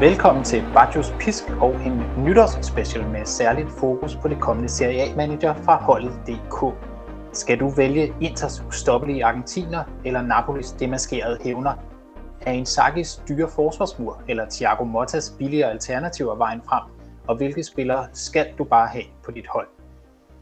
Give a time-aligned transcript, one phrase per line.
[0.00, 5.54] Velkommen til Bajos Pisk og en nytårsspecial med særligt fokus på det kommende Serie A-manager
[5.54, 6.74] fra holdet DK.
[7.32, 11.72] Skal du vælge Inters ustoppelige argentiner eller Napolis demaskerede hævner?
[12.40, 16.82] Er Inzaghi's dyre forsvarsmur eller Thiago Mottas billigere alternativer vejen frem?
[17.28, 19.68] Og hvilke spillere skal du bare have på dit hold?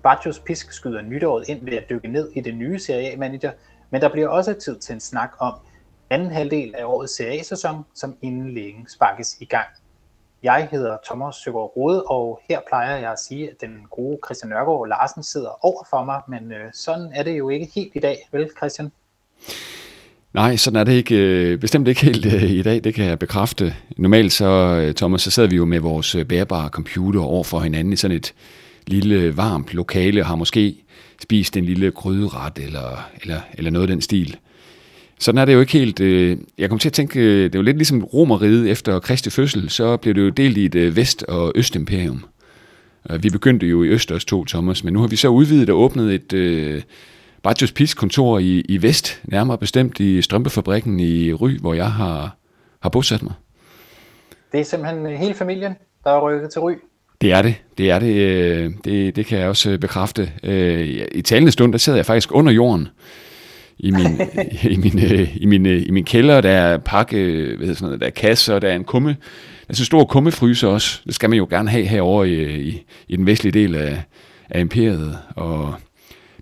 [0.03, 3.51] Bajos Pisk skyder nytåret ind ved at dykke ned i det nye Serie A-manager,
[3.91, 5.55] men der bliver også tid til en snak om,
[6.11, 9.67] anden halvdel af årets Serie A-sæson, som inden længe sparkes i gang.
[10.43, 14.51] Jeg hedder Thomas Søgaard Rode, og her plejer jeg at sige, at den gode Christian
[14.51, 17.99] Nørgaard Larsen sidder over for mig, men øh, sådan er det jo ikke helt i
[17.99, 18.93] dag, vel Christian?
[20.35, 23.19] Nej, sådan er det ikke, øh, bestemt ikke helt øh, i dag, det kan jeg
[23.19, 23.75] bekræfte.
[23.97, 27.61] Normalt så, øh, Thomas, så sidder vi jo med vores øh, bærbare computer over for
[27.61, 28.35] hinanden i sådan et
[28.87, 30.85] lille øh, varmt lokale, og har måske
[31.23, 34.37] spist en lille gryderet eller, eller, eller noget af den stil.
[35.19, 36.01] Sådan er det jo ikke helt.
[36.01, 39.31] Øh, jeg kom til at tænke, øh, det er jo lidt ligesom romeriet efter Kristi
[39.31, 42.25] fødsel, så blev det jo delt i et øh, vest- og østimperium.
[43.21, 45.79] Vi begyndte jo i øst også to, Thomas, men nu har vi så udvidet og
[45.79, 46.83] åbnet et øh,
[47.43, 52.37] Bajos Pis kontor i, i vest, nærmere bestemt i strømpefabrikken i Ry, hvor jeg har,
[52.81, 53.33] har bosat mig.
[54.53, 55.73] Det er simpelthen hele familien,
[56.05, 56.73] der er rykket til Ry?
[57.21, 57.55] Det er det.
[57.79, 58.85] Det er det.
[58.85, 60.31] Det, det kan jeg også bekræfte.
[61.13, 62.89] I talende stund, der sidder jeg faktisk under jorden
[63.79, 64.21] i min,
[64.75, 67.87] i min, øh, i min, øh, i min kælder, der er pakke, hvad hedder sådan
[67.87, 69.15] noget, der er kasser, der er en kumme, der
[69.69, 71.01] er sådan en stor kummefryser også.
[71.07, 74.03] Det skal man jo gerne have herover i, i, i den vestlige del af,
[74.51, 75.19] af imperiet.
[75.37, 75.75] Og,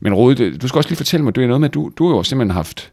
[0.01, 2.17] men Rode, du skal også lige fortælle mig, du er noget med, du, du har
[2.17, 2.93] jo simpelthen haft,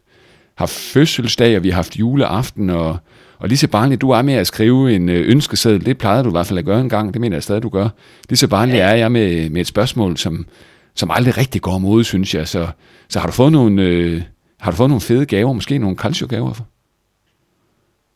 [0.54, 2.96] haft fødselsdag, og vi har haft juleaften, og,
[3.38, 6.28] og lige så barnligt du er med at skrive en øh, ønskeseddel, det plejede du
[6.28, 7.88] i hvert fald at gøre en gang, det mener jeg stadig, du gør.
[8.28, 10.46] Lige så barnligt er jeg med, med et spørgsmål, som,
[10.94, 12.48] som aldrig rigtig går mod, synes jeg.
[12.48, 12.66] Så,
[13.08, 14.22] så har du fået nogle, øh,
[14.64, 16.54] har du fået nogle fede gaver, måske nogle calcio-gaver?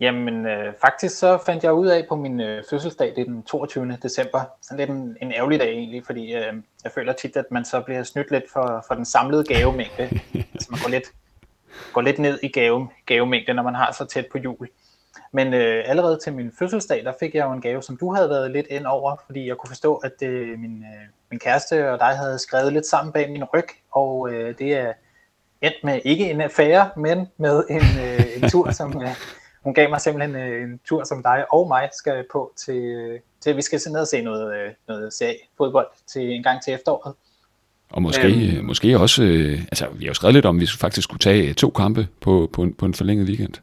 [0.00, 3.42] Jamen, øh, faktisk så fandt jeg ud af på min øh, fødselsdag, det er den
[3.42, 3.98] 22.
[4.03, 6.53] december, sådan lidt en, en ærgerlig dag egentlig, fordi øh,
[6.84, 10.03] jeg føler tit, at man så bliver snydt lidt for, for den samlede gavemængde.
[10.54, 11.04] altså man går lidt,
[11.92, 14.69] går lidt ned i gave, gavemængde, når man har så tæt på jul.
[15.32, 18.28] Men øh, allerede til min fødselsdag, der fik jeg jo en gave, som du havde
[18.28, 21.98] været lidt ind over, fordi jeg kunne forstå, at øh, min, øh, min kæreste og
[21.98, 24.92] dig havde skrevet lidt sammen bag min ryg, og øh, det er
[25.62, 29.08] endt med ikke en affære, men med en, øh, en tur, som øh,
[29.64, 33.20] hun gav mig simpelthen øh, en tur, som dig og mig skal på til, øh,
[33.41, 35.12] til vi skal ned og se noget, øh, noget
[35.56, 37.14] fodbold til en gang til efteråret.
[37.91, 40.66] Og måske, øhm, måske også, øh, altså vi har jo skrevet lidt om, at vi
[40.66, 43.54] faktisk skulle tage to kampe på, på, en, på en forlænget weekend.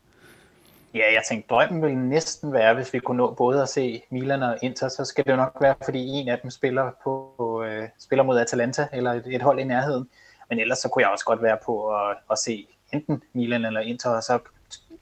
[0.94, 4.44] Ja, jeg tænkte, drømmen ville næsten være, hvis vi kunne nå både at se Milan
[4.44, 7.88] og Inter, så skal det jo nok være, fordi en af dem spiller, på, øh,
[8.00, 10.08] spiller mod Atalanta, eller et, et hold i nærheden.
[10.50, 13.80] Men ellers så kunne jeg også godt være på at, at se enten Milan eller
[13.80, 14.40] Inter, og så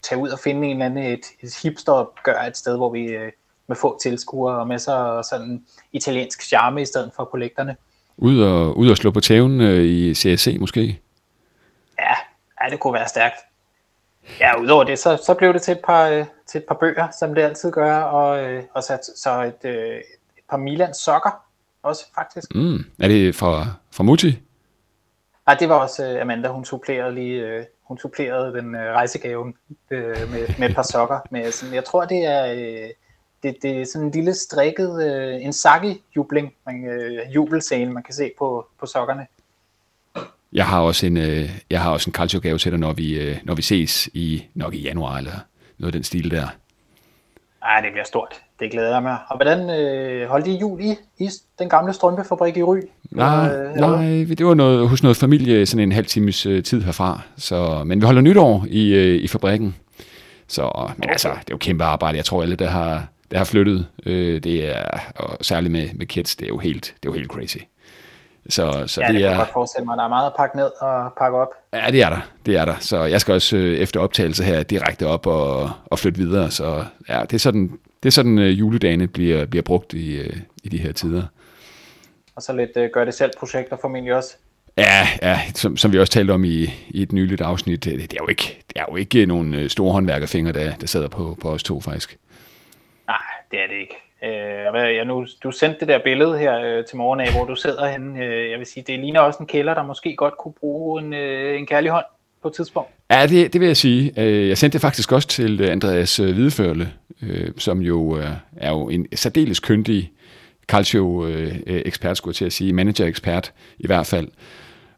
[0.03, 3.03] tage ud og finde en eller anden et, et hipster gør et sted, hvor vi
[3.05, 3.31] øh,
[3.67, 7.75] med få tilskuere og med så sådan italiensk charme i stedet for kollekterne.
[8.17, 10.99] Ud og, ud og slå på tæven øh, i CSC måske?
[11.99, 12.15] Ja,
[12.61, 13.35] ja, det kunne være stærkt.
[14.39, 17.07] Ja, udover det, så, så blev det til et par, øh, til et par bøger,
[17.19, 19.95] som det altid gør, og, øh, og så, så et, øh,
[20.37, 21.43] et par Milan sokker
[21.83, 22.55] også faktisk.
[22.55, 22.85] Mm.
[22.99, 24.39] Er det fra, fra Mutti?
[25.45, 29.53] Nej, det var også uh, Amanda, hun supplerede lige, uh, hun supplerede den uh, rejsegave
[29.89, 31.19] med, med et par sokker.
[31.31, 32.45] Med sådan, jeg tror, det er,
[33.43, 34.91] det, det er sådan en lille strikket,
[35.43, 39.27] en saki-jubling, man, uh, jubelscene, man kan se på, på sokkerne.
[40.53, 41.17] Jeg har også en,
[41.69, 44.81] jeg har også en calcio-gave til dig, når vi, når vi ses i, nok i
[44.81, 45.39] januar, eller
[45.77, 46.47] noget af den stil der.
[47.61, 48.41] Ej, det bliver stort.
[48.63, 49.17] Det glæder jeg mig.
[49.29, 51.29] Og hvordan øh, holdt I jul i, i
[51.59, 52.77] den gamle strømpefabrik i Ry?
[53.11, 56.81] Nej, øh, nej, det var noget, hos noget familie, sådan en halv times øh, tid
[56.81, 57.21] herfra.
[57.37, 59.75] Så, men vi holder nytår i, øh, i fabrikken.
[60.47, 62.17] Så, men altså, det er jo kæmpe arbejde.
[62.17, 64.83] Jeg tror, alle, der har, der har flyttet, øh, det er,
[65.15, 67.57] og særligt med, med kids, det er jo helt, det er jo helt crazy.
[68.49, 69.97] Så, så ja, det, det kan er, jeg godt forestille mig.
[69.97, 71.47] Der er meget at pakke ned og pakke op.
[71.73, 72.19] Ja, det er der.
[72.45, 72.75] Det er der.
[72.79, 76.51] Så jeg skal også øh, efter optagelse her direkte op og, og flytte videre.
[76.51, 77.71] Så ja, det er sådan,
[78.03, 81.23] det er sådan uh, juledagene bliver, bliver brugt i, uh, i de her tider.
[82.35, 84.35] Og så lidt uh, gør det selv projekter formentlig også.
[84.77, 88.13] Ja, ja som, som vi også talte om i, i et nyligt afsnit, det, det,
[88.13, 91.49] er jo ikke, det er jo ikke nogle store håndværkerfingre, der, der sidder på, på
[91.49, 92.17] os to faktisk.
[93.07, 93.17] Nej,
[93.51, 93.95] det er det ikke.
[94.23, 97.55] Øh, jeg nu, du sendte det der billede her øh, til morgen af, hvor du
[97.55, 98.25] sidder henne.
[98.25, 101.13] Øh, jeg vil sige, det ligner også en kælder, der måske godt kunne bruge en,
[101.13, 102.05] øh, en kærlig hånd
[102.43, 102.89] på et tidspunkt.
[103.11, 104.13] Ja, det, det vil jeg sige.
[104.17, 106.91] Øh, jeg sendte det faktisk også til øh, Andreas øh, Hvideførle,
[107.57, 108.11] som jo
[108.57, 110.11] er jo en særdeles kyndig
[110.67, 114.27] calcio-ekspert, skulle jeg til at sige, manager-ekspert i hvert fald.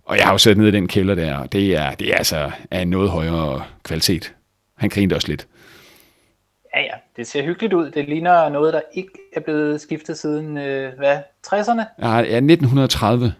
[0.05, 2.15] Og jeg har jo sat ned i den kælder der, og det er, det er
[2.15, 4.33] altså af en noget højere kvalitet.
[4.77, 5.47] Han grinede også lidt.
[6.75, 6.93] Ja, ja.
[7.17, 7.91] Det ser hyggeligt ud.
[7.91, 11.17] Det ligner noget, der ikke er blevet skiftet siden, øh, hvad,
[11.47, 11.83] 60'erne?
[12.01, 13.33] Ja, 1930.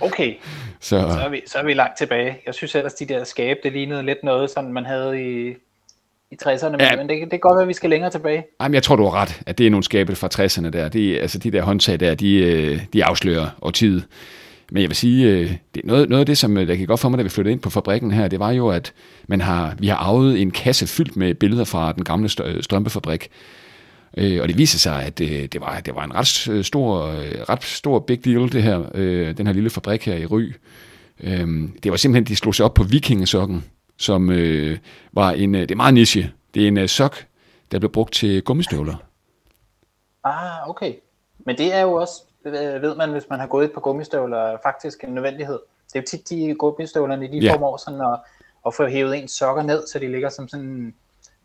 [0.00, 0.34] okay,
[0.80, 1.08] så.
[1.10, 2.38] Så, er vi, så er vi langt tilbage.
[2.46, 5.48] Jeg synes ellers, de der skabe, det lignede lidt noget, som man havde i,
[6.30, 6.96] i 60'erne, ja.
[6.96, 8.44] men det, det kan godt være, at vi skal længere tilbage.
[8.60, 10.88] Jamen, jeg tror, du har ret, at det er nogle skabe fra 60'erne der.
[10.88, 14.04] De, altså, de der håndtag der, de, øh, de afslører årtiet.
[14.70, 17.00] Men jeg vil sige, øh, det, noget, noget af det, som øh, der gik godt
[17.00, 18.92] for mig, da vi flyttede ind på fabrikken her, det var jo, at
[19.26, 22.28] man har, vi har arvet en kasse fyldt med billeder fra den gamle
[22.62, 23.28] strømpefabrik.
[24.16, 27.12] Øh, og det viser sig, at det, det, var, det var en ret stor,
[27.50, 28.78] ret stor big deal, det her,
[29.32, 30.52] den her lille fabrik her i Ry.
[31.82, 33.64] det var simpelthen, de slog sig op på vikingesokken,
[33.96, 34.28] som
[35.12, 36.32] var en, det er meget niche.
[36.54, 37.16] Det er en sok,
[37.72, 38.96] der blev brugt til gummistøvler.
[40.24, 40.94] Ah, okay.
[41.38, 45.04] Men det er jo også ved man, hvis man har gået et par gummistøvler, faktisk
[45.04, 45.58] en nødvendighed.
[45.86, 47.52] Det er jo tit de gummistøvlerne, de ja.
[47.52, 48.18] formår sådan at,
[48.66, 50.94] at få hævet ens sokker ned, så de ligger som sådan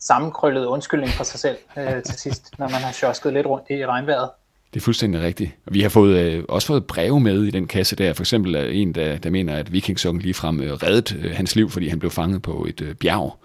[0.02, 3.86] sammenkrøllet undskyldning for sig selv øh, til sidst, når man har sjosket lidt rundt i
[3.86, 4.30] regnvejret.
[4.74, 5.52] Det er fuldstændig rigtigt.
[5.66, 8.14] Og vi har fået, øh, også fået breve med i den kasse der.
[8.14, 11.70] For eksempel er en, der, der mener, at vikingsokken ligefrem øh, reddede øh, hans liv,
[11.70, 13.38] fordi han blev fanget på et øh, bjerg.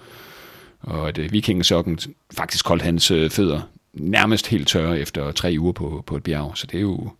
[0.80, 1.98] Og at øh, vikingsokken
[2.36, 3.60] faktisk holdt hans øh, fødder
[3.92, 6.52] nærmest helt tørre efter tre uger på, på et bjerg.
[6.54, 7.10] Så det er jo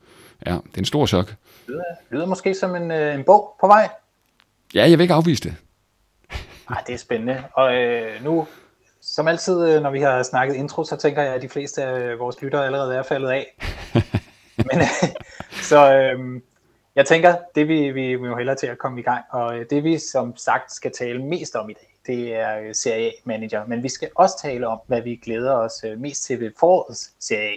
[0.47, 1.27] Ja, det er en stor chok.
[1.27, 1.37] Det
[1.69, 3.89] lyder, lyder måske som en, øh, en bog på vej.
[4.75, 5.57] Ja, jeg vil ikke afvise det.
[6.71, 7.45] Ej, det er spændende.
[7.53, 8.47] Og øh, nu,
[9.07, 12.19] som altid, øh, når vi har snakket intro, så tænker jeg, at de fleste af
[12.19, 13.57] vores lyttere allerede er faldet af.
[14.71, 15.09] Men, øh,
[15.51, 16.41] så øh,
[16.97, 19.85] jeg tænker, det vi, vi må hellere til at komme i gang, og øh, det
[19.85, 23.67] vi som sagt skal tale mest om i dag, det er Serie A-manager.
[23.67, 27.49] Men vi skal også tale om, hvad vi glæder os mest til ved forårets Serie
[27.49, 27.57] A.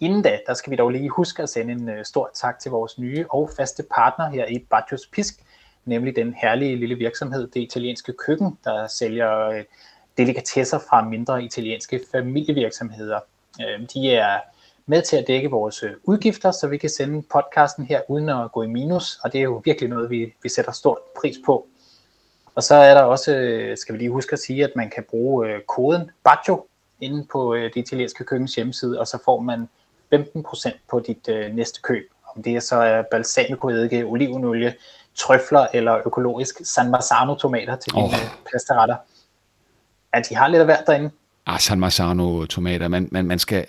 [0.00, 2.98] Inden da, der skal vi dog lige huske at sende en stor tak til vores
[2.98, 5.34] nye og faste partner her i Bajos Pisk,
[5.84, 9.62] nemlig den herlige lille virksomhed, det italienske køkken, der sælger
[10.18, 13.20] delikatesser fra mindre italienske familievirksomheder.
[13.58, 14.38] Uh, de er
[14.86, 18.62] med til at dække vores udgifter, så vi kan sende podcasten her uden at gå
[18.62, 21.66] i minus, og det er jo virkelig noget, vi, vi sætter stort pris på.
[22.54, 23.30] Og så er der også,
[23.76, 26.66] skal vi lige huske at sige, at man kan bruge koden BAJO
[27.00, 29.68] inde på det italienske køkkens hjemmeside, og så får man
[30.14, 32.10] 15% på dit øh, næste køb.
[32.36, 34.74] Om det er så er balsamicoeddike, olivenolie,
[35.14, 38.10] trøfler eller økologisk San Marzano tomater til dine oh.
[38.52, 38.96] pastaretter.
[40.12, 41.10] At de har lidt af hvert derinde.
[41.46, 42.88] Ah, San Marzano tomater.
[42.88, 43.64] Man, man, man skal,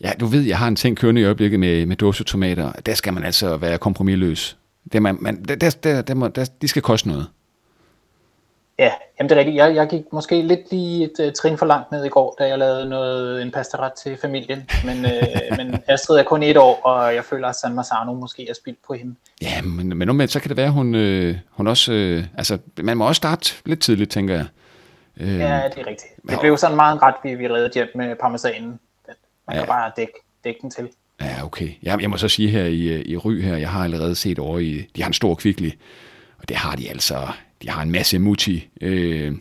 [0.00, 2.72] ja, du ved, jeg har en ting kørende i øjeblikket med, med dåsetomater.
[2.72, 4.56] Der skal man altså være kompromilløs.
[4.92, 7.26] Det man, man, der, der, der, der, der, de skal koste noget.
[8.78, 9.56] Ja, jamen det er rigtigt.
[9.56, 12.46] Jeg, jeg gik måske lidt lige et uh, trin for langt ned i går, da
[12.46, 14.70] jeg lavede noget, en pastaret til familien.
[14.84, 18.48] Men, uh, men Astrid er kun et år, og jeg føler, at San Marzano måske
[18.48, 19.14] er spildt på hende.
[19.42, 21.92] Ja, men, men omvendt, så kan det være, hun, øh, hun også...
[21.92, 24.46] Øh, altså, man må også starte lidt tidligt, tænker jeg.
[25.20, 26.10] Øh, ja, det er rigtigt.
[26.28, 28.80] Det blev sådan meget ret, vi, vi redde hjem med parmesanen.
[29.46, 29.58] Man ja.
[29.58, 30.12] kan bare dække,
[30.44, 30.88] dække den til.
[31.20, 31.68] Ja, okay.
[31.82, 34.58] Jeg, jeg må så sige her i, i Ry her, jeg har allerede set over
[34.58, 34.86] i...
[34.96, 35.78] De har en stor kvikli,
[36.38, 37.28] og det har de altså
[37.64, 39.32] de har en masse muti, øh,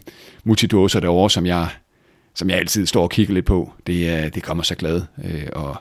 [0.43, 1.67] muti-dåser derovre, som jeg,
[2.33, 3.73] som jeg altid står og kigger lidt på.
[3.87, 5.01] Det, det kommer så glad.
[5.23, 5.75] Øh, og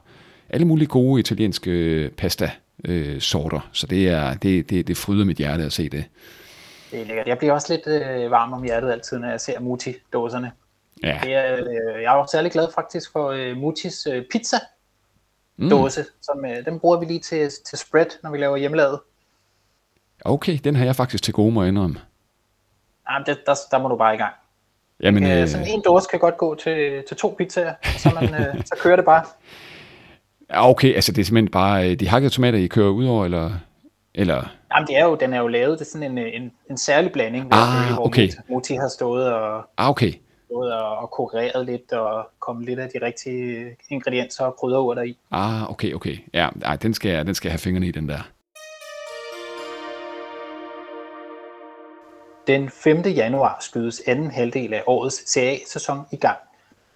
[0.50, 2.50] alle mulige gode italienske pasta
[2.84, 3.68] øh, sorter.
[3.72, 6.04] Så det, er, det, det, det fryder mit hjerte at se det.
[6.92, 7.26] Det er lækkert.
[7.26, 10.52] Jeg bliver også lidt øh, varm om hjertet altid, når jeg ser Muti-dåserne.
[11.02, 11.20] Ja.
[11.22, 14.56] Det er, øh, jeg er også særlig glad faktisk for øh, Mutis øh, pizza
[15.70, 16.06] dåse, mm.
[16.22, 19.00] som øh, den bruger vi lige til, til spread, når vi laver hjemmelavet.
[20.24, 22.00] Okay, den har jeg faktisk til gode, må indrømme.
[23.10, 24.34] Jamen, det, der, der må du bare i gang.
[25.00, 28.34] Jamen, øh, sådan en dåse kan godt gå til, til to pizzaer, og så, man,
[28.34, 29.24] øh, så kører det bare.
[30.50, 33.24] Ja, okay, altså det er simpelthen bare øh, de hakkede tomater, I kører ud over,
[33.24, 33.50] eller?
[34.14, 34.48] Eller?
[34.74, 36.78] Jamen, det er jo, den er jo lavet, det er sådan en, øh, en, en
[36.78, 38.28] særlig blanding, ah, hvor okay.
[38.48, 40.12] Muti har stået og, ah, okay.
[40.46, 45.18] stået og, og kureret lidt, og kommet lidt af de rigtige ingredienser og krydderurter i.
[45.30, 46.16] Ah, okay, okay.
[46.34, 48.28] Ja, ej, den, skal, den skal have fingrene i, den der.
[52.46, 53.02] Den 5.
[53.02, 56.38] januar skydes anden halvdel af årets Serie A-sæson i gang,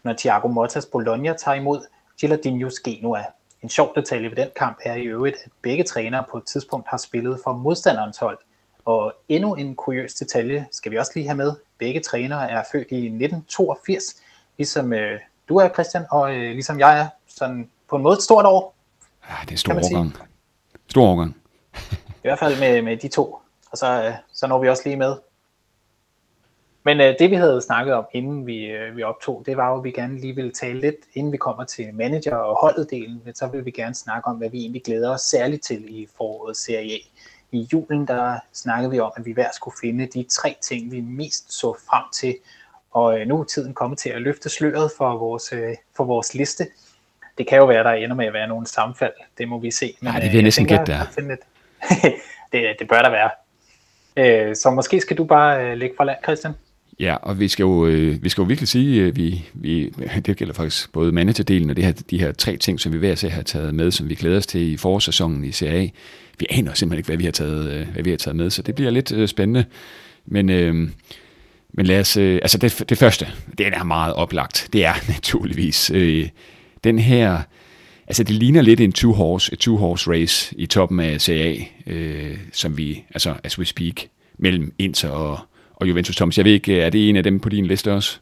[0.03, 1.81] når Thiago Mottas Bologna tager imod
[2.25, 3.25] Gilardino's Genua.
[3.67, 6.89] En sjov detalje ved den kamp er i øvrigt, at begge trænere på et tidspunkt
[6.89, 8.39] har spillet for modstanderens hold.
[8.85, 11.53] Og endnu en kuriøs detalje skal vi også lige have med.
[11.79, 14.03] Begge trænere er født i 1982,
[14.59, 17.09] ligesom øh, du er, Christian, og øh, ligesom jeg er.
[17.27, 18.75] Sådan på en måde et stort år.
[19.29, 20.17] Ja, det er stor overgang.
[20.89, 21.37] Stor overgang.
[21.95, 23.39] I hvert fald med, med de to.
[23.71, 25.17] Og så, øh, så når vi også lige med
[26.87, 29.79] men øh, det vi havde snakket om, inden vi, øh, vi optog, det var jo,
[29.79, 33.47] at vi gerne lige ville tale lidt, inden vi kommer til manager- og holdet-delen, så
[33.47, 36.95] vil vi gerne snakke om, hvad vi egentlig glæder os særligt til i foråret Serie
[36.95, 36.99] A.
[37.53, 41.01] I julen, der snakkede vi om, at vi hver skulle finde de tre ting, vi
[41.01, 42.37] mest så frem til,
[42.91, 46.35] Og øh, nu er tiden kommet til at løfte sløret for vores, øh, for vores
[46.35, 46.67] liste.
[47.39, 49.13] Det kan jo være, der ender med at være nogle sammenfald.
[49.39, 49.97] Det må vi se.
[50.01, 51.37] Men, Nej, det vil jeg næsten gætte der.
[52.53, 54.55] det, det bør der være.
[54.55, 56.53] Så måske skal du bare lægge fra land, Christian.
[57.01, 59.93] Ja, og vi skal jo, øh, vi skal jo virkelig sige, at vi, vi,
[60.27, 63.15] det gælder faktisk både managerdelen og det her, de her tre ting, som vi hver
[63.15, 65.89] ser har taget med, som vi glæder os til i forårssæsonen i CA.
[66.39, 68.63] Vi aner simpelthen ikke, hvad vi har taget, øh, hvad vi har taget med, så
[68.63, 69.65] det bliver lidt øh, spændende.
[70.27, 70.75] Men, øh,
[71.73, 75.91] men lad os, øh, altså det, det første, det er meget oplagt, det er naturligvis
[75.95, 76.29] øh,
[76.85, 77.43] den her,
[78.07, 82.79] altså det ligner lidt en two-horse, et two-horse race i toppen af CA, øh, som
[82.79, 83.95] vi, altså as we speak,
[84.39, 85.39] mellem Inter og,
[85.77, 86.39] og Juventus Thomas.
[86.39, 88.19] Jeg ved ikke, er det en af dem på din liste også?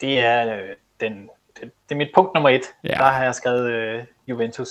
[0.00, 0.60] Det er, øh,
[1.00, 1.12] den,
[1.60, 2.62] det, det er mit punkt nummer et.
[2.84, 2.88] Ja.
[2.88, 4.68] Der har jeg skrevet øh, Juventus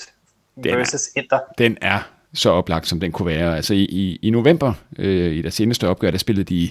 [0.63, 1.39] den versus er, Inter.
[1.57, 1.99] Den er
[2.33, 3.55] så oplagt, som den kunne være.
[3.55, 6.69] Altså i, i, i november, øh, i deres seneste opgør, der spillede de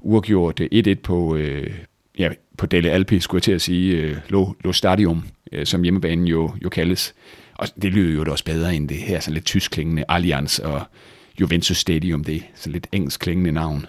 [0.00, 1.74] uafgjort 1-1 på, øh,
[2.18, 5.82] ja, på Dele Alpi, skulle jeg til at sige, øh, Lo, Lo Stadium, øh, som
[5.82, 7.14] hjemmebanen jo, jo kaldes.
[7.54, 10.82] Og det lyder jo også bedre end det her sådan lidt tysk klingende Allianz og
[11.40, 13.86] Juventus Stadium, det er så lidt engelsk klingende navn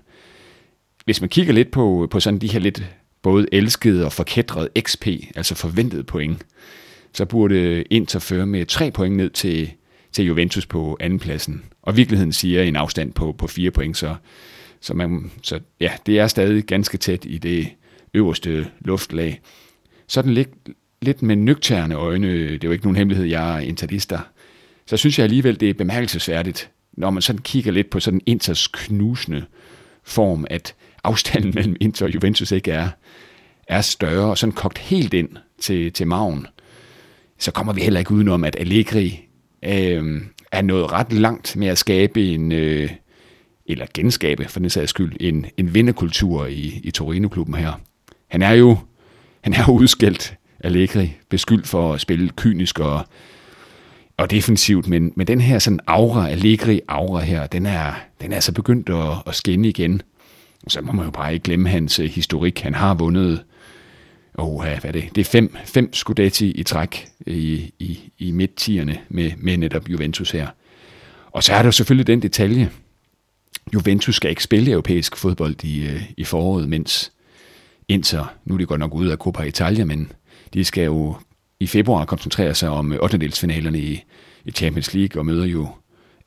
[1.06, 2.84] hvis man kigger lidt på, på sådan de her lidt
[3.22, 6.46] både elskede og forkædrede XP, altså forventede point,
[7.14, 9.72] så burde Inter føre med tre point ned til,
[10.12, 11.64] til Juventus på andenpladsen.
[11.82, 14.16] Og virkeligheden siger en afstand på, på fire point, så,
[14.82, 17.68] så, man, så ja, det er stadig ganske tæt i det
[18.14, 19.42] øverste luftlag.
[20.08, 20.50] Sådan lidt,
[21.02, 24.20] lidt med nøgterne øjne, det er jo ikke nogen hemmelighed, jeg er interlister,
[24.86, 28.68] så synes jeg alligevel, det er bemærkelsesværdigt, når man sådan kigger lidt på sådan Inters
[28.68, 29.46] knusende
[30.04, 32.90] form, at afstanden mellem Inter og Juventus ikke er,
[33.68, 35.30] er større, og sådan kogt helt ind
[35.60, 36.48] til, til maven,
[37.40, 39.28] så kommer vi heller ikke udenom, at Allegri
[39.66, 42.90] øh, er nået ret langt med at skabe en, øh,
[43.66, 47.82] eller genskabe for den sags skyld, en, en vinderkultur i, i Torino-klubben her.
[48.28, 48.78] Han er jo
[49.44, 53.06] han er udskældt Allegri, beskyldt for at spille kynisk og,
[54.18, 58.52] og defensivt, men, men den her sådan aura, Allegri-aura her, den er, den er så
[58.52, 60.02] begyndt at, at skinne igen.
[60.68, 62.60] Så må man jo bare ikke glemme hans øh, historik.
[62.60, 63.44] Han har vundet
[64.34, 65.10] oh, hvad er det?
[65.16, 69.90] Det er fem, fem Scudetti i træk øh, i, i, i midt-tierne med, med netop
[69.90, 70.48] Juventus her.
[71.32, 72.70] Og så er der selvfølgelig den detalje.
[73.74, 77.12] Juventus skal ikke spille europæisk fodbold i, øh, i foråret, mens
[77.88, 80.12] Inter, nu er de godt nok ude af Coppa Italia, men
[80.54, 81.16] de skal jo
[81.60, 83.30] i februar koncentrere sig om 8.
[83.76, 84.04] i,
[84.46, 85.68] i Champions League og møder jo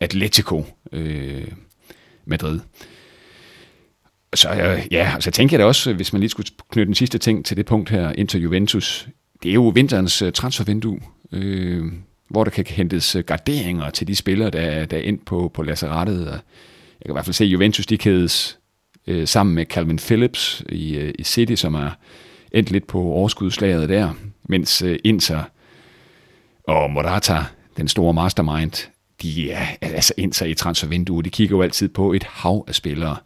[0.01, 1.49] Atletico øh,
[2.25, 2.61] Madrid
[4.37, 7.19] så øh, ja, så tænker jeg da også, hvis man lige skulle knytte den sidste
[7.19, 9.09] ting til det punkt her, Inter Juventus,
[9.43, 11.01] det er jo vinterens øh, transfervindue,
[11.33, 11.85] øh,
[12.29, 15.63] hvor der kan hentes øh, garderinger til de spillere, der, der er ind på, på
[15.63, 16.27] lazarettet.
[16.27, 16.41] Jeg
[17.07, 18.59] kan i hvert fald se, at Juventus de kædes
[19.07, 21.91] øh, sammen med Calvin Phillips i, øh, i City, som er
[22.53, 24.13] endt lidt på overskudslaget der,
[24.49, 25.43] mens øh, Inter
[26.69, 27.39] og Morata,
[27.77, 28.89] den store mastermind,
[29.23, 33.17] de er altså Inter i transfervinduet, de kigger jo altid på et hav af spillere.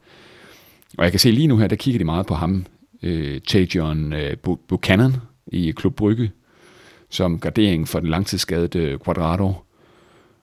[0.99, 2.67] Og jeg kan se lige nu her, der kigger de meget på ham,
[3.03, 4.37] øh, Tajon øh,
[4.69, 5.13] Buchanan
[5.47, 6.33] i Klub Brygge,
[7.09, 9.53] som gardering for den langtidsskadede Quadrado.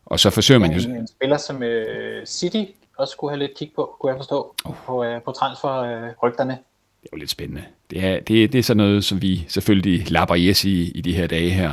[0.05, 0.89] Og så forsøger man jo...
[0.89, 2.63] En spiller, som øh, City
[2.97, 4.75] også skulle have lidt kig på, kunne jeg forstå, oh.
[4.85, 6.53] på, øh, på transferrygterne.
[6.53, 6.59] Øh,
[7.01, 7.63] det er jo lidt spændende.
[7.89, 11.13] Det er, det, det er sådan noget, som vi selvfølgelig lapper i i, i de
[11.13, 11.71] her dage her.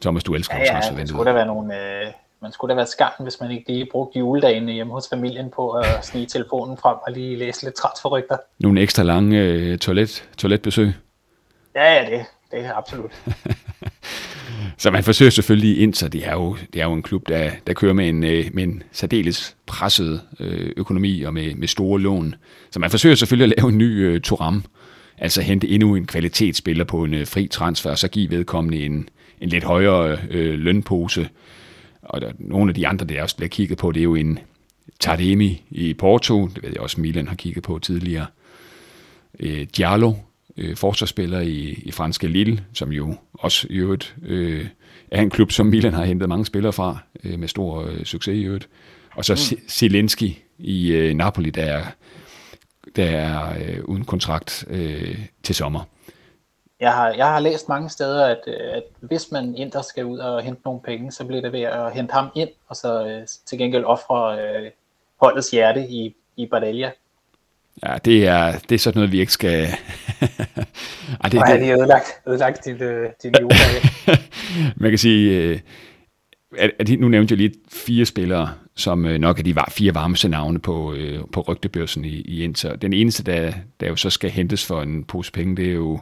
[0.00, 0.98] Thomas, du elsker ja, ja, transfervinduet.
[0.98, 3.86] Ja, det skulle være nogle, øh, man skulle da være skam, hvis man ikke lige
[3.92, 8.36] brugte juledagen hjemme hos familien på at snige telefonen frem og lige læse lidt transferrygter.
[8.58, 10.92] Nogle ekstra lange øh, toilet, toiletbesøg?
[11.74, 13.12] Ja, ja, det, det er absolut.
[14.78, 17.50] så man forsøger selvfølgelig ind, så det er jo, det er jo en klub, der,
[17.66, 22.00] der kører med en, øh, med en særdeles presset øh, økonomi og med, med store
[22.00, 22.34] lån.
[22.70, 24.64] Så man forsøger selvfølgelig at lave en ny øh, Turam,
[25.18, 29.08] altså hente endnu en kvalitetsspiller på en øh, fri transfer, og så give vedkommende en,
[29.40, 31.28] en lidt højere øh, lønpose,
[32.08, 34.38] og der, nogle af de andre, der også bliver kigget på, det er jo en
[35.00, 38.26] Tardemi i Porto, det ved jeg også, Milan har kigget på tidligere.
[39.40, 40.14] Øh, Diallo,
[40.56, 44.66] øh, forsvarsspiller i, i franske Lille, som jo også i øvrigt øh,
[45.10, 48.36] er en klub, som Milan har hentet mange spillere fra, øh, med stor øh, succes
[48.36, 48.68] i øvrigt.
[49.14, 49.68] Og så mm.
[49.68, 51.84] Zelensky i øh, Napoli, der er,
[52.96, 55.80] der er øh, uden kontrakt øh, til sommer.
[56.80, 60.18] Jeg har, jeg har læst mange steder, at, øh, at hvis man Inter skal ud
[60.18, 63.26] og hente nogle penge, så bliver det ved at hente ham ind, og så øh,
[63.46, 64.70] til gengæld ofre øh,
[65.20, 66.90] holdets hjerte i, i Bardelia.
[67.86, 69.60] Ja, det er, det er sådan noget, vi ikke skal...
[71.22, 71.60] Ej, det, Nej, det...
[71.60, 73.54] de ødelagt, ødelagt dit, øh, dit jule.
[74.82, 75.60] Man kan sige, øh,
[76.58, 79.94] at, at nu nævnte jeg lige fire spillere, som øh, nok er de var fire
[79.94, 82.76] varmeste navne på, øh, på rygtebørsen i, i Inter.
[82.76, 86.00] Den eneste, der, der jo så skal hentes for en pose penge, det er jo,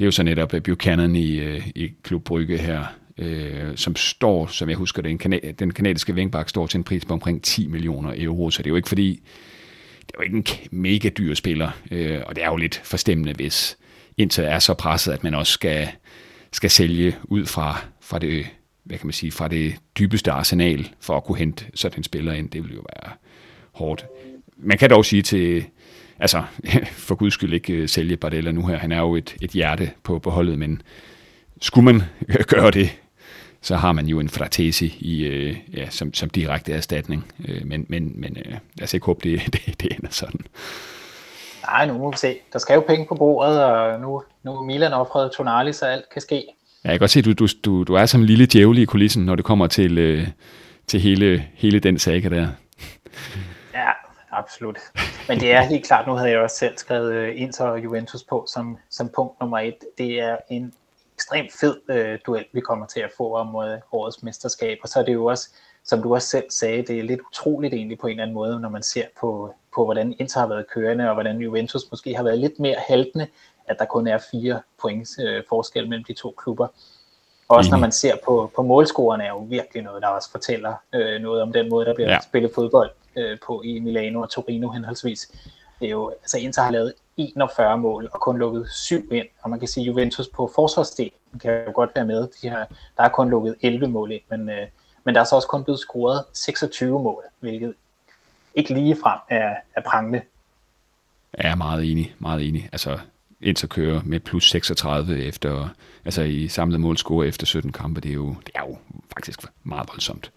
[0.00, 2.84] det er jo så netop øh, Buchanan i, øh, i Klub Brygge her,
[3.18, 6.84] øh, som står, som jeg husker det, en kana- den kanadiske vingbak står til en
[6.84, 9.22] pris på omkring 10 millioner euro, så det er jo ikke fordi,
[10.00, 13.32] det er jo ikke en mega dyr spiller, øh, og det er jo lidt forstemmende,
[13.32, 13.78] hvis
[14.16, 15.88] Inter er så presset, at man også skal,
[16.52, 18.46] skal sælge ud fra, fra det
[18.84, 22.32] hvad kan man sige, fra det dybeste arsenal for at kunne hente sådan en spiller
[22.32, 22.50] ind.
[22.50, 23.12] Det vil jo være
[23.72, 24.06] hårdt.
[24.56, 25.64] Man kan dog sige til,
[26.20, 26.42] altså
[27.06, 28.78] for guds skyld ikke øh, sælge Bardella nu her.
[28.78, 30.82] Han er jo et, et hjerte på, på holdet, men
[31.60, 32.02] skulle man
[32.54, 32.98] gøre det,
[33.62, 37.32] så har man jo en Fratesi i, øh, ja, som, som direkte erstatning.
[37.48, 40.40] Øh, men men, men øh, lad os ikke håbe, det, det, det ender sådan.
[41.66, 42.36] Nej, nu må vi se.
[42.52, 46.04] Der skal jo penge på bordet, og nu, nu er Milan offret Tonali, så alt
[46.12, 46.44] kan ske.
[46.84, 48.78] Ja, jeg kan godt se, at du, du, du, du er som en lille djævel
[48.78, 50.28] i kulissen, når det kommer til, øh,
[50.86, 52.48] til hele, hele den saga der.
[53.74, 53.90] Ja,
[54.42, 54.78] absolut.
[55.28, 58.22] Men det er helt klart, nu havde jeg også selv skrevet øh, Inter og Juventus
[58.22, 59.78] på som, som punkt nummer et.
[59.98, 60.72] Det er en
[61.16, 64.78] ekstremt fed øh, duel, vi kommer til at få om øh, årets mesterskab.
[64.82, 65.48] Og så er det jo også,
[65.84, 68.60] som du også selv sagde, det er lidt utroligt egentlig på en eller anden måde,
[68.60, 72.22] når man ser på, på hvordan Inter har været kørende, og hvordan Juventus måske har
[72.22, 73.26] været lidt mere haltende
[73.70, 76.68] at der kun er fire points øh, forskel mellem de to klubber.
[77.48, 81.22] Også når man ser på, på målscorerne, er jo virkelig noget, der også fortæller øh,
[81.22, 82.20] noget om den måde, der bliver ja.
[82.20, 85.30] spillet fodbold øh, på i Milano og Torino henholdsvis.
[85.80, 89.50] Det er jo, altså Inter har lavet 41 mål og kun lukket 7 ind, og
[89.50, 92.28] man kan sige, Juventus på forsvarsdelen kan jo godt være med.
[92.42, 94.66] De har, der er kun lukket 11 mål ind, men, øh,
[95.04, 97.74] men der er så også kun blevet scoret 26 mål, hvilket
[98.54, 100.22] ikke lige frem er, er prangende.
[101.38, 102.68] Jeg er meget enig, meget enig.
[102.72, 102.98] Altså,
[103.40, 105.68] Inter kører med plus 36 efter,
[106.04, 108.78] altså i samlet målscore efter 17 kampe, det er jo, det er jo
[109.12, 110.30] faktisk meget voldsomt.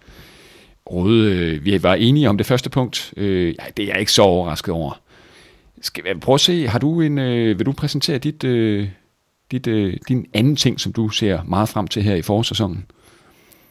[0.94, 3.14] Røde, øh, vi var enige om det første punkt.
[3.18, 5.00] Øh, ja, det er jeg ikke så overrasket over.
[5.82, 8.90] Skal vi prøve at se, har du en, øh, vil du præsentere dit, øh,
[9.52, 12.86] dit, øh, din anden ting, som du ser meget frem til her i forårssæsonen?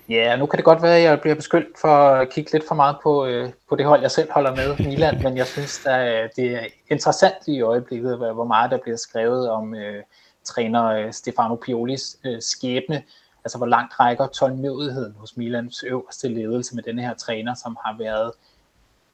[0.09, 2.75] Ja, nu kan det godt være, at jeg bliver beskyldt for at kigge lidt for
[2.75, 6.31] meget på, øh, på det hold, jeg selv holder med, Milan, men jeg synes, at
[6.37, 10.03] det er interessant i øjeblikket, hvor meget der bliver skrevet om øh,
[10.45, 13.03] træner øh, Stefano Piolis øh, skæbne,
[13.45, 17.97] altså hvor langt rækker tålmodigheden hos Milans øverste ledelse med denne her træner, som har
[17.99, 18.33] været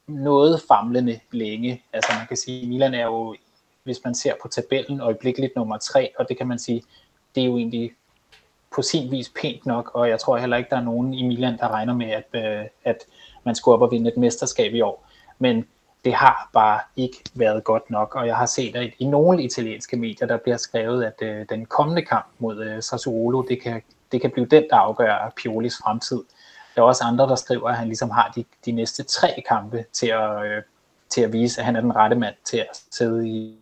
[0.07, 1.83] noget famlende længe.
[1.93, 3.37] Altså man kan sige, at Milan er jo,
[3.83, 6.83] hvis man ser på tabellen, øjeblikkeligt nummer tre, og det kan man sige,
[7.35, 7.93] det er jo egentlig
[8.75, 11.59] på sin vis pænt nok, og jeg tror heller ikke, der er nogen i Milan,
[11.59, 12.99] der regner med, at, øh, at
[13.45, 15.09] man skulle op og vinde et mesterskab i år.
[15.39, 15.67] Men
[16.05, 19.97] det har bare ikke været godt nok, og jeg har set, at i nogle italienske
[19.97, 23.83] medier, der bliver skrevet, at øh, den kommende kamp mod øh, Sassuolo, det kan,
[24.13, 26.23] det kan blive den, der afgør Piolis fremtid.
[26.75, 29.85] Der er også andre, der skriver, at han ligesom har de, de næste tre kampe
[29.93, 30.63] til at, øh,
[31.09, 33.59] til at vise, at han er den rette mand til at sidde i,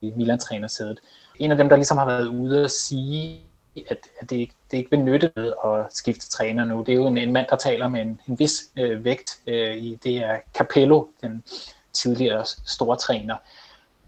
[0.00, 1.00] i Milan-trænersædet.
[1.38, 3.40] En af dem, der ligesom har været ude at sige,
[3.90, 6.80] at, at det, det ikke vil nytte at skifte træner nu.
[6.80, 9.38] Det er jo en, en mand, der taler med en, en vis øh, vægt.
[9.46, 11.44] Øh, i, det er Capello, den
[11.92, 13.36] tidligere store træner.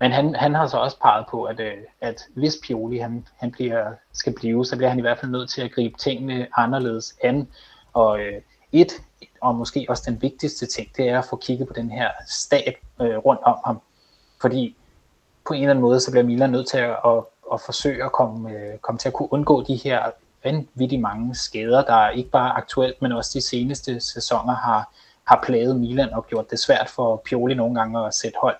[0.00, 3.50] Men han, han har så også peget på, at, øh, at hvis Pioli han, han
[3.50, 7.14] bliver, skal blive, så bliver han i hvert fald nødt til at gribe tingene anderledes
[7.22, 7.48] an.
[7.92, 8.92] Og øh, et,
[9.40, 12.74] og måske også den vigtigste ting, det er at få kigget på den her stab
[13.00, 13.80] øh, rundt om ham.
[14.40, 14.76] Fordi
[15.46, 18.12] på en eller anden måde, så bliver Milan nødt til at, at at forsøge at
[18.12, 20.10] komme, øh, komme til at kunne undgå de her
[20.44, 24.92] vanvittigt mange skader, der ikke bare aktuelt, men også de seneste sæsoner har,
[25.24, 28.56] har plaget Milan og gjort det svært for Pioli nogle gange at sætte hold.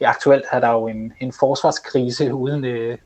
[0.00, 2.98] Aktuelt er der jo en, en forsvarskrise uden, øh,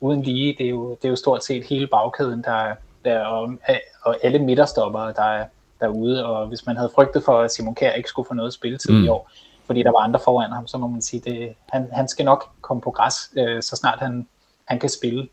[0.00, 0.54] uden lige.
[0.58, 2.74] Det er, jo, det er jo stort set hele bagkæden, der,
[3.04, 3.54] der og,
[4.02, 5.46] og alle midterstoppere, der er
[5.80, 6.26] derude.
[6.26, 9.04] Og hvis man havde frygtet for, at Simon Kjær ikke skulle få noget spilletid mm.
[9.04, 9.30] i år,
[9.66, 12.48] fordi der var andre foran ham, så må man sige, det, han, han skal nok
[12.60, 14.26] komme på græs, øh, så snart han,
[14.64, 15.28] han kan spille.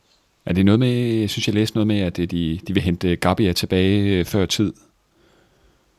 [0.46, 3.16] Er det noget med, jeg synes jeg læste noget med, at de, de vil hente
[3.16, 4.74] Gabia tilbage øh, før tid?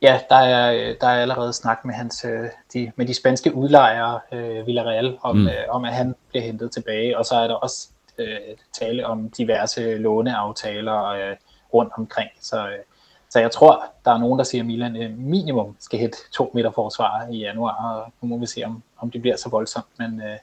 [0.03, 4.21] Ja, der er, der er allerede snak med, hans, øh, de, med de spanske udlejere,
[4.33, 5.47] øh, Villarreal, om, mm.
[5.47, 8.37] øh, om at han bliver hentet tilbage, og så er der også øh,
[8.73, 11.37] tale om diverse låneaftaler øh,
[11.75, 12.31] rundt omkring.
[12.41, 12.79] Så, øh,
[13.31, 16.51] så jeg tror, der er nogen, der siger, at Milan øh, minimum skal hætte to
[16.55, 19.87] meter forsvar i januar, og nu må vi se, om, om det bliver så voldsomt.
[19.99, 20.39] Men, øh,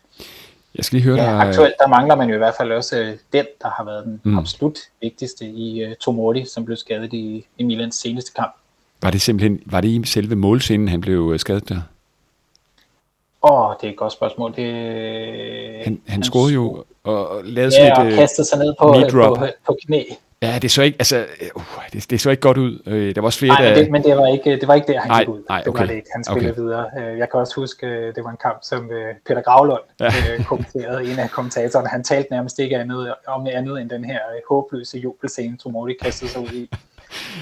[0.76, 1.40] jeg skal lige høre ja, dig...
[1.48, 4.22] aktuelt der mangler man jo i hvert fald også øh, den, der har været den
[4.24, 4.38] mm.
[4.38, 8.56] absolut vigtigste i uh, Tomori, som blev skadet i, i Milans seneste kamp.
[9.02, 11.82] Var det simpelthen var det i selve målscenen, han blev uh, skadet der?
[13.44, 14.56] Åh, oh, det er et godt spørgsmål.
[14.56, 14.74] Det,
[15.74, 18.12] han, han, han scorede jo og lavede ja, sådan et...
[18.12, 20.04] Ja, kastede sig ned på, på, på, knæ.
[20.42, 22.80] Ja, det så ikke, altså, uh, det, det så ikke godt ud.
[22.86, 23.76] Øh, der var også flere, nej, der...
[23.76, 25.44] men det, men det var ikke, det var ikke der, han nej, gik ud.
[25.50, 25.72] Nej, okay.
[25.72, 26.10] Det var det ikke.
[26.16, 26.62] Han spillede okay.
[26.62, 26.86] videre.
[27.00, 30.12] Øh, jeg kan også huske, øh, det var en kamp, som øh, Peter Gravlund ja.
[30.48, 31.88] kommenterede, en af kommentatorerne.
[31.88, 36.42] Han talte nærmest ikke andet, om andet end den her håbløse jubelscene, Tomordi kastede sig
[36.42, 36.70] ud i.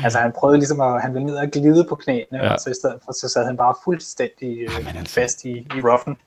[0.04, 2.54] Altså han prøvede ligesom at, han ville ned og glide på knæene, ja.
[2.54, 5.14] og så i stedet for, så sad han bare fuldstændig Jamen, altså.
[5.14, 6.18] fast i, i roughen.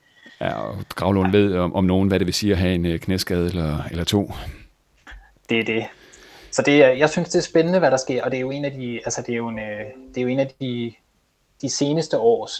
[0.41, 3.47] Ja, og Gravlund ved om, om nogen, hvad det vil sige at have en knæskade
[3.47, 4.33] eller, eller to.
[5.49, 5.85] Det er det.
[6.51, 8.65] Så det, jeg synes, det er spændende, hvad der sker, og det er jo en
[8.65, 9.59] af de, altså det er jo en,
[10.09, 10.93] det er jo en af de,
[11.63, 12.59] de seneste års,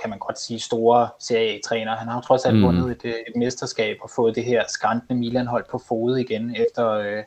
[0.00, 1.96] kan man godt sige, store Serie A-træner.
[1.96, 2.62] Han har jo trods alt mm.
[2.62, 7.22] vundet et, et mesterskab og fået det her skrantende Milan-hold på fod igen efter,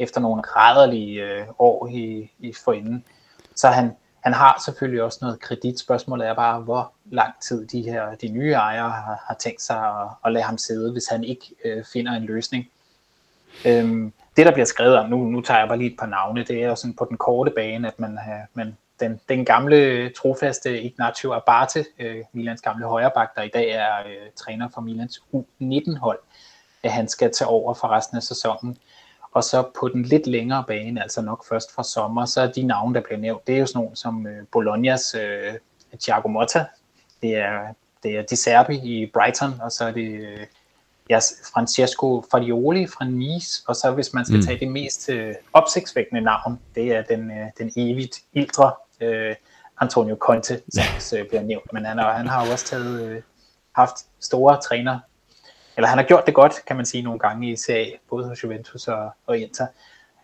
[0.00, 3.04] efter nogle rædderlige øh, år i, i forinden.
[3.54, 5.78] Så han, han har selvfølgelig også noget kredit.
[5.78, 9.76] Spørgsmålet er bare, hvor lang tid de her de nye ejere har, har tænkt sig
[9.76, 12.70] at, at lade ham sidde, hvis han ikke øh, finder en løsning.
[13.64, 16.44] Øhm, det, der bliver skrevet om, nu, nu tager jeg bare lige et par navne,
[16.44, 19.76] det er jo sådan på den korte bane, at man, øh, man den, den gamle
[19.76, 24.80] øh, trofaste Ignacio Abate, øh, Milans gamle højreback, der i dag er øh, træner for
[24.80, 26.18] Milans U19-hold,
[26.82, 28.76] at han skal tage over for resten af sæsonen.
[29.32, 32.62] Og så på den lidt længere bane, altså nok først fra sommer, så er de
[32.62, 35.54] navne, der bliver nævnt, det er jo sådan nogle som øh, Bolognas øh,
[36.00, 36.64] Thiago Motta,
[37.22, 40.46] det er, det er Di Serbi i Brighton, og så er det øh,
[41.10, 41.18] ja,
[41.54, 44.42] Francesco Fadioli fra Nice, og så hvis man skal mm.
[44.42, 49.34] tage det mest øh, opsigtsvækkende navn, det er den, øh, den evigt ildre øh,
[49.80, 51.22] Antonio Conte, som ja.
[51.22, 53.22] øh, bliver nævnt, men han, er, han har jo også taget, øh,
[53.72, 54.98] haft store træner,
[55.80, 58.44] eller han har gjort det godt, kan man sige, nogle gange i serie, både hos
[58.44, 59.66] Juventus og, og Inter,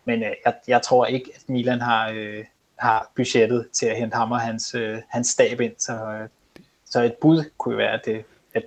[0.04, 2.44] men øh, jeg, jeg tror ikke, at Milan har, øh,
[2.78, 6.28] har budgettet til at hente ham og hans, øh, hans stab ind, så, øh,
[6.84, 8.64] så et bud kunne være, at, det, at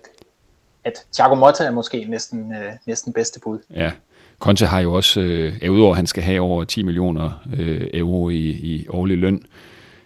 [0.83, 3.59] at Thiago Motta er måske næsten, øh, næsten bedste bud.
[3.75, 3.91] Ja,
[4.39, 8.29] Conte har jo også, øh, udover at han skal have over 10 millioner øh, euro
[8.29, 9.43] i, i årlig løn,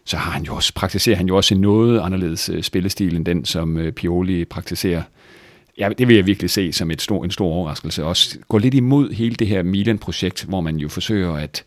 [0.06, 3.26] så har han jo også, praktiserer han jo også en noget anderledes øh, spillestil end
[3.26, 5.04] den, som øh, Pioli praktiserer.
[5.78, 8.04] Ja, det vil jeg virkelig se som et stor, en stor overraskelse.
[8.04, 11.64] Også gå lidt imod hele det her Milan-projekt, hvor man jo forsøger at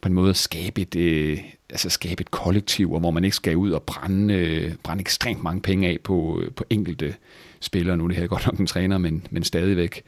[0.00, 1.38] på en måde skabe et, øh,
[1.70, 5.42] altså skabe et kollektiv, og hvor man ikke skal ud og brænde, øh, brænde ekstremt
[5.42, 7.14] mange penge af på, øh, på enkelte
[7.60, 7.96] spillere.
[7.96, 10.02] Nu er det her godt nok en træner, men, men stadigvæk.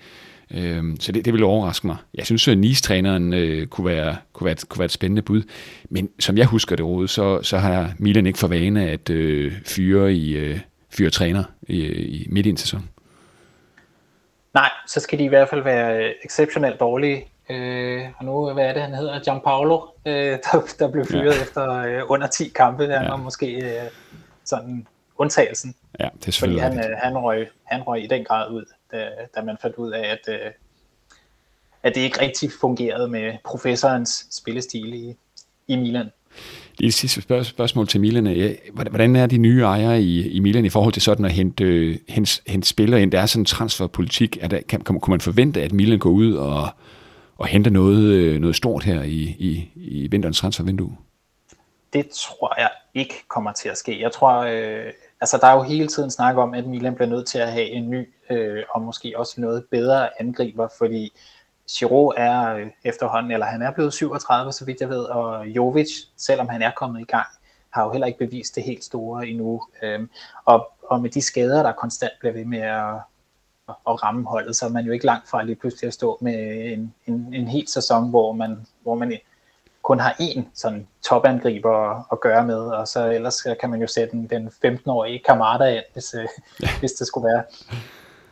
[0.51, 1.97] Øhm, så det, det vil overraske mig.
[2.15, 5.43] Jeg synes, at Nice-træneren øh, kunne, være, kunne, være, kunne være et spændende bud.
[5.91, 9.53] Men som jeg husker det, Rode, så, så har Milan ikke for vane at øh,
[9.67, 12.89] fyre, i, øh, fyre træner i, i midt i en sæson.
[14.55, 17.29] Nej, så skal de i hvert fald være exceptionelt dårlige.
[17.51, 19.21] Øh, og nu, hvad er det, han hedder?
[19.21, 20.15] Gianpaolo, øh,
[20.45, 21.43] der, der blev fyret ja.
[21.43, 22.83] efter øh, under 10 kampe.
[22.83, 23.11] Han ja.
[23.11, 23.91] var måske øh,
[24.45, 24.87] sådan
[25.17, 25.75] undtagelsen.
[26.01, 28.65] Ja, det er selvfølgelig Fordi han, øh, han, røg, han røg i den grad ud,
[28.93, 30.51] da, da man fandt ud af, at, øh,
[31.83, 35.17] at det ikke rigtig fungerede med professorens spillestil i,
[35.67, 36.11] i Milan.
[36.79, 38.57] Lige sidste spørgsmål til Milan.
[38.73, 41.99] Hvordan er de nye ejere i, i Milan i forhold til sådan at hente, øh,
[42.09, 43.13] hente, hente spillere ind?
[43.13, 44.39] Der er sådan en transferpolitik.
[44.41, 46.69] Er der, kan, kan, kunne man forvente, at Milan går ud og,
[47.39, 50.97] og henter noget, øh, noget stort her i, i, i vinterens transfervindue?
[51.93, 54.01] Det tror jeg ikke kommer til at ske.
[54.01, 57.27] Jeg tror, øh, altså der er jo hele tiden snak om, at Milan bliver nødt
[57.27, 61.13] til at have en ny øh, og måske også noget bedre angriber, fordi
[61.71, 65.91] Giroud er øh, efterhånden, eller han er blevet 37, så vidt jeg ved, og Jovic,
[66.17, 67.27] selvom han er kommet i gang,
[67.71, 69.63] har jo heller ikke bevist det helt store endnu.
[69.83, 70.11] Øhm,
[70.45, 72.95] og, og med de skader, der konstant bliver ved med at,
[73.69, 76.73] at ramme holdet, så er man jo ikke langt fra lige pludselig at stå med
[76.73, 79.19] en, en, en helt sæson, hvor man, hvor man
[79.83, 83.87] kun har én sådan topangriber at, at gøre med, og så ellers kan man jo
[83.87, 86.27] sætte den, den 15-årige Kamada ind, hvis, øh,
[86.63, 86.69] ja.
[86.81, 87.43] hvis det skulle være.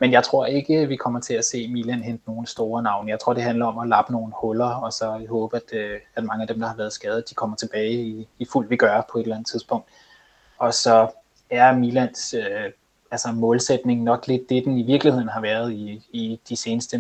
[0.03, 3.11] Men jeg tror ikke, vi kommer til at se Milan hente nogle store navne.
[3.11, 6.25] Jeg tror, det handler om at lappe nogle huller, og så håbe, at, øh, at
[6.25, 9.07] mange af dem, der har været skadet, de kommer tilbage i, i fuld vi gør
[9.13, 9.89] på et eller andet tidspunkt.
[10.59, 11.09] Og så
[11.51, 12.73] er Milans øh,
[13.11, 16.99] altså målsætning nok lidt det, den i virkeligheden har været i, i de seneste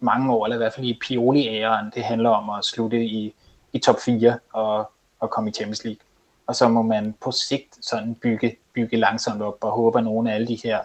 [0.00, 1.90] mange år, eller i hvert fald i Pioli-æren.
[1.94, 3.34] Det handler om at slutte i
[3.72, 6.00] i top 4 og, og komme i Champions League.
[6.46, 10.30] Og så må man på sigt sådan bygge, bygge langsomt op og håbe, at nogle
[10.30, 10.80] af alle de her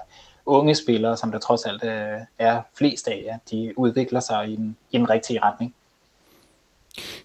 [0.46, 4.56] unge spillere, som der trods alt øh, er flest af, ja, de udvikler sig i
[4.56, 5.74] den, i den rigtige retning.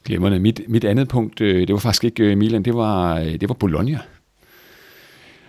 [0.05, 0.39] Glemmerne.
[0.39, 3.55] Mit, mit andet punkt, øh, det var faktisk ikke øh, Milan, det var, det var
[3.55, 3.99] Bologna.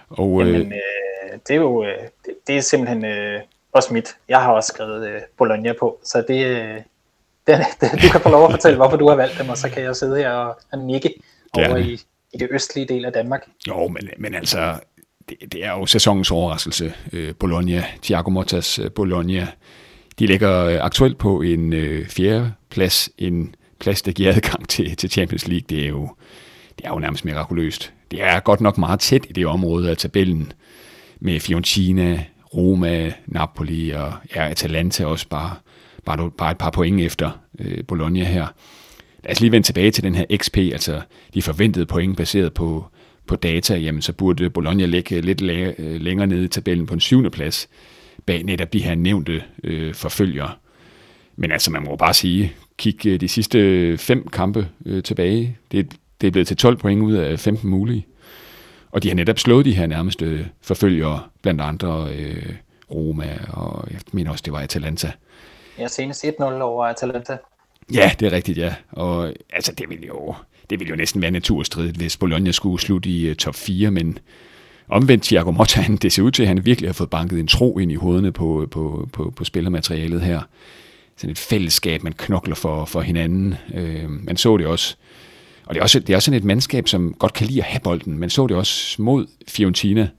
[0.10, 1.84] Og, Jamen, øh, det er jo
[2.26, 4.16] det, det er simpelthen øh, også mit.
[4.30, 6.38] Jeg har også skrevet øh, Bologna på, så det,
[7.48, 9.70] den, den, du kan få lov at fortælle, hvorfor du har valgt dem, og så
[9.70, 11.14] kan jeg sidde her og, og nikke
[11.54, 12.00] over i,
[12.34, 13.48] i det østlige del af Danmark.
[13.68, 14.80] Jo, men, men altså,
[15.30, 16.94] det, det er jo sæsonens overraskelse.
[17.14, 19.48] Øh, Bologna, Thiago Mottas øh, Bologna,
[20.20, 24.96] de ligger øh, aktuelt på en øh, fjerde plads, en plads, der giver adgang til,
[24.96, 26.10] til Champions League, det er jo,
[26.78, 27.94] det er jo nærmest mirakuløst.
[28.12, 30.52] Det er godt nok meget tæt i det område af tabellen,
[31.20, 32.24] med Fiorentina,
[32.56, 35.56] Roma, Napoli og ja, Atalanta også bare,
[36.06, 38.48] bare, bare et par point efter øh, Bologna her.
[39.24, 41.02] Lad os lige vende tilbage til den her XP, altså
[41.34, 42.86] de forventede point baseret på,
[43.28, 46.94] på data, jamen så burde Bologna ligge lidt læ- øh, længere nede i tabellen på
[46.94, 47.70] en syvende plads,
[48.26, 50.52] bag netop de her nævnte øh, forfølgere.
[51.36, 55.58] Men altså, man må bare sige, kig øh, de sidste fem kampe øh, tilbage.
[55.72, 58.06] Det, det er blevet til 12 point ud af 15 mulige.
[58.92, 62.54] Og de har netop slået de her nærmeste forfølgere, blandt andre øh,
[62.92, 65.12] Roma, og jeg mener også, det var Atalanta.
[65.80, 67.38] Ja, senest 1-0 over Atalanta.
[67.94, 68.76] Ja, det er rigtigt, ja.
[68.92, 70.36] Og altså, det ville jo,
[70.70, 74.18] det ville jo næsten være naturstridigt, hvis Bologna skulle slutte i øh, top 4, men
[74.88, 77.48] omvendt Thiago Motta, han, det ser ud til, at han virkelig har fået banket en
[77.48, 80.42] tro ind i hovedene på, øh, på, på, på spillermaterialet her.
[81.18, 83.56] Sådan et fællesskab, man knokler for, for hinanden.
[83.74, 84.96] Øh, man så det også
[85.68, 87.66] og det er, også, det er også sådan et mandskab, som godt kan lide at
[87.66, 88.18] have bolden.
[88.18, 90.10] Man så det også mod Fiorentina,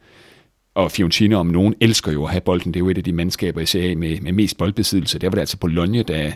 [0.74, 2.74] og Fiorentina om nogen elsker jo at have bolden.
[2.74, 5.18] Det er jo et af de mandskaber i Serie med, med mest boldbesiddelse.
[5.18, 6.32] Der var det altså Bologna, der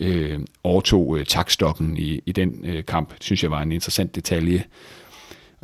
[0.00, 3.14] øh, overtog øh, takstokken i, i den øh, kamp.
[3.14, 4.64] Det synes jeg var en interessant detalje.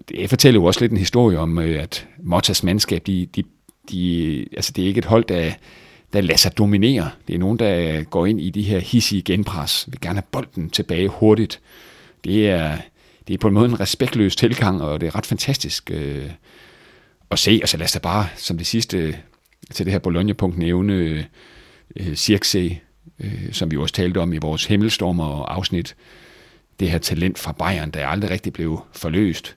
[0.08, 3.42] Det fortæller jo også lidt en historie om, øh, at Mottas mandskab, de, de,
[3.90, 5.52] de, altså det er ikke et hold, der,
[6.12, 7.10] der lader sig dominere.
[7.28, 10.70] Det er nogen, der går ind i de her hissige genpres, vil gerne have bolden
[10.70, 11.60] tilbage hurtigt
[12.26, 12.78] det er,
[13.28, 16.30] det er på en måde en respektløs tilgang, og det er ret fantastisk øh,
[17.30, 17.60] at se.
[17.62, 19.18] Og så lad os da bare som det sidste
[19.72, 21.24] til det her Bologna-punkt nævne øh,
[21.96, 22.78] øh Circe,
[23.20, 25.96] øh, som vi også talte om i vores himmelstormer afsnit.
[26.80, 29.56] Det her talent fra Bayern, der aldrig rigtig blev forløst.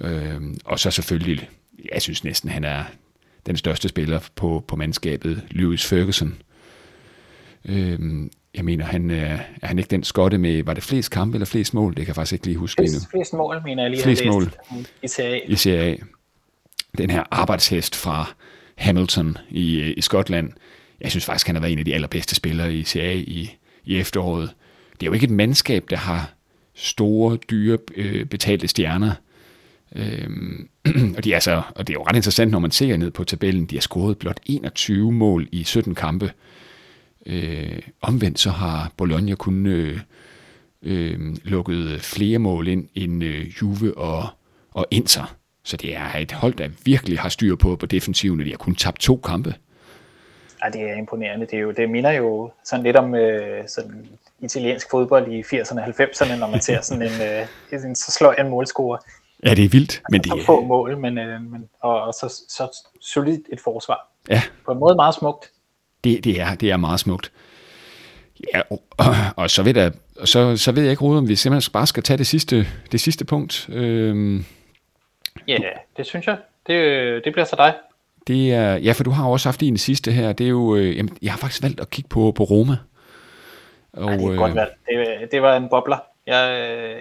[0.00, 1.48] Øh, og så selvfølgelig,
[1.92, 2.84] jeg synes næsten, han er
[3.46, 6.34] den største spiller på, på mandskabet, Lewis Ferguson.
[7.64, 11.36] Øh, jeg mener, han, øh, er han ikke den skotte med, var det flest kampe
[11.36, 11.90] eller flest mål?
[11.90, 13.08] Det kan jeg faktisk ikke lige huske flest, endnu.
[13.10, 14.02] Flest mål, mener jeg lige.
[14.02, 14.52] Flest mål
[15.02, 15.40] i CA.
[15.46, 15.96] I CA.
[16.98, 18.34] Den her arbejdshest fra
[18.74, 20.52] Hamilton i, i Skotland.
[21.00, 23.96] Jeg synes faktisk, han har været en af de allerbedste spillere i CA i, i
[23.96, 24.50] efteråret.
[24.92, 26.32] Det er jo ikke et mandskab, der har
[26.74, 29.12] store, dyre, øh, betalte stjerner.
[29.96, 30.68] Øhm,
[31.16, 33.24] og, de er så, og det er jo ret interessant, når man ser ned på
[33.24, 33.66] tabellen.
[33.66, 36.32] De har scoret blot 21 mål i 17 kampe.
[37.26, 40.00] Øh, omvendt så har Bologna kun øh,
[40.82, 44.28] øh, lukket flere mål ind end øh, Juve og,
[44.70, 45.34] og Inter.
[45.64, 48.56] Så det er et hold, der virkelig har styr på på defensiven, og de har
[48.56, 49.54] kun tabt to kampe.
[50.64, 51.46] Ja, det er imponerende.
[51.46, 54.08] Det, er jo, det minder jo sådan lidt om øh, sådan
[54.40, 57.20] italiensk fodbold i 80'erne og 90'erne, når man ser sådan en,
[57.72, 58.98] øh, en så slår en målscorer.
[59.46, 60.02] Ja, det er vildt.
[60.10, 60.44] Men det er...
[60.46, 64.08] få mål, men, øh, men, og, og så, så solidt et forsvar.
[64.28, 64.42] Ja.
[64.64, 65.50] På en måde meget smukt.
[66.04, 67.32] Det, det, er, det er meget smukt.
[68.54, 69.92] Ja, og, og så, ved jeg,
[70.24, 73.00] så, så ved jeg ikke, Rode, om vi simpelthen bare skal tage det sidste, det
[73.00, 73.68] sidste punkt.
[73.68, 74.44] Øhm,
[75.48, 75.56] ja,
[75.96, 76.36] det synes jeg.
[76.66, 77.74] Det, det bliver så dig.
[78.28, 80.32] Det er, ja, for du har også haft en sidste her.
[80.32, 82.76] Det er jo, øh, jamen, jeg har faktisk valgt at kigge på, på Roma.
[83.92, 84.74] Og, Ej, det er øh, godt valgt.
[84.88, 85.96] Det, det var en bobler.
[86.26, 86.60] Jeg,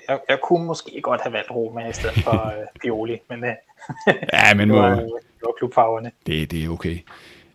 [0.10, 3.54] jeg, jeg kunne måske godt have valgt Roma i stedet for øh, Pioli, men, øh,
[4.34, 6.12] ja, men det, var, det var klubfarverne.
[6.28, 6.98] Det, det er okay.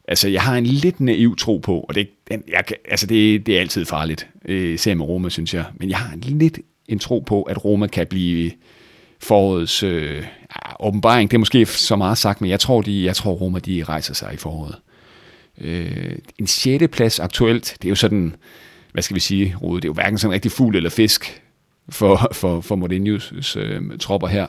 [0.09, 3.61] Altså, jeg har en lidt naiv tro på, og det, jeg, altså det, det er
[3.61, 5.65] altid farligt, øh, især med Roma, synes jeg.
[5.75, 6.59] Men jeg har lidt
[6.89, 8.51] en tro på, at Roma kan blive
[9.23, 11.31] forårets øh, ah, åbenbaring.
[11.31, 14.15] Det er måske så meget sagt, men jeg tror, de, jeg tror Roma de rejser
[14.15, 14.77] sig i foråret.
[15.61, 18.35] Øh, en sjette plads aktuelt, det er jo sådan,
[18.93, 21.43] hvad skal vi sige, Rode, det er jo hverken sådan rigtig fugl eller fisk
[21.89, 24.47] for, for, for Mourinho's øh, tropper her.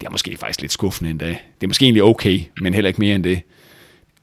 [0.00, 1.28] Det er måske faktisk lidt skuffende endda.
[1.28, 3.40] Det er måske egentlig okay, men heller ikke mere end det.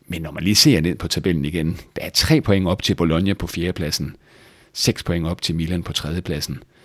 [0.07, 2.95] Men når man lige ser ned på tabellen igen, der er tre point op til
[2.95, 4.15] Bologna på fjerdepladsen,
[4.73, 6.53] seks point op til Milan på tredjepladsen.
[6.53, 6.76] pladsen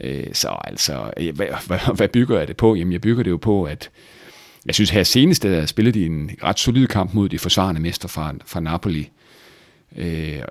[0.00, 2.74] Øh, så altså, øh, hvad, hvad, hvad bygger jeg det på?
[2.74, 3.90] Jamen, jeg bygger det jo på, at
[4.66, 8.08] jeg synes her senest, der spillede de en ret solid kamp mod de forsvarende mester
[8.08, 9.10] fra, fra Napoli.
[9.96, 10.42] Øh,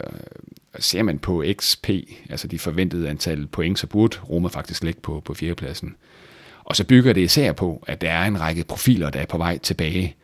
[0.79, 1.89] ser man på XP,
[2.29, 5.95] altså de forventede antal point, så burde Roma faktisk ligge på, på fjerdepladsen.
[6.63, 9.37] Og så bygger det især på, at der er en række profiler, der er på
[9.37, 10.15] vej tilbage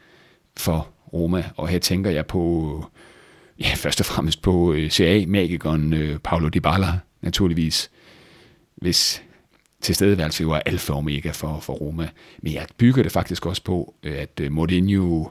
[0.57, 2.85] for Roma, og her tænker jeg på,
[3.59, 7.91] ja, først og fremmest på CA-magikeren øh, øh Paolo Dybala, naturligvis,
[8.77, 9.23] hvis
[9.81, 12.09] tilstedeværelse jo er alfa og omega for, for Roma.
[12.41, 15.27] Men jeg bygger det faktisk også på, øh, at øh, Mourinho,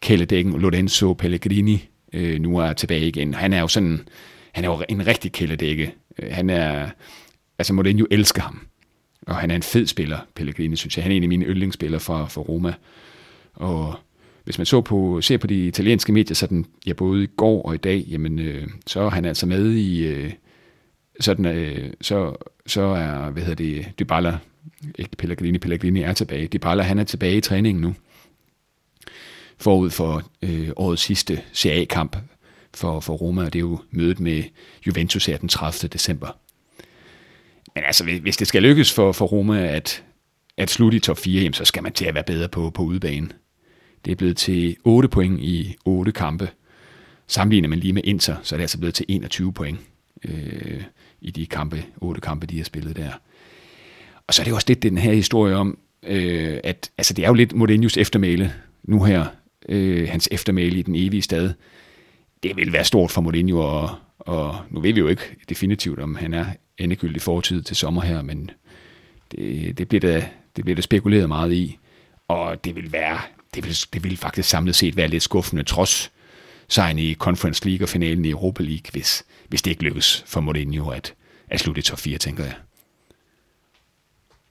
[0.00, 3.34] kæledækken Lorenzo Pellegrini øh, nu er tilbage igen.
[3.34, 4.08] Han er jo sådan,
[4.52, 5.94] han er jo en rigtig kæledække.
[6.18, 6.88] Øh, han er,
[7.58, 8.66] altså Mourinho elsker ham.
[9.26, 11.02] Og han er en fed spiller, Pellegrini, synes jeg.
[11.02, 12.74] Han er en af mine yndlingsspillere for, for Roma.
[13.54, 13.94] Og
[14.44, 17.74] hvis man så på, ser på de italienske medier, sådan, ja, både i går og
[17.74, 20.32] i dag, jamen, øh, så er han altså med i, øh,
[21.20, 24.38] sådan, øh, så, så er, hvad hedder det, Dybala,
[24.98, 26.46] ikke Pellegrini, Pellegrini er tilbage.
[26.46, 27.94] Dybala, han er tilbage i træningen nu.
[29.58, 32.16] Forud for øh, årets sidste CA-kamp
[32.74, 34.42] for, for Roma, og det er jo mødet med
[34.86, 35.88] Juventus her den 30.
[35.88, 36.28] december.
[37.74, 40.04] Men altså, hvis det skal lykkes for, for Roma at,
[40.56, 42.82] at slutte i top 4, jamen, så skal man til at være bedre på, på
[42.82, 43.32] udebanen.
[44.04, 46.50] Det er blevet til 8 point i 8 kampe.
[47.26, 49.78] Sammenligner man lige med Inter, så er det altså blevet til 21 point
[50.24, 50.82] øh,
[51.20, 53.10] i de kampe, otte kampe, de har spillet der.
[54.26, 57.28] Og så er det også lidt den her historie om, øh, at altså, det er
[57.28, 58.52] jo lidt Mourinho's eftermæle
[58.82, 59.26] nu her,
[59.68, 61.52] øh, hans eftermæle i den evige stad.
[62.42, 66.14] Det vil være stort for Mourinho, og, og nu ved vi jo ikke definitivt, om
[66.14, 66.46] han er
[66.78, 68.50] endegyldig fortid til sommer her, men
[69.30, 70.22] det, det, bliver der,
[70.56, 71.78] det bliver der spekuleret meget i,
[72.28, 73.18] og det vil være,
[73.54, 76.12] det vil, det vil faktisk samlet set være lidt skuffende, trods
[76.68, 80.40] sejren i Conference League og finalen i Europa League, hvis, hvis det ikke lykkes for
[80.40, 81.14] Mourinho at,
[81.48, 82.54] at slutte i top 4, tænker jeg.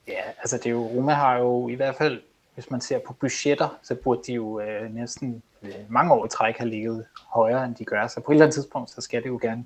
[0.07, 2.21] Ja, altså det er jo, Roma har jo i hvert fald,
[2.53, 6.29] hvis man ser på budgetter, så burde de jo øh, næsten øh, mange år i
[6.29, 8.07] træk have ligget højere, end de gør.
[8.07, 9.65] Så på et eller andet tidspunkt, så skal det jo gerne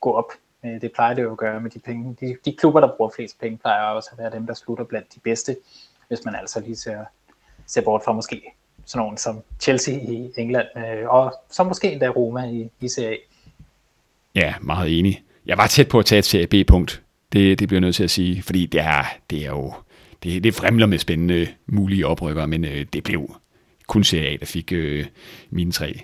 [0.00, 0.32] gå op.
[0.64, 2.16] Øh, det plejer det jo at gøre med de penge.
[2.20, 5.14] De, de klubber, der bruger flest penge, plejer også at være dem, der slutter blandt
[5.14, 5.56] de bedste,
[6.08, 7.04] hvis man altså lige ser,
[7.66, 8.42] ser bort fra måske
[8.84, 13.16] sådan nogen som Chelsea i England, øh, og så måske endda Roma i, i CA.
[14.34, 15.22] Ja, meget enig.
[15.46, 17.02] Jeg var tæt på at tage et Serie B-punkt.
[17.32, 19.74] Det, det bliver jeg nødt til at sige, fordi det er, det er jo
[20.22, 23.36] det, det fremler med spændende mulige oprykker, men øh, det blev
[23.86, 25.06] kun Serie A, der fik øh,
[25.50, 26.00] mine tre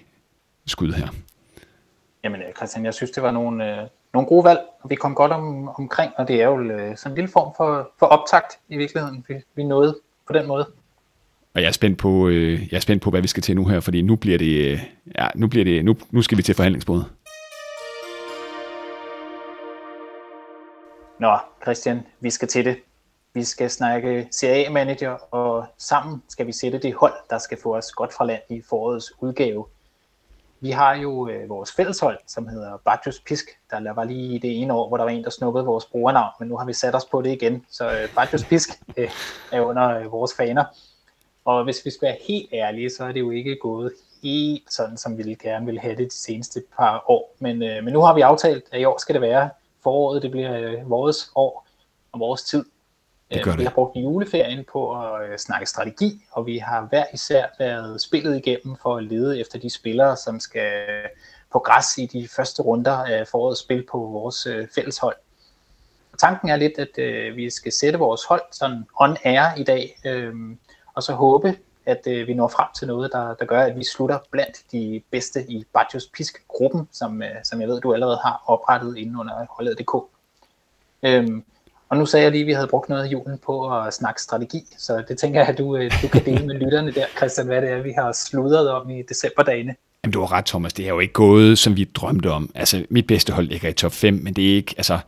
[0.66, 1.08] skud her.
[2.24, 5.14] Jamen øh, Christian, jeg synes, det var nogle, øh, nogle gode valg, og vi kom
[5.14, 8.58] godt om, omkring, og det er jo øh, sådan en lille form for, for optakt
[8.68, 10.66] i virkeligheden, vi, vi nåede på den måde.
[11.54, 13.64] Og jeg er spændt på, øh, jeg er spændt på, hvad vi skal til nu
[13.64, 14.80] her, fordi nu bliver det, øh,
[15.18, 17.04] ja, nu bliver det, nu, nu skal vi til forhandlingsbordet.
[21.20, 22.76] Nå, Christian, vi skal til det.
[23.34, 27.92] Vi skal snakke CA-manager, og sammen skal vi sætte det hold, der skal få os
[27.92, 29.66] godt fra land i forårets udgave.
[30.60, 33.44] Vi har jo øh, vores fælleshold, som hedder Bajus Pisk.
[33.70, 36.48] Der var lige det ene år, hvor der var en, der snuppede vores brugernavn, men
[36.48, 37.66] nu har vi sat os på det igen.
[37.70, 39.10] Så øh, Bajus Pisk øh,
[39.52, 40.64] er under øh, vores faner.
[41.44, 44.96] Og hvis vi skal være helt ærlige, så er det jo ikke gået helt sådan,
[44.96, 47.36] som vi gerne vil have det de seneste par år.
[47.38, 49.50] Men, øh, men nu har vi aftalt, at i år skal det være
[49.88, 51.66] foråret, det bliver øh, vores år
[52.12, 52.64] og vores tid.
[53.30, 53.60] Det gør øh, det.
[53.60, 58.00] Vi har brugt juleferien på at øh, snakke strategi, og vi har hver især været
[58.00, 60.72] spillet igennem for at lede efter de spillere, som skal
[61.52, 65.16] på græs i de første runder af forårets spil på vores øh, fælleshold.
[66.18, 69.98] Tanken er lidt, at øh, vi skal sætte vores hold sådan on air i dag,
[70.04, 70.34] øh,
[70.94, 71.56] og så håbe,
[71.88, 75.02] at øh, vi når frem til noget, der, der gør, at vi slutter blandt de
[75.10, 79.46] bedste i Bajos Pisk-gruppen, som, øh, som jeg ved, du allerede har oprettet inden under
[79.50, 79.94] holdet.dk.
[81.02, 81.44] Øhm,
[81.88, 84.22] og nu sagde jeg lige, at vi havde brugt noget af julen på at snakke
[84.22, 87.46] strategi, så det tænker jeg, at du, øh, du kan dele med lytterne der, Christian,
[87.46, 89.74] hvad det er, vi har sludret om i decemberdagene.
[90.04, 90.72] Jamen, du har ret, Thomas.
[90.72, 92.50] Det er jo ikke gået, som vi drømte om.
[92.54, 94.74] Altså, mit bedste hold ligger i top 5, men det er ikke...
[94.76, 94.98] Altså,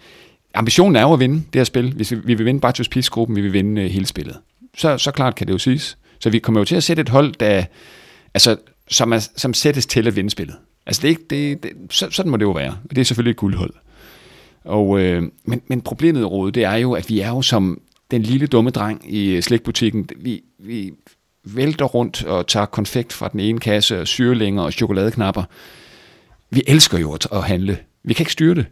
[0.55, 1.95] ambitionen er jo at vinde det her spil.
[1.95, 4.39] Hvis vi, vi vil vinde Bajos Pisk-gruppen, vi vil vinde øh, hele spillet.
[4.77, 5.99] Så, så klart kan det jo siges.
[6.21, 7.65] Så vi kommer jo til at sætte et hold, der,
[8.35, 8.57] altså,
[8.89, 10.57] som, er, som sættes til at vinde spillet.
[10.87, 12.77] Altså, det er ikke, det, det, så, sådan må det jo være.
[12.91, 13.75] Og det er selvfølgelig et guldhold.
[14.65, 17.81] Og, øh, men, men problemet, Rode, det er jo, at vi er jo som
[18.11, 20.09] den lille dumme dreng i slikbutikken.
[20.17, 20.93] Vi, vi
[21.45, 25.43] vælter rundt og tager konfekt fra den ene kasse, og syrelinger og chokoladeknapper.
[26.51, 27.79] Vi elsker jo at, at handle.
[28.03, 28.67] Vi kan ikke styre det.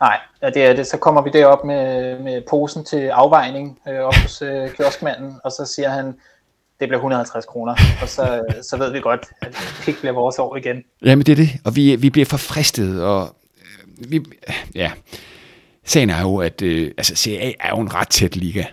[0.00, 0.86] Nej, ja, det er det.
[0.86, 5.50] Så kommer vi derop med, med posen til afvejning øh, op hos øh, kioskmanden, og
[5.50, 6.14] så siger han,
[6.80, 10.12] det bliver 150 kroner, og så, øh, så ved vi godt, at det ikke bliver
[10.12, 10.82] vores år igen.
[11.04, 14.20] Jamen det er det, og vi, vi bliver forfristet, og øh, vi,
[14.74, 14.92] ja,
[15.84, 18.64] sagen er jo, at øh, altså CA er jo en ret tæt liga.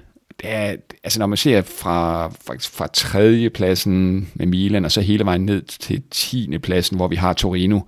[0.41, 5.25] Det er, altså når man ser fra, faktisk fra tredjepladsen med Milan, og så hele
[5.25, 6.57] vejen ned til 10.
[6.57, 7.79] pladsen, hvor vi har Torino,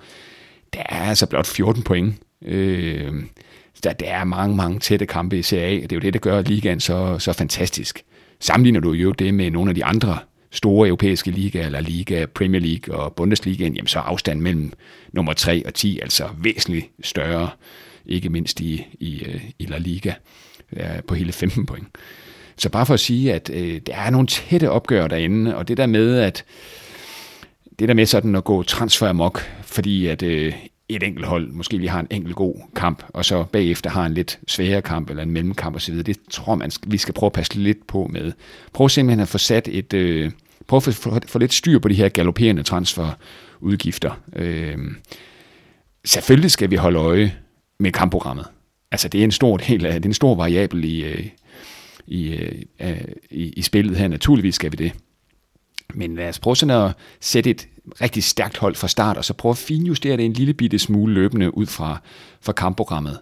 [0.74, 2.16] der er altså blot 14 point.
[2.46, 3.14] Øh,
[3.84, 6.14] der, der er mange, mange tætte kampe i Serie A, og det er jo det,
[6.14, 8.04] der gør ligaen så, så fantastisk.
[8.44, 10.20] Sammenligner du jo det med nogle af de andre
[10.52, 14.74] store europæiske ligaer, eller Liga, Premier League og Bundesligaen, jamen så er afstanden mellem
[15.12, 17.50] nummer 3 og 10 altså væsentligt større,
[18.06, 20.14] ikke mindst i, i, øh, i La Liga,
[21.08, 21.88] på hele 15 point.
[22.58, 25.78] Så bare for at sige, at øh, der er nogle tætte opgør derinde, og det
[25.78, 26.46] der med, at
[27.80, 30.54] det der med sådan at gå transfer amok, fordi at øh,
[30.90, 34.14] et enkelt hold måske lige har en enkelt god kamp, og så bagefter har en
[34.14, 37.56] lidt sværere kamp eller en mellemkamp osv., det tror man, vi skal prøve at passe
[37.56, 38.32] lidt på med.
[38.74, 40.32] Prøv simpelthen at få sat et, øh,
[40.68, 44.20] prøv at få, få lidt styr på de her galopperende transferudgifter.
[44.36, 44.78] Øh,
[46.06, 47.36] selvfølgelig skal vi holde øje
[47.80, 48.46] med kampprogrammet.
[48.92, 51.28] altså det er en stor del af, det er en stor variabel i, øh,
[52.08, 52.34] i,
[52.80, 54.08] øh, i, i spillet her.
[54.08, 54.92] Naturligvis skal vi det.
[55.94, 57.68] Men lad os prøve sådan at sætte et
[58.02, 61.14] rigtig stærkt hold fra start, og så prøve at finjustere det en lille bitte smule
[61.14, 61.98] løbende ud fra,
[62.42, 63.20] fra kampprogrammet.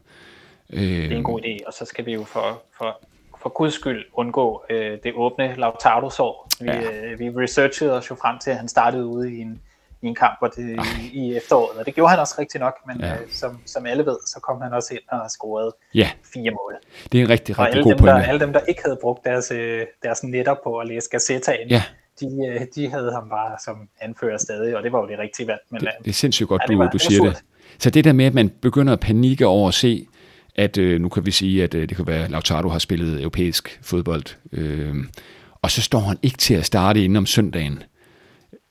[0.72, 3.02] Det er en god idé, og så skal vi jo for, for,
[3.42, 6.48] for guds skyld undgå øh, det åbne Lautaro-sår.
[6.62, 7.12] Vi, ja.
[7.12, 9.62] øh, vi researchede os jo frem til, at han startede ude i en,
[10.02, 12.76] i en kamp hvor det, i, i efteråret, og det gjorde han også rigtig nok,
[12.88, 13.14] men ja.
[13.14, 16.10] øh, som, som alle ved, så kom han også ind og scorede ja.
[16.34, 16.76] fire mål.
[17.12, 18.22] Det er en rigtig, rigtig og god dem, pointe.
[18.22, 21.52] Der, alle dem, der ikke havde brugt deres, øh, deres netter på at læse Gazeta
[21.52, 21.84] ind, ja.
[22.20, 25.48] De, øh, de havde ham bare som anfører stadig, og det var jo det rigtige
[25.48, 25.60] valg.
[25.70, 27.44] Men, det, øh, det er sindssygt godt, ja, du, var, du siger det.
[27.80, 30.08] Så det der med, at man begynder at panikke over at se,
[30.56, 33.22] at øh, nu kan vi sige, at øh, det kan være, at Lautaro har spillet
[33.22, 34.96] europæisk fodbold, øh,
[35.62, 37.84] og så står han ikke til at starte inden om søndagen.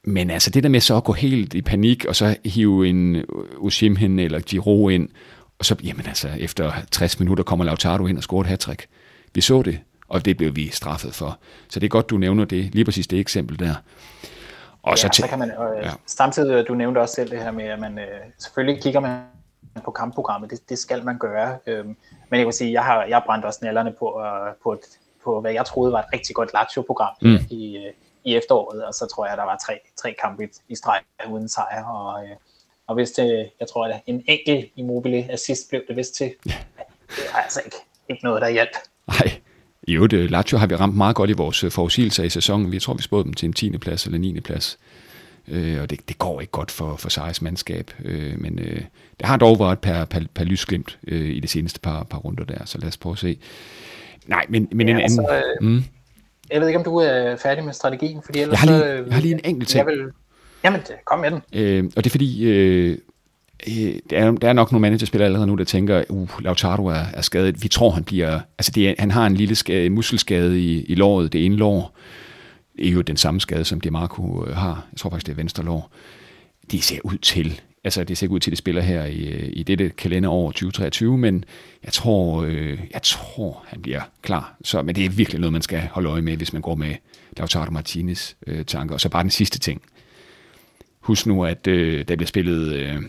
[0.04, 3.24] Men altså det der med så at gå helt i panik, og så hive en
[3.58, 5.08] Ushimhen eller Giro ind,
[5.58, 8.86] og så, jamen altså, efter 60 minutter kommer Lautaro ind og scorer et hat
[9.34, 9.78] Vi så det,
[10.10, 11.38] og det blev vi straffet for.
[11.68, 13.74] Så det er godt, du nævner det, lige præcis det eksempel der.
[14.82, 15.90] Og ja, så, så kan man, øh, ja.
[16.06, 18.04] samtidig, du nævnte også selv det her med, at man øh,
[18.38, 19.20] selvfølgelig kigger man
[19.84, 21.58] på kampprogrammet, det, det skal man gøre.
[21.66, 21.96] Øhm,
[22.30, 24.80] men jeg vil sige, jeg har, jeg brændt også nælderne på, uh, på, et,
[25.24, 27.38] på, hvad jeg troede var et rigtig godt Lazio-program mm.
[27.50, 27.94] i, uh,
[28.24, 31.48] i efteråret, og så tror jeg, der var tre, tre kampe i, i streg uden
[31.48, 32.30] sejr, og, uh,
[32.86, 36.34] og hvis det, jeg tror, at en enkelt Immobile assist blev det vist til.
[37.16, 37.76] Det er altså ikke,
[38.08, 38.76] ikke noget, der hjælp.
[39.06, 39.40] Nej,
[39.82, 42.72] i øvrigt, Lazio har vi ramt meget godt i vores forudsigelser i sæsonen.
[42.72, 43.78] Vi tror, vi spåede dem til en 10.
[43.78, 44.40] plads eller 9.
[44.40, 44.78] plads
[45.50, 47.90] øh, og det, det går ikke godt for, for Sejrs mandskab.
[48.04, 48.80] Øh, men øh,
[49.18, 52.44] det har dog været per, per, per lysglimt øh, i de seneste par, par runder
[52.44, 53.38] der, så lad os prøve at se.
[54.26, 55.20] Nej, men, men ja, en anden...
[55.20, 55.84] Altså, øh, mm.
[56.50, 58.64] Jeg ved ikke, om du er færdig med strategien, fordi ellers...
[58.64, 59.88] Jeg har lige, jeg har lige en enkelt ting.
[59.88, 60.10] Jeg vil,
[60.64, 61.42] jamen, kom med den.
[61.52, 62.44] Øh, og det er fordi...
[62.44, 62.98] Øh, øh
[63.68, 67.04] Øh, der er, der er nok nogle managerspillere allerede nu, der tænker, uh, Lautaro er,
[67.14, 67.62] er skadet.
[67.62, 68.40] Vi tror, han bliver...
[68.58, 71.96] Altså, det er, han har en lille skade, muskelskade i, i låret, det ene lår
[72.78, 74.86] er jo den samme skade, som Marco øh, har.
[74.92, 75.90] Jeg tror faktisk, det er venstre lår.
[76.70, 79.48] Det ser ud til, altså det ser ud til, at det spiller her i, øh,
[79.52, 81.44] i dette kalenderår 2023, men
[81.84, 84.56] jeg tror, øh, jeg tror, han bliver klar.
[84.64, 86.94] Så, men det er virkelig noget, man skal holde øje med, hvis man går med
[87.36, 88.94] Lautaro Martinez øh, tanker.
[88.94, 89.82] Og så bare den sidste ting.
[91.00, 93.02] Husk nu, at øh, der bliver spillet øh,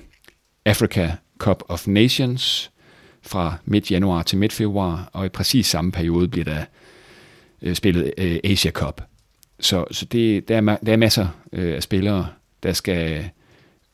[0.66, 2.72] Africa Cup of Nations
[3.22, 6.66] fra midt januar til midt februar, og i præcis samme periode bliver der
[7.62, 9.02] øh, spillet øh, Asia Cup.
[9.60, 12.28] Så, så det, der, er, der er masser øh, af spillere,
[12.64, 13.30] der skal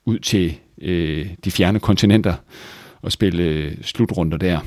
[0.05, 2.36] ud til øh, de fjerne kontinenter
[3.01, 4.59] og spille øh, slutrunder der.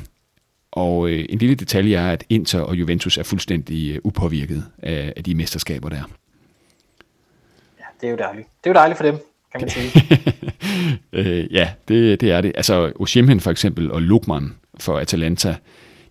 [0.72, 5.12] Og øh, en lille detalje er, at Inter og Juventus er fuldstændig øh, upåvirket af,
[5.16, 6.02] af de mesterskaber der.
[7.78, 8.48] Ja, det er jo dejligt.
[8.64, 9.18] Det er jo dejligt for dem,
[9.52, 9.92] kan man sige.
[11.12, 12.52] øh, ja, det, det er det.
[12.54, 15.56] Altså Osimhen for eksempel og Lukman for Atalanta,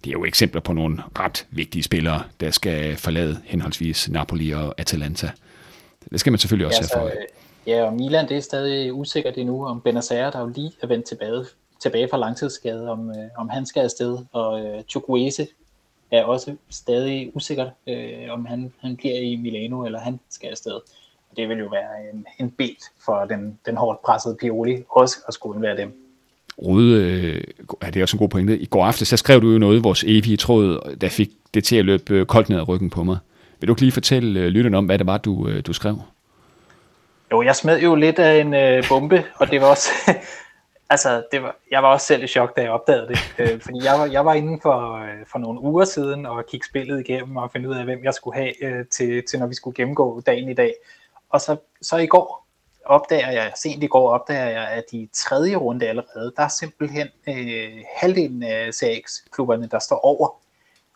[0.03, 4.75] det er jo eksempler på nogle ret vigtige spillere, der skal forlade henholdsvis Napoli og
[4.77, 5.31] Atalanta.
[6.11, 7.17] Det skal man selvfølgelig også ja, have for.
[7.67, 11.05] Ja, og Milan, det er stadig usikkert endnu, om Benacer, der jo lige er vendt
[11.05, 11.45] tilbage,
[11.81, 15.47] tilbage fra langtidsskade, om, øh, om han skal afsted, og øh, Chukwueze
[16.11, 20.79] er også stadig usikkert, øh, om han, han bliver i Milano, eller han skal afsted.
[21.36, 25.34] Det vil jo være en, en belt for den, den hårdt pressede Pioli, også at
[25.34, 26.05] skulle være dem.
[26.61, 27.43] Rode, øh,
[27.84, 28.57] ja, det er også en god pointe.
[28.57, 31.63] I går aftes, så skrev du jo noget i vores evige tråd, der fik det
[31.63, 33.17] til at løbe øh, koldt ned ad ryggen på mig.
[33.59, 36.01] Vil du ikke lige fortælle øh, lytterne om, hvad det var, du, øh, du skrev?
[37.32, 39.89] Jo, jeg smed jo lidt af en øh, bombe, og det var også...
[40.93, 43.17] altså, det var, jeg var også selv i chok, da jeg opdagede det.
[43.39, 46.65] Øh, fordi jeg var, jeg var inde for, øh, for nogle uger siden og kigge
[46.65, 49.55] spillet igennem og finde ud af, hvem jeg skulle have øh, til, til, når vi
[49.55, 50.73] skulle gennemgå dagen i dag.
[51.30, 52.47] Og så, så i går,
[52.86, 57.07] opdager jeg, sent i går opdager jeg, at i tredje runde allerede, der er simpelthen
[57.27, 60.41] øh, halvdelen af CX-klubberne, der står over.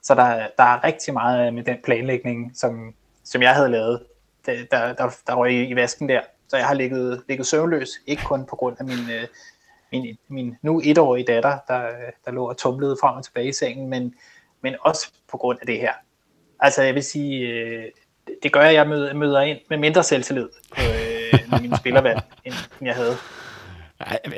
[0.01, 4.03] Så der, der er rigtig meget med den planlægning, som, som jeg havde lavet,
[4.45, 6.21] der, der, der, der var i, i vasken der.
[6.47, 9.27] Så jeg har ligget, ligget søvnløs, ikke kun på grund af min, øh,
[9.91, 11.89] min, min nu etårige datter, der,
[12.25, 14.15] der lå og tumlede frem og tilbage i sengen, men,
[14.61, 15.93] men også på grund af det her.
[16.59, 17.85] Altså jeg vil sige, øh,
[18.43, 22.55] det gør, at jeg møder, møder ind med mindre selvtillid på, øh, mine spillervalg, end
[22.81, 23.15] jeg havde.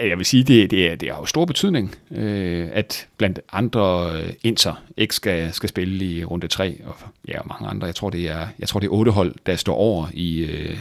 [0.04, 4.12] Jeg vil sige, det, det, er, det har jo stor betydning, øh, at blandt andre
[4.14, 6.96] øh, Inter ikke skal, skal spille i runde 3, og
[7.28, 7.88] ja, og mange andre.
[7.88, 10.78] Jeg tror, det er, jeg tror, det er otte hold, der står over i, øh,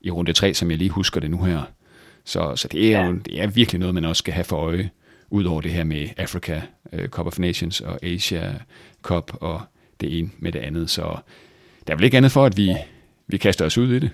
[0.00, 1.62] i runde 3, som jeg lige husker det nu her.
[2.24, 3.06] Så, så det er ja.
[3.06, 4.90] jo det er virkelig noget, man også skal have for øje,
[5.30, 8.54] udover det her med Africa uh, Cup of Nations og Asia
[9.02, 9.60] Cup og
[10.00, 10.90] det ene med det andet.
[10.90, 11.16] Så
[11.86, 12.76] der er vel ikke andet for, at vi,
[13.26, 14.10] vi kaster os ud i det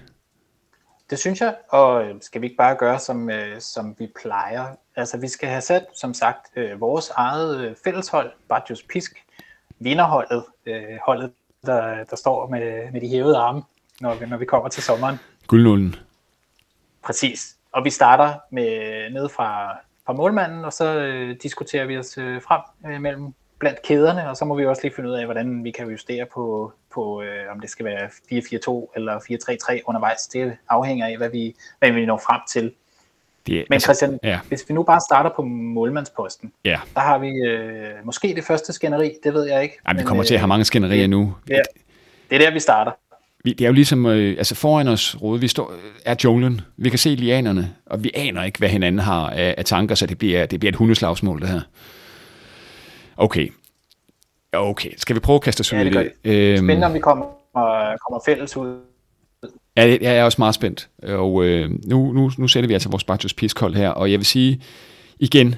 [1.10, 4.66] Det synes jeg, og øh, skal vi ikke bare gøre, som, øh, som vi plejer?
[4.96, 9.24] Altså, vi skal have sat, som sagt, øh, vores eget øh, fælleshold, Bajos Pisk,
[9.78, 11.32] vinderholdet, øh, holdet,
[11.66, 13.62] der, der står med, med de hævede arme,
[14.00, 15.16] når vi, når vi kommer til sommeren.
[15.46, 15.96] Guldnullen.
[17.04, 17.56] Præcis.
[17.72, 22.42] Og vi starter med ned fra, fra målmanden, og så øh, diskuterer vi os øh,
[22.42, 25.64] frem øh, mellem blandt kæderne, og så må vi også lige finde ud af, hvordan
[25.64, 30.20] vi kan justere på, på øh, om det skal være 4-4-2 eller 4-3-3 undervejs.
[30.32, 32.72] Det afhænger af, hvad vi, hvad vi når frem til.
[33.46, 34.40] Det, Men altså, Christian, ja.
[34.48, 36.80] hvis vi nu bare starter på målmandsposten, ja.
[36.94, 39.78] der har vi øh, måske det første skænderi, det ved jeg ikke.
[39.86, 41.34] Ej, vi kommer men, til at have mange skænderier nu.
[41.48, 41.62] Det er,
[42.30, 42.92] det er der, vi starter.
[43.44, 45.72] Vi, det er jo ligesom, øh, altså foran os, Rode, vi står,
[46.04, 46.60] er junglen.
[46.76, 50.06] Vi kan se lianerne, og vi aner ikke, hvad hinanden har af, af tanker, så
[50.06, 51.60] det bliver, det bliver et hundeslagsmål, det her.
[53.16, 53.48] Okay.
[54.52, 55.94] Okay, skal vi prøve at kaste os ud i det?
[55.94, 56.12] det?
[56.24, 57.26] Øhm, Spændende, om vi kommer,
[58.04, 58.80] kommer fælles ud.
[59.76, 60.88] Ja, jeg er også meget spændt.
[61.02, 64.26] Og øh, nu, nu, nu sætter vi altså vores Bartos piskold her, og jeg vil
[64.26, 64.62] sige,
[65.18, 65.54] igen,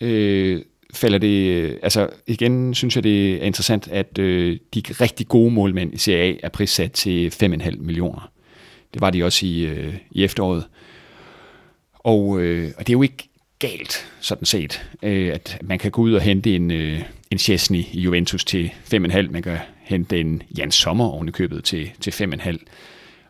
[0.00, 0.62] øh,
[0.94, 5.94] falder det, altså igen synes jeg, det er interessant, at øh, de rigtig gode målmænd
[5.94, 8.30] i Serie A er prissat til 5,5 millioner.
[8.94, 10.64] Det var de også i, øh, i efteråret.
[11.92, 13.28] Og, øh, og det er jo ikke
[13.58, 17.84] galt, sådan set, øh, at man kan gå ud og hente en, øh, en Chesney
[17.92, 22.10] i Juventus til 5,5, man kan hente en Jan Sommer oven i købet til, til
[22.10, 22.56] 5,5.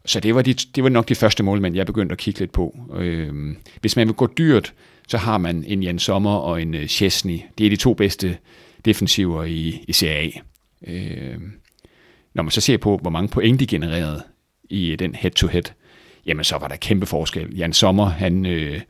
[0.04, 2.52] Så det var, de, det var nok de første målmænd, jeg begyndte at kigge lidt
[2.52, 2.78] på.
[2.96, 4.74] Øh, hvis man vil gå dyrt,
[5.08, 7.40] så har man en Jan Sommer og en øh, Chesney.
[7.58, 8.36] Det er de to bedste
[8.84, 10.90] defensiver i, i Serie A.
[10.90, 11.38] Øh,
[12.34, 14.22] når man så ser på, hvor mange point de genererede
[14.70, 15.62] i øh, den head-to-head,
[16.26, 17.56] jamen så var der kæmpe forskel.
[17.56, 18.80] Jan Sommer, han, øh,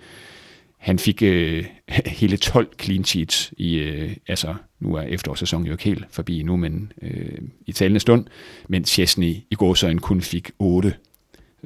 [0.86, 1.64] han fik øh,
[2.20, 6.56] hele 12 clean sheets i, øh, altså nu er efterårssæsonen jo ikke helt forbi nu,
[6.56, 8.26] men øh, i talende stund,
[8.68, 10.94] mens Chesney i går gårsøjen kun fik 8.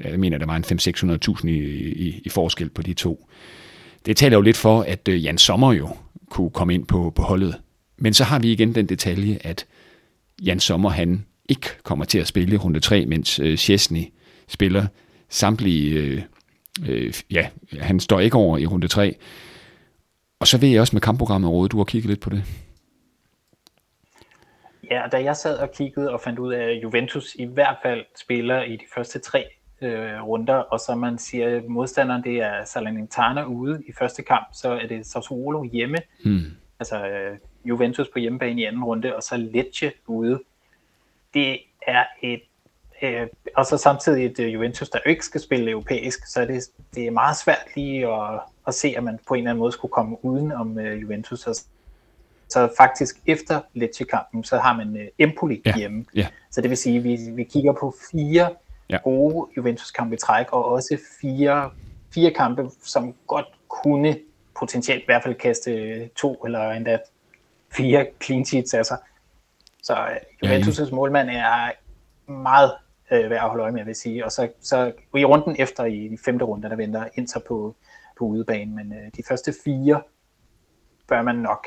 [0.04, 0.64] Jeg mener, der var en
[1.38, 1.52] 5-600.000 i,
[2.08, 3.28] i, i forskel på de to.
[4.06, 5.96] Det taler jo lidt for, at øh, Jan Sommer jo
[6.30, 7.54] kunne komme ind på, på holdet.
[7.98, 9.66] Men så har vi igen den detalje, at
[10.42, 14.04] Jan Sommer han ikke kommer til at spille runde 3, mens øh, Chesney
[14.48, 14.86] spiller
[15.28, 15.90] samtlige...
[15.92, 16.22] Øh,
[16.88, 17.48] øh, ja,
[17.80, 19.16] han står ikke over i runde 3.
[20.40, 22.44] Og så ved jeg også med kampprogrammet, Råde, du har kigget lidt på det.
[24.90, 28.04] Ja, da jeg sad og kiggede og fandt ud af, at Juventus i hvert fald
[28.16, 29.44] spiller i de første tre
[29.80, 34.46] øh, runder, og så man siger, at modstanderen det er Salernitana ude i første kamp,
[34.52, 36.40] så er det Sassuolo hjemme, hmm.
[36.80, 40.40] altså øh, Juventus på hjemmebane i anden runde, og så Lecce ude.
[41.34, 42.42] Det er et
[43.02, 43.26] øh,
[43.56, 46.62] og så samtidig et uh, Juventus, der ikke skal spille europæisk, så er det,
[46.94, 49.72] det er meget svært lige at, at se, at man på en eller anden måde
[49.72, 51.40] skulle komme uden om uh, Juventus.
[51.40, 51.64] Så,
[52.48, 55.76] så faktisk efter Lecce-kampen, så har man uh, Empoli ja.
[55.76, 56.04] hjemme.
[56.14, 56.26] Ja.
[56.50, 58.50] Så det vil sige, at vi, vi kigger på fire
[58.90, 58.98] ja.
[59.04, 61.70] gode Juventus-kampe i træk, og også fire,
[62.14, 64.16] fire kampe, som godt kunne
[64.60, 66.98] potentielt i hvert fald kaste to eller endda
[67.72, 68.98] fire clean sheets af sig.
[69.82, 69.94] Så
[70.44, 71.70] Juventus' ja, målmand er
[72.32, 72.72] meget
[73.12, 74.24] øh, værd at holde øje med, vil sige.
[74.24, 77.76] Og så, så i runden efter, i de femte runde, der venter Inter på,
[78.18, 80.02] på udebane, men øh, de første fire
[81.08, 81.66] bør man nok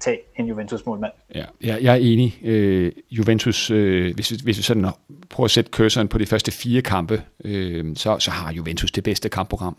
[0.00, 1.12] tage en Juventus-målmand.
[1.34, 2.40] Ja, jeg, jeg er enig.
[2.44, 4.86] Øh, Juventus, øh, hvis, hvis vi sådan
[5.30, 9.04] prøver at sætte cursoren på de første fire kampe, øh, så, så har Juventus det
[9.04, 9.76] bedste kampprogram.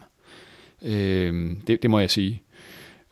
[0.81, 2.41] Øh, det, det må jeg sige.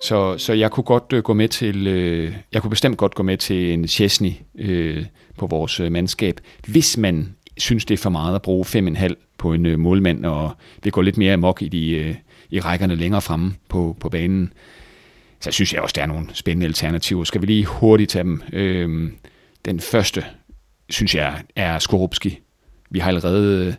[0.01, 3.23] Så, så jeg kunne godt øh, gå med til, øh, jeg kunne bestemt godt gå
[3.23, 5.05] med til en Chesney øh,
[5.37, 9.53] på vores øh, mandskab, hvis man synes, det er for meget at bruge 5,5 på
[9.53, 12.15] en øh, målmand, og det går lidt mere amok i, de, øh,
[12.49, 14.53] i rækkerne længere fremme på, på banen.
[15.39, 17.23] Så synes jeg også, der er nogle spændende alternativer.
[17.23, 18.41] Skal vi lige hurtigt tage dem?
[18.53, 19.11] Øh,
[19.65, 20.25] den første,
[20.89, 22.39] synes jeg, er Skorupski.
[22.89, 23.73] Vi har allerede øh,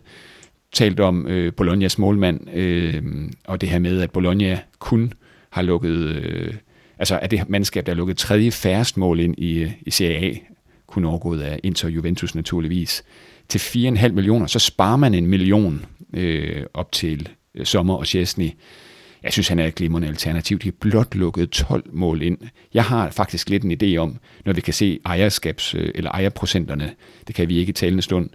[0.73, 3.03] talt om øh, Bolognas målmand, øh,
[3.45, 5.13] og det her med, at Bologna kun
[5.49, 6.53] har lukket, øh,
[6.99, 10.17] altså at det mandskab, der har lukket tredje færrest mål ind i, øh, i Serie
[10.17, 10.33] A,
[10.87, 13.03] kun overgået af Inter Juventus naturligvis
[13.49, 18.49] til 4,5 millioner, så sparer man en million øh, op til øh, Sommer og Chesney.
[19.23, 20.59] Jeg synes, han er et glimrende alternativ.
[20.59, 22.37] De har blot lukket 12 mål ind.
[22.73, 26.91] Jeg har faktisk lidt en idé om, når vi kan se ejerskabs- øh, eller ejerprocenterne,
[27.27, 28.29] det kan vi ikke i talende stund,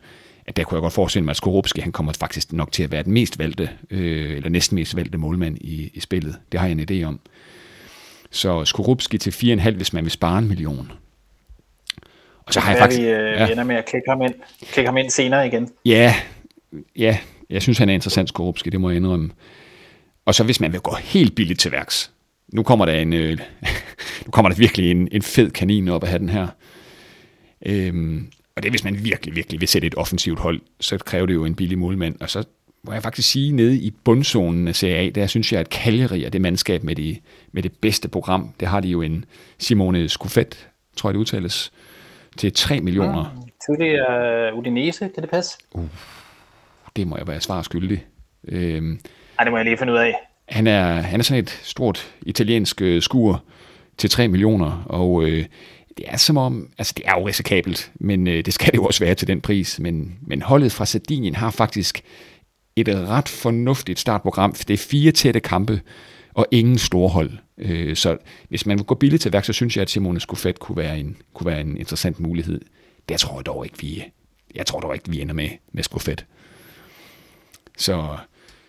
[0.47, 2.91] at der kunne jeg godt forestille mig, at Skorupski, han kommer faktisk nok til at
[2.91, 6.37] være den mest valgte, øh, eller næsten mest valgte målmand i, i spillet.
[6.53, 7.21] Det har jeg en idé om.
[8.31, 10.93] Så Skorupski til 4,5, hvis man vil spare en million.
[12.47, 13.01] Og så har jeg faktisk...
[13.01, 13.49] Vi, øh, ja.
[13.49, 14.35] ender med at klikke ham, ind,
[14.73, 15.69] klikke ham ind senere igen.
[15.85, 16.15] Ja,
[16.97, 17.19] ja,
[17.51, 19.31] jeg synes, han er interessant, Skorupski, det må jeg indrømme.
[20.25, 22.13] Og så hvis man vil gå helt billigt til værks,
[22.53, 23.39] nu kommer der en, øh,
[24.27, 26.49] nu kommer der virkelig en, en fed kanin op af have den her.
[27.67, 28.27] Øhm,
[28.57, 31.45] og det hvis man virkelig, virkelig vil sætte et offensivt hold, så kræver det jo
[31.45, 32.45] en billig målmand, og så
[32.83, 36.25] hvor jeg faktisk sige, nede i bundzonen af Serie A, der synes jeg, at Cagliari
[36.25, 37.17] er det mandskab med, de,
[37.53, 38.55] med det bedste program.
[38.61, 39.25] Det har de jo en
[39.59, 41.73] Simone Scuffet, tror jeg det udtales,
[42.37, 43.35] til 3 millioner.
[43.37, 45.59] Mm, Tidligere uh, Udinese, kan det passe?
[45.73, 45.85] Uh,
[46.97, 48.05] det må jeg være svar skyldig.
[48.49, 49.01] Øhm,
[49.39, 50.15] Ej, det må jeg lige finde ud af.
[50.49, 53.43] Han er, han er sådan et stort italiensk øh, skur
[53.99, 55.45] til 3 millioner, og øh,
[55.97, 58.85] det er som om, altså det er jo risikabelt, men øh, det skal det jo
[58.85, 62.03] også være til den pris, men, men holdet fra Sardinien har faktisk
[62.77, 64.53] et ret fornuftigt startprogram.
[64.53, 65.81] Det er fire tætte kampe
[66.35, 67.31] og ingen storhold.
[67.59, 68.19] Øh, så
[68.49, 70.99] hvis man vil gå billigt til værk, så synes jeg, at Simone Skuffet kunne være
[70.99, 72.61] en, kunne være en interessant mulighed.
[73.09, 74.05] Det tror jeg dog ikke, vi,
[74.55, 76.27] jeg tror dog ikke, vi ender med, med Skuffet.
[77.79, 78.17] Så...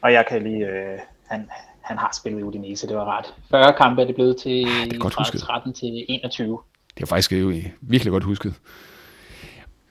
[0.01, 0.67] Og jeg kan lige...
[0.67, 1.49] Øh, han,
[1.81, 3.33] han har spillet i Udinese, det var ret.
[3.49, 6.59] 40 kampe er det blevet til ah, det er godt fra 13 til 21.
[6.97, 8.53] Det er faktisk jo virkelig godt husket.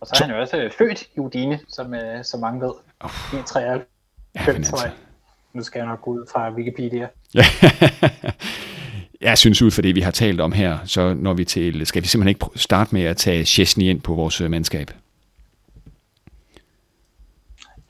[0.00, 2.72] Og så er han jo også født i Udine, som, øh, som mange ved.
[3.00, 3.10] Oh.
[3.40, 4.72] I 93.
[4.72, 4.90] Ja.
[5.54, 7.08] Nu skal jeg nok gå ud fra Wikipedia.
[7.34, 7.44] Ja.
[9.28, 12.02] jeg synes ud for det, vi har talt om her, så når vi til, skal
[12.02, 14.90] vi simpelthen ikke starte med at tage Chesney ind på vores øh, mandskab?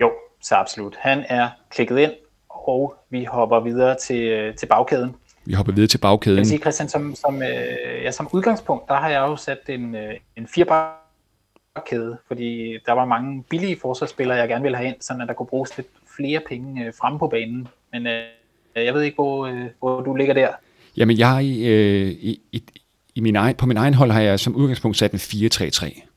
[0.00, 0.96] Jo, så absolut.
[1.00, 2.12] Han er klikket ind,
[2.48, 5.14] og vi hopper videre til, øh, til bagkæden.
[5.44, 6.36] Vi hopper videre til bagkæden.
[6.36, 9.58] Jeg vil sige, Christian, som, som, øh, ja, som udgangspunkt, der har jeg jo sat
[9.68, 14.96] en, øh, en firebakkæde, fordi der var mange billige forsvarsspillere, jeg gerne ville have ind,
[15.00, 17.68] så der kunne bruges lidt flere penge øh, fremme på banen.
[17.92, 18.22] Men øh,
[18.76, 20.48] jeg ved ikke, hvor, øh, hvor du ligger der.
[20.96, 22.62] Jamen, jeg øh, i, i,
[23.14, 26.08] i min egen, på min egen hold har jeg som udgangspunkt sat en 4-3-3.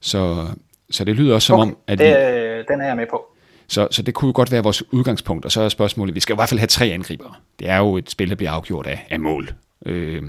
[0.00, 0.46] Så,
[0.90, 3.26] så det lyder også som okay, om, at det, vi, den er jeg med på.
[3.66, 6.34] Så, så det kunne jo godt være vores udgangspunkt, og så er spørgsmålet, vi skal
[6.34, 7.34] i hvert fald have tre angribere.
[7.58, 9.50] Det er jo et spil, der bliver afgjort af, af mål.
[9.86, 10.22] Øh,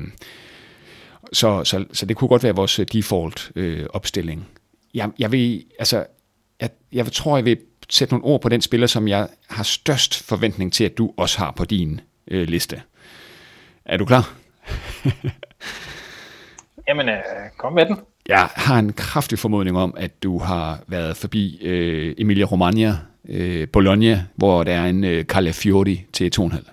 [1.33, 4.47] så, så, så det kunne godt være vores default øh, opstilling.
[4.93, 6.05] Jeg, jeg vil, altså,
[6.61, 7.57] jeg, jeg tror, jeg vil
[7.91, 11.39] sætte nogle ord på den spiller, som jeg har størst forventning til, at du også
[11.39, 12.81] har på din øh, liste.
[13.85, 14.33] Er du klar?
[16.87, 17.21] Jamen, øh,
[17.57, 17.97] kom med den.
[18.27, 22.97] Jeg har en kraftig formodning om, at du har været forbi øh, Emilia Romagna,
[23.29, 26.71] øh, Bologna, hvor der er en øh, Calafiori til 2,5.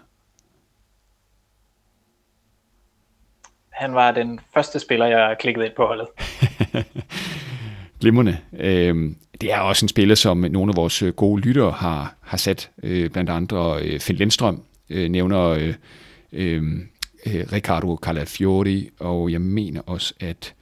[3.71, 6.07] Han var den første spiller, jeg klikkede ind på holdet.
[8.01, 8.39] Glimrende.
[8.59, 12.37] Øh, det er også en spiller, som nogle af vores øh, gode lyttere har, har
[12.37, 12.71] sat.
[12.83, 15.75] Øh, blandt andre øh, Finn Lindstrøm øh, nævner øh,
[16.33, 16.63] øh,
[17.27, 20.55] øh Ricardo Calafiori, og jeg mener også, at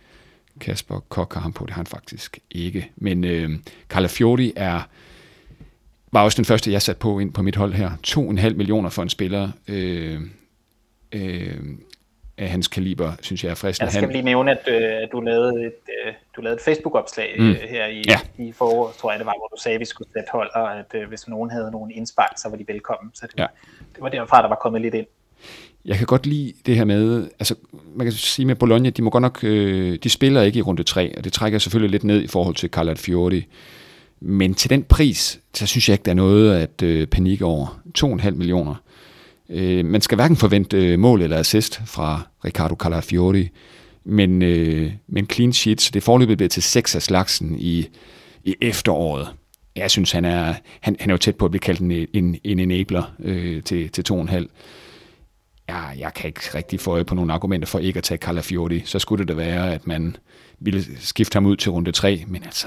[0.61, 1.65] Kasper Kok har ham på.
[1.67, 2.91] Det har han faktisk ikke.
[2.97, 3.51] Men øh,
[3.89, 4.81] Calafiori er
[6.13, 7.91] var også den første, jeg satte på ind på mit hold her.
[8.07, 9.51] 2,5 millioner for en spiller.
[9.69, 10.21] Øh,
[11.13, 11.57] øh,
[12.39, 13.87] af hans kaliber, synes jeg er fristende.
[13.87, 15.73] Jeg skal lige nævne, at øh, du lavede et,
[16.07, 17.51] øh, du lavede et Facebook-opslag mm.
[17.51, 18.19] øh, her i, ja.
[18.39, 20.79] i foråret, tror jeg det var, hvor du sagde, at vi skulle sætte hold, og
[20.79, 23.11] at øh, hvis nogen havde nogen indspark, så var de velkommen.
[23.15, 23.47] Så det, ja.
[23.95, 25.07] det var derfra, der var kommet lidt ind.
[25.85, 27.55] Jeg kan godt lide det her med, altså
[27.95, 30.83] man kan sige med Bologna, de må godt nok, øh, de spiller ikke i runde
[30.83, 33.47] 3, og det trækker selvfølgelig lidt ned i forhold til Carlo Fiori.
[34.21, 37.81] Men til den pris, så synes jeg ikke, der er noget at øh, panikke over.
[37.99, 38.75] 2,5 millioner.
[39.49, 43.49] Øh, man skal hverken forvente øh, mål eller assist fra Riccardo Calafiori,
[44.05, 47.89] men, øh, men clean sheet, så det forløbet bliver til 6 af slagsen i,
[48.45, 49.29] i efteråret.
[49.77, 52.39] Jeg synes, han er, han, han er jo tæt på at blive kaldt en, en,
[52.45, 54.47] en enabler øh, til, til 2,5.
[55.69, 58.83] Ja, jeg kan ikke rigtig få øje på nogle argumenter for ikke at tage Calafiori.
[58.85, 60.17] Så skulle det da være, at man
[60.59, 62.67] ville skifte ham ud til runde 3, men altså,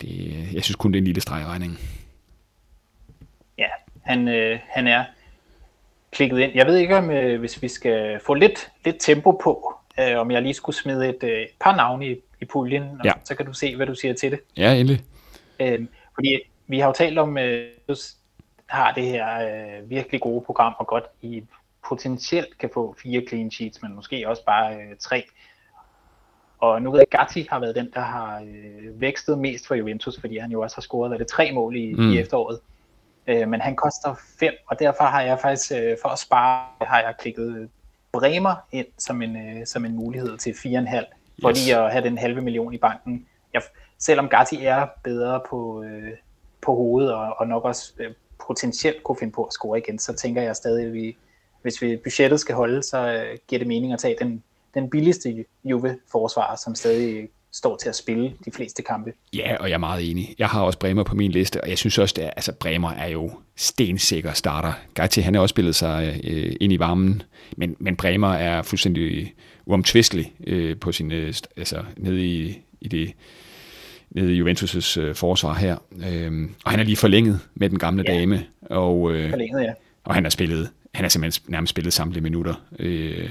[0.00, 0.08] det,
[0.52, 1.78] jeg synes kun, det er en lille stregregning.
[3.58, 3.68] Ja,
[4.02, 5.04] han, øh, han er
[6.12, 6.52] klikket ind.
[6.54, 10.30] Jeg ved ikke, om øh, hvis vi skal få lidt, lidt tempo på, øh, om
[10.30, 13.12] jeg lige skulle smide et, øh, par navne i, i puljen, og ja.
[13.24, 14.40] så kan du se, hvad du siger til det.
[14.56, 15.04] Ja, endelig.
[15.60, 17.68] Øh, fordi vi har jo talt om, øh,
[18.66, 21.42] har det her øh, virkelig gode program, og godt i
[21.88, 25.24] potentielt kan få fire clean sheets, men måske også bare øh, tre.
[26.58, 29.74] Og nu ved jeg, at Gatti har været den, der har øh, vækstet mest for
[29.74, 32.10] Juventus, fordi han jo også har scoret hvad det, tre mål i, mm.
[32.10, 32.60] i efteråret.
[33.26, 37.00] Øh, men han koster 5, og derfor har jeg faktisk, øh, for at spare, har
[37.00, 37.68] jeg klikket
[38.12, 41.04] Bremer ind som en, øh, som en mulighed til 4,5,
[41.42, 41.58] for yes.
[41.58, 43.26] lige at have den halve million i banken.
[43.52, 43.62] Jeg,
[43.98, 46.12] selvom Gatti er bedre på, øh,
[46.62, 48.14] på hovedet, og, og nok også øh,
[48.46, 51.16] potentielt kunne finde på at score igen, så tænker jeg stadig, at vi,
[51.62, 54.42] hvis vi budgettet skal holde, så øh, giver det mening at tage den,
[54.74, 59.12] den billigste Juve-forsvar, som stadig står til at spille de fleste kampe.
[59.34, 60.34] Ja, og jeg er meget enig.
[60.38, 63.08] Jeg har også Bremer på min liste, og jeg synes også, at altså, Bremer er
[63.08, 64.72] jo stensikker starter.
[64.94, 67.22] Gatti, han har også spillet sig øh, ind i varmen,
[67.56, 69.34] men, men Bremer er fuldstændig
[69.66, 73.12] uomtvistelig øh, på sin, øh, altså, nede i, i det
[74.10, 75.76] nede i Juventus' øh, forsvar her.
[76.06, 78.12] Øh, og han er lige forlænget med den gamle ja.
[78.12, 78.46] dame.
[78.60, 79.72] Og, øh, forlænget, ja.
[80.04, 82.54] Og han har spillet, han har simpelthen nærmest spillet samtlige minutter.
[82.78, 83.30] Øh,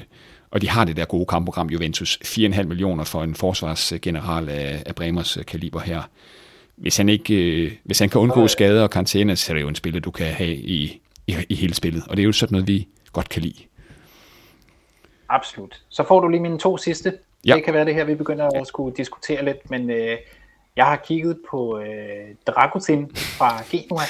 [0.52, 2.20] og de har det der gode kampprogram, Juventus.
[2.24, 6.02] 4,5 millioner for en forsvarsgeneral af, af Bremers kaliber her.
[6.76, 9.68] Hvis han, ikke, øh, hvis han kan undgå skader og karantæne, så er det jo
[9.68, 12.04] en spiller, du kan have i, i, i hele spillet.
[12.08, 13.64] Og det er jo sådan noget, vi godt kan lide.
[15.30, 15.82] Absolut.
[15.90, 17.14] Så får du lige mine to sidste.
[17.46, 17.56] Ja.
[17.56, 20.18] Det kan være det her, vi begynder at skulle diskutere lidt, men øh,
[20.76, 24.04] jeg har kigget på øh, Dragutin fra Genua.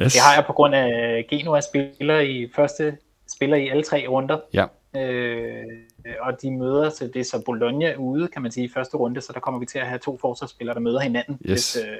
[0.00, 0.12] Yes.
[0.12, 2.96] Det har jeg på grund af Genua spiller i første
[3.34, 4.38] spiller i alle tre runder.
[4.54, 4.66] Ja.
[4.96, 5.64] Øh,
[6.20, 9.20] og de møder, så det er så Bologna ude, kan man sige, i første runde,
[9.20, 11.72] så der kommer vi til at have to forsvarsspillere, der møder hinanden, yes.
[11.72, 11.98] hvis, øh,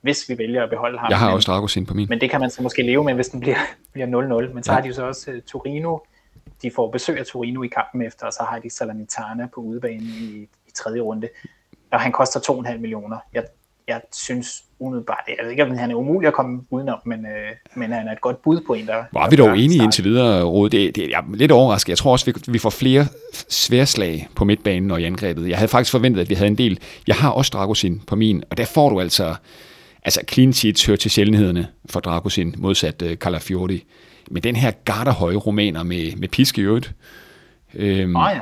[0.00, 1.10] hvis vi vælger at beholde ham.
[1.10, 2.06] Jeg har også Dragusin på min.
[2.08, 3.56] Men det kan man så måske leve med, hvis den bliver,
[3.92, 4.06] bliver
[4.48, 4.54] 0-0.
[4.54, 4.74] Men så ja.
[4.74, 5.98] har de jo så også uh, Torino.
[6.62, 10.04] De får besøg af Torino i kampen efter, og så har de Salernitana på udebane
[10.04, 11.28] i, i tredje runde.
[11.92, 13.18] Og han koster 2,5 millioner.
[13.34, 13.44] Jeg
[13.88, 17.50] jeg synes umiddelbart, jeg ved ikke, om han er umulig at komme udenom, men, øh,
[17.74, 19.04] men han er et godt bud på en, der...
[19.12, 20.70] Var vi dog enige indtil videre, Rode?
[20.70, 21.88] Det, det, jeg er lidt overrasket.
[21.88, 23.06] Jeg tror også, vi, vi får flere
[23.48, 25.48] sværslag på midtbanen og i angrebet.
[25.48, 26.78] Jeg havde faktisk forventet, at vi havde en del.
[27.06, 29.34] Jeg har også Dragosin på min, og der får du altså...
[30.02, 33.84] Altså, clean sheets hører til sjældenhederne for Dragosin, modsat uh, Calafiori.
[34.30, 36.94] Men den her garderhøje romaner med, med piske i øvrigt,
[37.74, 38.40] øhm, oh, ja.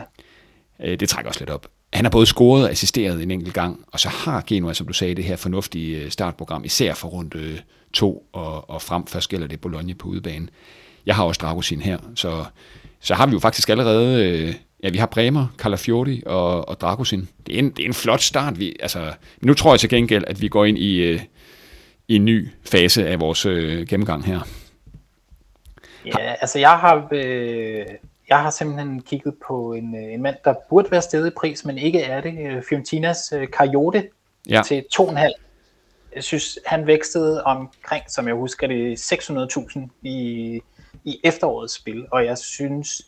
[0.91, 1.67] øh, det trækker også lidt op
[1.97, 4.93] han har både scoret og assisteret en enkelt gang, og så har Genua, som du
[4.93, 7.59] sagde, det her fornuftige øh, startprogram, især for rundt øh,
[7.93, 9.07] to og, og frem.
[9.07, 10.49] Først gælder det Bologna på udebane.
[11.07, 12.45] Jeg har også Dragosin her, så,
[13.01, 17.29] så har vi jo faktisk allerede, øh, ja, vi har Bremer, Calafiori og, og Dragosin.
[17.47, 18.59] Det er, en, det er en flot start.
[18.59, 21.21] Vi, altså, nu tror jeg til gengæld, at vi går ind i, øh,
[22.09, 24.41] i en ny fase af vores øh, gennemgang her.
[26.07, 27.85] Ja, altså jeg har, øh,
[28.29, 31.65] jeg har simpelthen kigget på en, øh, en mand, der burde være stedet i pris,
[31.65, 32.39] men ikke er det.
[32.39, 34.09] Øh, Fiorentinas uh, Coyote
[34.51, 34.63] ja.
[34.67, 35.19] til 2,5.
[36.15, 40.61] Jeg synes, han vækstede omkring, som jeg husker det, 600.000 i,
[41.05, 43.03] i efterårets spil, og jeg synes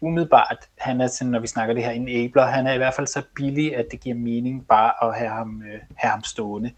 [0.00, 3.06] umiddelbart, han er sådan, når vi snakker det her enabler, han er i hvert fald
[3.06, 6.70] så billig, at det giver mening bare at have ham, uh, have ham stående.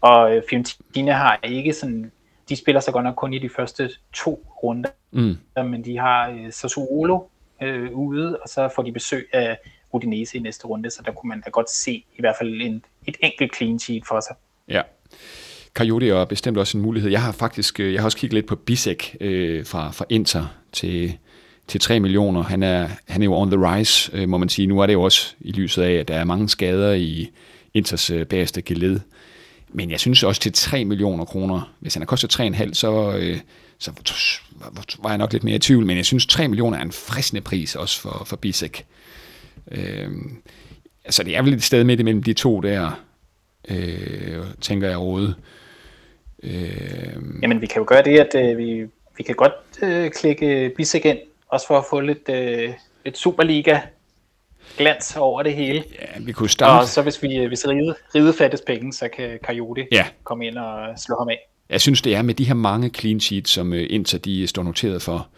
[0.00, 2.12] Og uh, Fiorentina har ikke sådan
[2.50, 5.36] de spiller så godt nok kun i de første to runder, mm.
[5.56, 7.20] men de har øh, Sassuolo
[7.62, 9.58] øh, ude, og så får de besøg af
[9.92, 12.84] Udinese i næste runde, så der kunne man da godt se i hvert fald en,
[13.06, 14.36] et enkelt clean sheet for sig.
[14.68, 14.82] Ja.
[15.74, 17.10] Coyote er bestemt også en mulighed.
[17.10, 20.46] Jeg har faktisk øh, jeg har også kigget lidt på Bisek øh, fra, fra Inter
[20.72, 21.18] til,
[21.66, 22.42] til 3 millioner.
[22.42, 24.66] Han er, han er jo on the rise, øh, må man sige.
[24.66, 27.30] Nu er det jo også i lyset af, at der er mange skader i
[27.74, 29.00] Inters øh, bagerste geled.
[29.72, 33.38] Men jeg synes også til 3 millioner kroner, hvis han har kostet 3,5, så, øh,
[33.78, 33.92] så
[35.02, 37.40] var jeg nok lidt mere i tvivl, men jeg synes 3 millioner er en fristende
[37.40, 38.86] pris også for, for Bisek.
[39.70, 40.10] Øh,
[41.04, 43.00] altså det er vel et sted midt imellem de to der,
[43.68, 45.34] øh, tænker jeg råde.
[46.42, 49.52] Øh, Jamen vi kan jo gøre det, at øh, vi, vi kan godt
[49.82, 51.18] øh, klikke Bisek ind,
[51.48, 52.72] også for at få lidt, øh,
[53.04, 53.80] lidt Superliga
[54.78, 55.84] glans over det hele.
[56.00, 56.82] Ja, vi kunne starte.
[56.82, 60.06] Og så hvis vi hvis ride, ride fattes penge, så kan Coyote ja.
[60.24, 61.38] komme ind og slå ham af.
[61.70, 64.62] Jeg synes, det er med de her mange clean sheets, som øh, Inter de står
[64.62, 65.28] noteret for,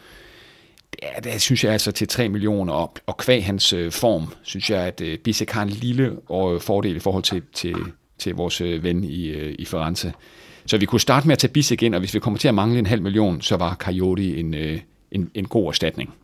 [1.03, 4.71] Ja, det synes jeg altså til 3 millioner, og, og kvæg hans øh, form, synes
[4.71, 7.77] jeg, at øh, Bisek har en lille øh, fordel i forhold til, til,
[8.19, 10.13] til vores øh, ven i, øh, i Firenze.
[10.67, 12.55] Så vi kunne starte med at tage Bisek ind, og hvis vi kommer til at
[12.55, 14.81] mangle en halv million, så var Coyote en, øh,
[15.13, 16.15] en, en god erstatning.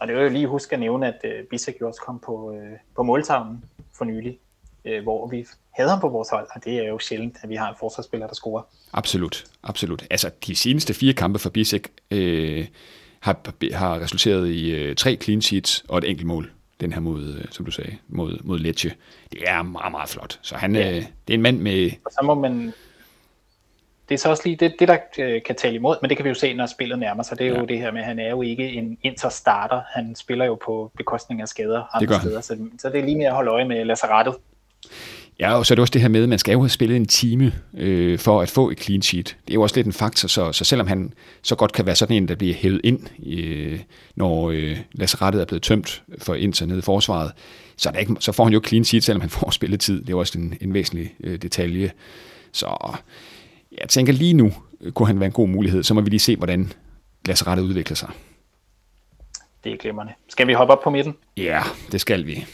[0.00, 2.50] Og det vil jeg lige huske at nævne, at uh, Bisek jo også kom på,
[2.50, 3.64] uh, på måltavlen
[3.98, 4.38] for nylig,
[4.84, 7.54] uh, hvor vi havde ham på vores hold, og det er jo sjældent, at vi
[7.54, 8.62] har en forsvarsspiller, der scorer.
[8.92, 10.06] Absolut, absolut.
[10.10, 12.66] Altså, de seneste fire kampe for Bisek øh,
[13.20, 13.36] har,
[13.72, 16.50] har resulteret i øh, tre clean sheets og et enkelt mål.
[16.80, 18.92] Den her mod, øh, som du sagde, mod, mod Lecce.
[19.32, 20.38] Det er meget, meget flot.
[20.42, 20.90] Så han, ja.
[20.90, 21.90] øh, det er en mand med...
[22.04, 22.72] Og så må man,
[24.10, 26.24] det er så også lige det, det der øh, kan tale imod, men det kan
[26.24, 27.38] vi jo se, når spillet nærmer sig.
[27.38, 27.58] Det er ja.
[27.58, 29.80] jo det her med, at han er jo ikke en interstarter.
[29.94, 33.28] Han spiller jo på bekostning af skader andre steder, så, så det er lige mere
[33.28, 34.34] at holde øje med lazarettet.
[35.40, 36.96] Ja, og så er det også det her med, at man skal jo have spillet
[36.96, 39.36] en time øh, for at få et clean sheet.
[39.46, 41.94] Det er jo også lidt en faktor, så, så selvom han så godt kan være
[41.94, 43.80] sådan en, der bliver hævet ind, øh,
[44.14, 47.32] når øh, lazarettet er blevet tømt for Inter nede i forsvaret,
[47.76, 50.00] så, er der ikke, så får han jo clean sheet, selvom han får spilletid.
[50.00, 51.90] Det er jo også en, en væsentlig øh, detalje.
[52.52, 52.66] Så
[53.78, 55.82] jeg tænker lige nu, øh, kunne han være en god mulighed.
[55.82, 56.72] Så må vi lige se, hvordan
[57.26, 58.10] lasserettet udvikler sig.
[59.64, 60.12] Det er glimrende.
[60.28, 61.16] Skal vi hoppe op på midten?
[61.36, 61.62] Ja,
[61.92, 62.46] det skal vi.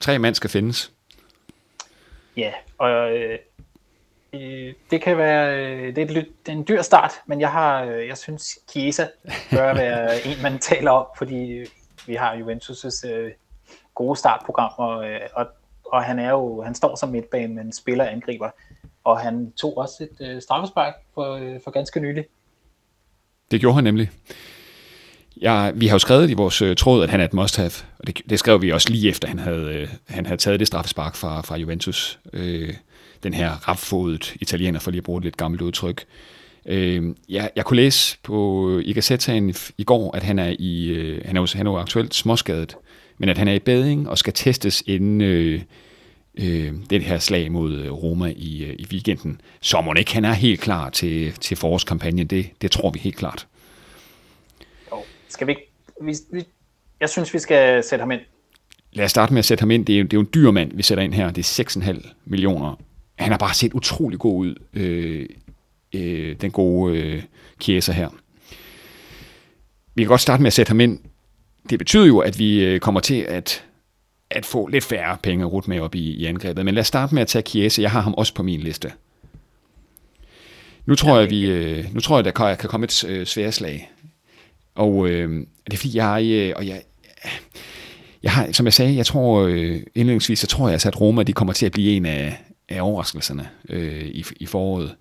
[0.00, 0.92] Tre mand skal findes.
[2.36, 3.38] Ja, og øh,
[4.32, 7.52] øh det kan være øh, det er, et, det er en dyr start, men jeg
[7.52, 9.06] har øh, jeg synes Chiesa
[9.50, 11.64] bør være en man taler om, fordi
[12.06, 13.30] vi har Juventus' øh,
[13.94, 15.46] gode startprogram og, øh, og
[15.92, 18.50] og han er jo, han står som midtbane, men spiller angriber,
[19.04, 22.24] og han tog også et øh, straffespark for, øh, for ganske nylig.
[23.50, 24.10] Det gjorde han nemlig.
[25.42, 28.06] Ja, vi har jo skrevet i vores øh, tråd, at han er et must-have, og
[28.06, 31.14] det, det skrev vi også lige efter, han havde, øh, han havde taget det straffespark
[31.14, 32.20] fra, fra Juventus.
[32.32, 32.74] Øh,
[33.22, 36.04] den her rapfodet italiener, for lige at bruge et lidt gammelt udtryk.
[36.66, 40.88] Øh, jeg, jeg kunne læse på øh, i Gazettaen i går, at han er, i,
[40.88, 42.76] øh, han, er jo, han er jo aktuelt småskadet,
[43.20, 45.62] men at han er i bading og skal testes inden øh,
[46.34, 49.40] øh, det her slag mod øh, Roma i, øh, i weekenden.
[49.60, 52.26] Så må ikke han er helt klar til, til forårskampagnen.
[52.26, 53.46] Det, det tror vi helt klart.
[54.92, 54.96] Jo,
[55.28, 55.56] skal vi,
[56.00, 56.44] vi, vi
[57.00, 58.20] Jeg synes, vi skal sætte ham ind.
[58.92, 59.86] Lad os starte med at sætte ham ind.
[59.86, 61.30] Det er, det er jo en dyr mand, vi sætter ind her.
[61.30, 62.80] Det er 6,5 millioner.
[63.14, 65.28] Han har bare set utrolig god ud, øh,
[65.94, 67.22] øh, den gode øh,
[67.60, 68.08] Chiesa her.
[69.94, 71.00] Vi kan godt starte med at sætte ham ind.
[71.70, 73.64] Det betyder jo, at vi øh, kommer til at,
[74.30, 76.64] at få lidt færre penge at med op i, i angrebet.
[76.64, 77.82] Men lad os starte med at tage Chiesa.
[77.82, 78.92] Jeg har ham også på min liste.
[80.86, 83.90] Nu tror jeg, vi, øh, nu tror jeg, der kan, kan komme et øh, sværslag.
[84.74, 86.82] Og øh, det er fordi, jeg, øh, og jeg,
[88.22, 91.22] jeg har, som jeg sagde, jeg tror øh, indledningsvis, så tror jeg altså, at Roma
[91.22, 94.94] de kommer til at blive en af, af overraskelserne øh, i, i foråret.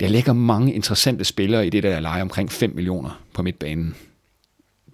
[0.00, 3.94] Der ligger mange interessante spillere i det der leje omkring 5 millioner på midtbanen.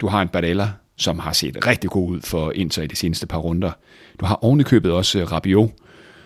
[0.03, 3.27] Du har en Barella, som har set rigtig god ud for Inter i de seneste
[3.27, 3.73] par runder.
[4.21, 5.71] Du har ovenikøbet også øh, Rabiot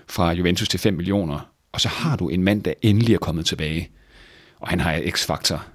[0.08, 1.50] fra Juventus til 5 millioner.
[1.72, 3.88] Og så har du en mand, der endelig er kommet tilbage.
[4.60, 5.66] Og han har x-faktor.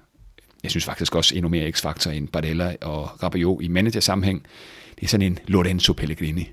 [0.62, 4.46] Jeg synes faktisk også endnu mere x-faktor end Barella og Rabiot i manager-sammenhæng.
[4.94, 6.50] Det er sådan en Lorenzo Pellegrini.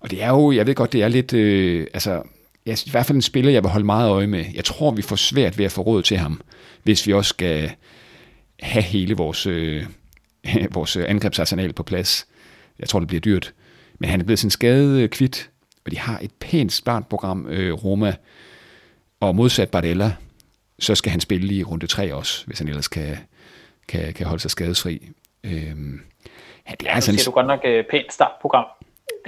[0.00, 2.22] Og det er jo, jeg ved godt, det er lidt, øh, altså,
[2.66, 4.44] jeg, i hvert fald en spiller, jeg vil holde meget øje med.
[4.54, 6.40] Jeg tror, vi får svært ved at få råd til ham,
[6.82, 7.70] hvis vi også skal
[8.60, 9.86] have hele vores, øh,
[10.74, 12.26] vores angrebsarsenal på plads.
[12.78, 13.54] Jeg tror, det bliver dyrt.
[13.98, 15.50] Men han er blevet sin skade kvit,
[15.84, 18.14] og de har et pænt startprogram, øh, Roma,
[19.20, 20.16] og modsat Bardella,
[20.78, 23.16] så skal han spille i runde 3 også, hvis han ellers kan,
[23.88, 25.08] kan, kan holde sig skadesfri.
[25.44, 26.00] Øhm,
[26.68, 27.20] ja, det er ja, sådan...
[27.24, 28.64] du godt nok øh, pænt startprogram.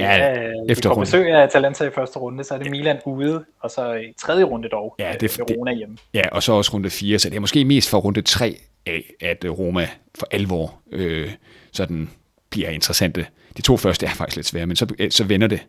[0.00, 1.00] Ja, ja efter runde.
[1.00, 4.44] besøg af Atalanta i første runde, så er det Milan ude, og så i tredje
[4.44, 5.96] runde dog, ja, det, med Roma hjemme.
[6.14, 9.14] Ja, og så også runde 4, så det er måske mest for runde 3 af,
[9.20, 9.88] at Roma
[10.18, 11.30] for alvor øh,
[11.72, 12.10] sådan
[12.50, 13.26] bliver interessante.
[13.56, 15.66] De to første er faktisk lidt svære, men så, så vender det.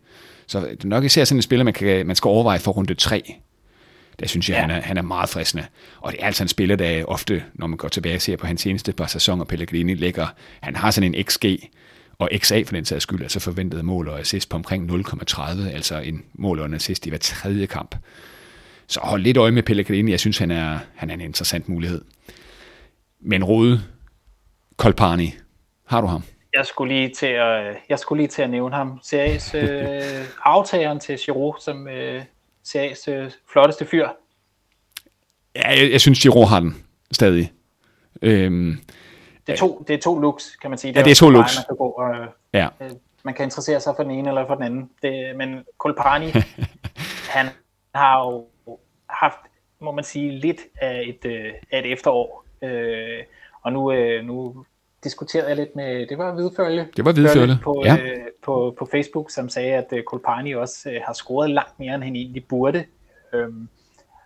[0.48, 2.94] Så det er nok især sådan en spiller, man, kan, man skal overveje for runde
[2.94, 3.36] 3.
[4.20, 4.62] Der synes jeg, ja.
[4.62, 5.66] han, er, han er meget fristende.
[6.02, 8.48] Og det er altså en spiller, der ofte, når man går tilbage og ser på
[8.48, 10.28] hans seneste par sæsoner, Pellegrini ligger,
[10.62, 11.46] han har sådan en XG,
[12.22, 15.98] og XA for den sags skyld, altså forventet mål og assist på omkring 0,30, altså
[15.98, 17.96] en mål og en assist i hver tredje kamp.
[18.88, 22.02] Så hold lidt øje med Pellegrini, jeg synes, han er, han er en interessant mulighed.
[23.20, 23.82] Men Rode,
[24.78, 25.34] Kolpani,
[25.86, 26.24] har du ham?
[26.54, 29.00] Jeg skulle lige til at, jeg skulle lige til at nævne ham.
[29.04, 30.02] Series øh,
[30.56, 32.24] aftageren til Giroud, som øh,
[32.64, 34.08] Series øh, flotteste fyr.
[35.56, 36.76] Ja, jeg, jeg synes, Giroud har den
[37.12, 37.52] stadig.
[38.22, 38.78] Øhm,
[39.48, 40.94] det, er to, det er to looks, kan man sige.
[40.94, 41.58] Det ja, det er to looks.
[41.58, 42.16] Man kan, gå, og,
[42.54, 42.68] ja.
[42.82, 42.92] øh,
[43.24, 44.90] man kan interessere sig for den ene eller for den anden.
[45.02, 46.26] Det, men Kolpani,
[47.36, 47.48] han
[47.96, 48.46] har jo
[49.10, 49.40] haft,
[49.80, 52.46] må man sige, lidt af et, øh, af et efterår.
[52.62, 53.24] Øh,
[53.62, 54.66] og nu, øh, nu
[55.04, 56.88] diskuterede jeg lidt med, det var Hvidfølge.
[56.98, 57.98] Det var Hvidfølge, på, ja.
[57.98, 61.96] øh, på, på Facebook, som sagde, at øh, Kolpani også øh, har scoret langt mere,
[61.96, 62.86] end han egentlig burde.
[63.34, 63.70] Øhm,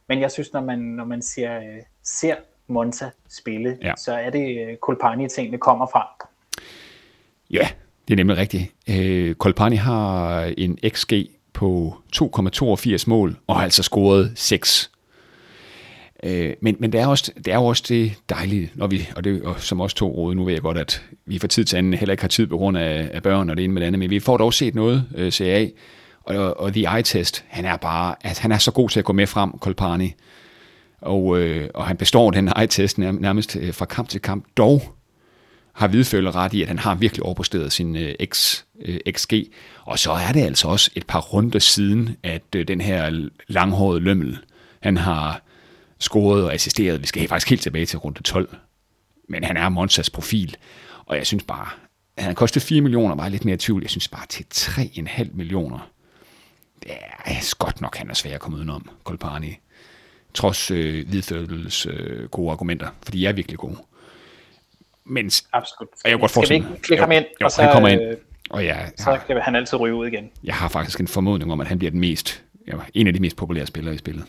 [0.07, 2.35] men jeg synes, når man, når man ser, øh, ser
[2.67, 3.93] Monza spille, ja.
[3.97, 6.07] så er det øh, Kolpani-tingene kommer fra.
[7.51, 7.67] Ja,
[8.07, 8.73] det er nemlig rigtigt.
[8.89, 11.13] Øh, Kolpani har en XG
[11.53, 14.91] på 2,82 mål, og har altså scoret 6
[16.23, 19.23] Øh, men men det, er også, det er jo også det dejlige, når vi, og
[19.23, 21.77] det og som også to råd, nu ved jeg godt, at vi for tid til
[21.77, 23.87] anden heller ikke har tid på grund af, af børn og det ene med det
[23.87, 25.67] andet, men vi får dog set noget, øh, CA,
[26.23, 29.05] og, og The Eye Test, han er bare, at han er så god til at
[29.05, 30.13] gå med frem, Kolpani,
[31.05, 34.95] og, øh, og han består den Eye Test nærmest øh, fra kamp til kamp, dog
[35.75, 39.33] har Hvidfølge ret i, at han har virkelig overpræsteret sin øh, X, øh, XG.
[39.83, 43.99] Og så er det altså også et par runder siden, at øh, den her langhårede
[43.99, 44.39] lømmel,
[44.81, 45.41] han har
[45.99, 47.01] scoret og assisteret.
[47.01, 48.55] Vi skal faktisk helt tilbage til runde 12.
[49.29, 50.55] Men han er Monsas profil,
[51.05, 51.67] og jeg synes bare,
[52.17, 53.81] at han kostede 4 millioner, var jeg lidt mere i tvivl.
[53.81, 55.89] Jeg synes bare til 3,5 millioner,
[56.83, 56.91] det
[57.25, 59.57] er godt nok, han er svær at komme udenom, Kolpani.
[60.35, 63.77] Trods øh, Hvidfødels øh, gode argumenter, for de er virkelig gode.
[65.05, 65.89] Men Absolut.
[65.97, 67.25] Skal, jeg godt skal vi ikke klikke ham ind?
[67.41, 68.01] Jo, og så, han kommer ind.
[68.01, 68.17] Øh,
[68.49, 70.31] og ja, så kan han altid ryge ud igen.
[70.43, 73.19] Jeg har faktisk en formodning om, at han bliver den mest, ja, en af de
[73.19, 74.25] mest populære spillere i spillet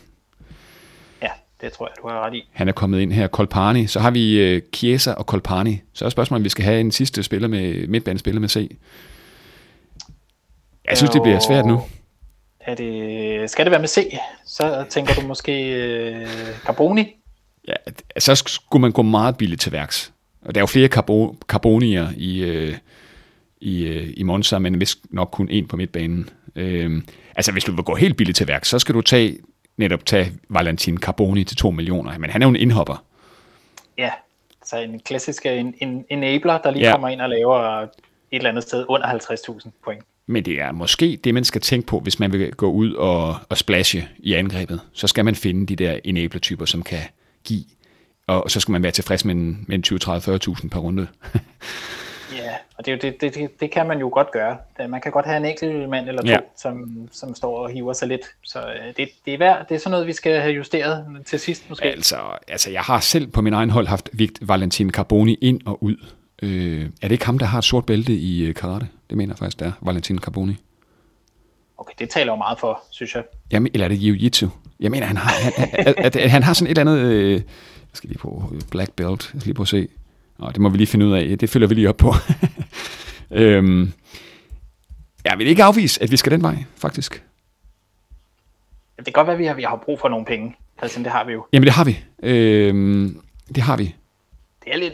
[1.61, 2.49] det tror jeg, du har ret i.
[2.51, 3.87] Han er kommet ind her, Kolpani.
[3.87, 5.81] Så har vi uh, Chiesa og Kolpani.
[5.93, 8.77] Så er spørgsmålet, om vi skal have en sidste spiller med midtbanespiller med C.
[10.89, 11.81] Jeg synes, det bliver svært nu.
[12.67, 16.27] Er det, skal det være med C, så tænker du måske øh,
[16.65, 17.15] Carboni?
[17.67, 17.73] Ja,
[18.17, 20.13] så skulle man gå meget billigt til værks.
[20.41, 22.77] Og der er jo flere carbo, carbonier i, øh,
[23.61, 26.29] i, øh, i Monza, men vist nok kun en på midtbanen.
[26.55, 27.01] Øh,
[27.35, 29.37] altså, hvis du vil gå helt billigt til værks, så skal du tage
[29.77, 32.17] netop tage Valentin Carboni til 2 millioner.
[32.17, 33.03] Men han er jo en indhopper.
[33.97, 34.11] Ja,
[34.65, 36.91] så en klassisk en, en enabler, der lige ja.
[36.91, 37.89] kommer ind og laver et
[38.31, 40.03] eller andet sted under 50.000 point.
[40.27, 43.35] Men det er måske det, man skal tænke på, hvis man vil gå ud og,
[43.49, 44.81] og splashe i angrebet.
[44.93, 47.01] Så skal man finde de der enabler-typer, som kan
[47.43, 47.63] give,
[48.27, 51.07] og så skal man være tilfreds med en, med en 20, 30, 40.000 per runde.
[52.37, 54.57] ja, og det, det, det, det kan man jo godt gøre.
[54.89, 56.39] Man kan godt have en enkelt mand eller to, ja.
[56.57, 58.21] som, som står og hiver sig lidt.
[58.43, 61.39] Så øh, det, det, er værd, det er sådan noget, vi skal have justeret til
[61.39, 61.85] sidst måske.
[61.85, 62.17] Altså,
[62.47, 65.97] altså jeg har selv på min egen hold haft Vigt Valentin Carboni ind og ud.
[66.43, 68.87] Øh, er det ikke ham, der har et sort bælte i øh, karate?
[69.09, 70.55] Det mener jeg faktisk, det er Valentin Carboni.
[71.77, 73.23] Okay, det taler jo meget for, synes jeg.
[73.51, 74.47] Jamen, eller er det Jiu-Jitsu?
[74.79, 77.05] Jeg mener, han har, han, at, at, at, han har sådan et eller andet...
[77.05, 77.41] Øh, jeg
[77.93, 79.31] skal lige på Black Belt.
[79.33, 79.87] Jeg skal lige på at se.
[80.39, 81.37] Nå, det må vi lige finde ud af.
[81.37, 82.13] Det følger vi lige op på.
[83.31, 83.93] øhm,
[85.23, 87.23] jeg vil ikke afvise, at vi skal den vej, faktisk.
[88.97, 90.55] Det kan godt være, at vi har, vi har brug for nogle penge.
[90.81, 91.45] Altså, det har vi jo.
[91.53, 91.99] Jamen, det har vi.
[92.23, 93.21] Øhm,
[93.55, 93.95] det har vi.
[94.63, 94.93] Det er lidt...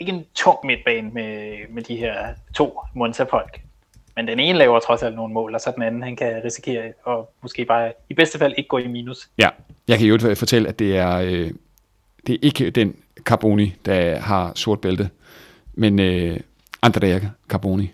[0.00, 3.60] Ikke en tung midtbane med, med de her to Monza-folk.
[4.16, 6.82] Men den ene laver trods alt nogle mål, og så den anden, han kan risikere
[6.84, 9.30] at måske bare i bedste fald ikke gå i minus.
[9.38, 9.48] Ja,
[9.88, 11.50] jeg kan jo fortælle, at det er, øh,
[12.26, 15.10] det er ikke den Carboni, der har sort bælte,
[15.74, 16.40] men øh,
[16.82, 17.90] Andrea Carboni,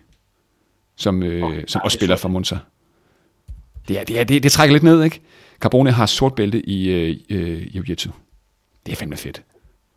[0.96, 2.58] som, øh, oh, som også spiller for Monza.
[3.88, 5.20] Det, er, det, er, det, det trækker lidt ned, ikke?
[5.60, 8.10] Carboni har sort bælte i øh, øh, Jiu-Jitsu.
[8.86, 9.36] Det er fandme fedt.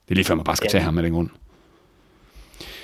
[0.05, 0.71] Det er lige før, man bare skal ja.
[0.71, 1.29] tage ham med den grund.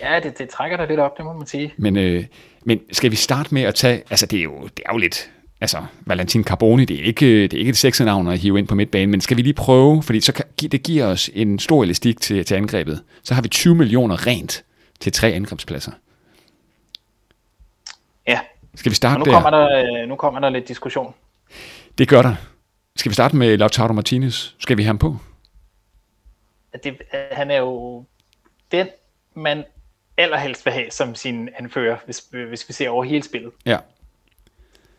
[0.02, 1.74] Ja, det, det trækker da lidt op, det må man sige.
[1.78, 2.26] Men, øh,
[2.66, 5.32] men skal vi starte med at tage, altså det er jo, det er jo lidt,
[5.62, 8.76] altså Valentin Carboni, det er ikke, det er ikke et sexenavn at hive ind på
[8.76, 12.22] midtbanen, men skal vi lige prøve, fordi så kan, det giver os en stor elastik
[12.22, 13.04] til, til angrebet.
[13.24, 14.64] Så har vi 20 millioner rent
[15.00, 15.91] til tre angrebspladser.
[18.28, 18.39] Ja.
[18.76, 19.58] Skal vi starte nu kommer der?
[19.58, 20.02] der?
[20.02, 21.14] Øh, nu kommer der lidt diskussion.
[21.98, 22.36] Det gør der.
[22.96, 24.50] Skal vi starte med Lautaro Martinez?
[24.60, 25.18] Skal vi have ham på?
[26.84, 26.98] Det,
[27.32, 28.04] han er jo
[28.72, 28.88] den,
[29.34, 29.64] man
[30.18, 33.51] allerhelst vil have som sin anfører, hvis, hvis vi ser over hele spillet.
[33.66, 33.78] Ja.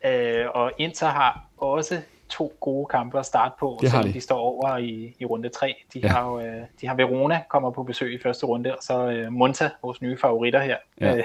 [0.05, 4.15] Øh, og Inter har også to gode kampe at starte på, det selvom de.
[4.15, 5.75] de står over i, i runde 3.
[5.95, 6.09] De, ja.
[6.09, 9.33] har jo, øh, de har Verona kommer på besøg i første runde, og så øh,
[9.33, 11.17] Monta, vores nye favoritter her, ja.
[11.17, 11.25] øh,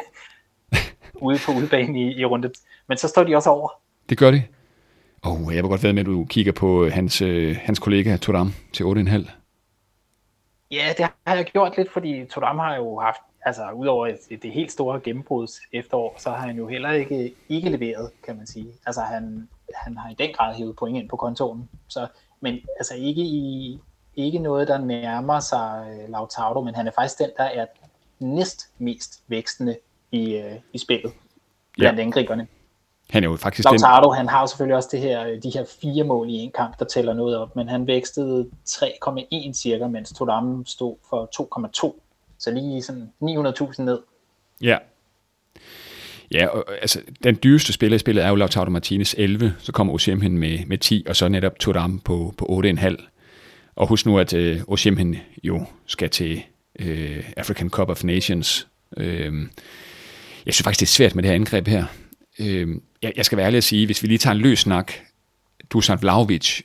[1.27, 2.51] ude på udbanen i, i runde.
[2.87, 3.69] Men så står de også over.
[4.09, 4.43] Det gør de.
[5.23, 8.53] Oh, jeg vil godt ved med, at du kigger på hans, øh, hans kollega Turam
[8.73, 9.31] til 8,5.
[10.71, 14.51] Ja, det har jeg gjort lidt, fordi Turam har jo haft altså udover det, det
[14.51, 18.67] helt store gennembruds efterår, så har han jo heller ikke, ikke leveret, kan man sige.
[18.85, 22.07] Altså han, han har i den grad hævet point ind på kontoren, så,
[22.39, 23.79] men altså ikke, i,
[24.15, 27.65] ikke noget, der nærmer sig uh, Lautaro, men han er faktisk den, der er
[28.19, 29.77] næst mest vækstende
[30.11, 31.13] i, uh, i spillet
[31.73, 32.03] blandt ja.
[32.03, 32.47] angriberne.
[33.09, 34.17] Han er jo faktisk Lautaro, den...
[34.17, 36.85] han har jo selvfølgelig også det her, de her fire mål i en kamp, der
[36.85, 41.29] tæller noget op, men han vækstede 3,1 cirka, mens Todam stod for
[41.93, 42.01] 2,2
[42.41, 43.99] så lige sådan 900.000 ned.
[44.61, 44.77] Ja.
[46.31, 49.93] Ja, og, altså, den dyreste spiller i spillet er jo Lautaro Martinez 11, så kommer
[49.93, 52.95] Osimhen med, med 10, og så netop Turam på, på 8,5.
[53.75, 56.43] Og husk nu, at øh, Osimhen jo skal til
[56.79, 58.67] øh, African Cup of Nations.
[58.97, 59.33] Øh,
[60.45, 61.85] jeg synes faktisk, det er svært med det her angreb her.
[62.39, 62.67] Øh,
[63.01, 64.91] jeg, jeg skal være ærlig at sige, hvis vi lige tager en løs snak,
[65.69, 66.61] Dusan Vlaovic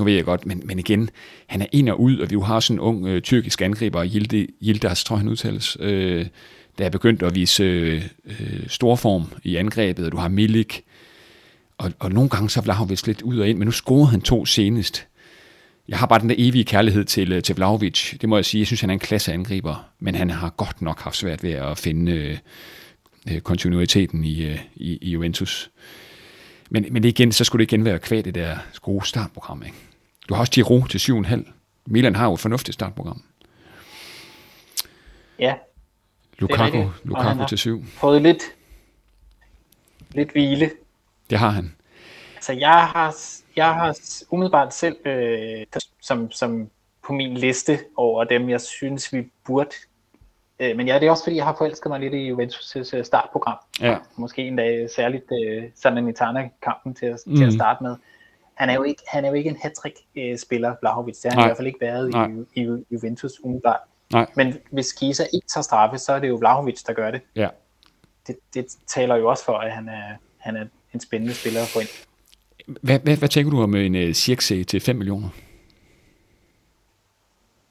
[0.00, 1.10] nu ved jeg godt, men, men igen,
[1.46, 4.46] han er ind og ud, og vi har sådan en ung øh, tyrkisk angriber, Yildi,
[4.62, 6.26] Yildiz, tror jeg han udtales, øh,
[6.78, 10.84] der er begyndt at vise øh, øh, storform i angrebet, og du har Milik,
[11.78, 14.46] og, og nogle gange så Vlahovic lidt ud og ind, men nu scorede han to
[14.46, 15.06] senest.
[15.88, 18.18] Jeg har bare den der evige kærlighed til, øh, til Vlahovic.
[18.20, 18.58] Det må jeg sige.
[18.58, 21.52] Jeg synes, han er en klasse angriber, men han har godt nok haft svært ved
[21.52, 22.38] at finde øh,
[23.30, 25.70] øh kontinuiteten i, øh, i, i Juventus.
[26.70, 29.62] Men, men igen, så skulle det igen være kvad det der gode startprogram.
[29.62, 29.76] Ikke?
[30.30, 31.52] Du har også Giro til 7,5.
[31.86, 33.22] Milan har jo et fornuftigt startprogram.
[35.38, 35.54] Ja.
[36.38, 37.84] Lukaku, Lukaku til 7.
[37.84, 38.42] Fået lidt,
[40.10, 40.70] lidt hvile.
[41.30, 41.74] Det har han.
[42.34, 43.16] Altså, jeg har,
[43.56, 43.98] jeg har
[44.30, 45.66] umiddelbart selv, øh,
[46.00, 46.70] som, som
[47.06, 49.70] på min liste over dem, jeg synes, vi burde
[50.60, 53.04] Øh, men ja, det er også fordi, jeg har forelsket mig lidt i Juventus' øh,
[53.04, 53.56] startprogram.
[53.80, 53.96] Ja.
[54.16, 57.36] Måske endda særligt øh, Salernitana-kampen til, mm.
[57.36, 57.58] til at mm.
[57.58, 57.96] starte med.
[58.60, 61.16] Han er jo ikke, han er jo ikke en hat-trick-spiller, Blahovic.
[61.16, 61.44] Det har han Nej.
[61.44, 62.14] i hvert fald ikke været
[62.54, 63.80] i, i, i Juventus umiddelbart.
[64.12, 64.26] Nej.
[64.36, 67.20] Men hvis Kisa ikke tager straffe, så er det jo Vlahovic, der gør det.
[67.36, 67.48] Ja.
[68.26, 71.68] Det, det taler jo også for, at han er, han er en spændende spiller at
[71.68, 71.88] få ind.
[72.66, 75.28] Hvad, hvad, hvad tænker du om en uh, Cirkse til 5 millioner?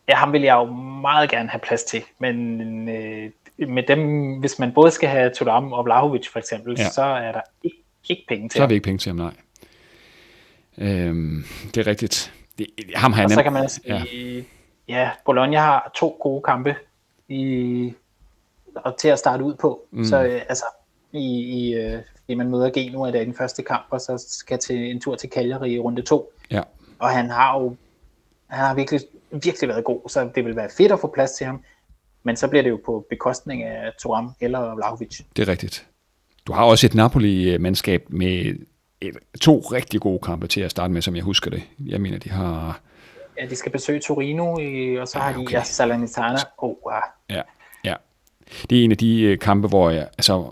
[0.08, 0.66] Ja, ham vil jeg jo
[1.02, 5.74] meget gerne have plads til, men øh, med dem, hvis man både skal have Tudam
[5.74, 6.90] og Vlahovic for eksempel, ja.
[6.90, 7.78] så er der ikke,
[8.10, 9.34] ikke penge til Så har vi ikke penge til ham, nej.
[10.80, 11.44] Øhm,
[11.76, 12.34] det er rigtigt.
[12.58, 13.40] Det, ham har jeg og nemt.
[13.40, 14.46] så kan man sige,
[14.88, 15.00] ja.
[15.00, 16.76] ja, Bologna har to gode kampe
[17.28, 17.94] i,
[18.76, 19.86] og til at starte ud på.
[19.92, 20.06] Mm.
[20.06, 20.66] Så øh, altså,
[21.12, 24.92] i, i, øh, fordi man møder Genua i den første kamp, og så skal til
[24.92, 26.32] en tur til Cagliari i runde to.
[26.52, 26.62] Ja.
[27.00, 27.76] Og han har jo
[28.50, 29.02] han har virkelig,
[29.32, 31.64] virkelig været god, så det vil være fedt at få plads til ham.
[32.24, 35.22] Men så bliver det jo på bekostning af Thuram eller Vlahovic.
[35.36, 35.88] Det er rigtigt.
[36.48, 38.56] Du har også et Napoli-mandskab med
[39.02, 41.64] et, to rigtig gode kampe til at starte med, som jeg husker det.
[41.86, 42.80] Jeg mener, de har...
[43.42, 44.52] Ja, de skal besøge Torino,
[45.02, 45.48] og så har okay.
[45.48, 46.40] de ja, Salernitana.
[46.58, 46.94] Oh, wow.
[47.30, 47.42] Ja,
[47.84, 47.94] ja.
[48.70, 50.52] Det er en af de øh, kampe, hvor jeg, altså,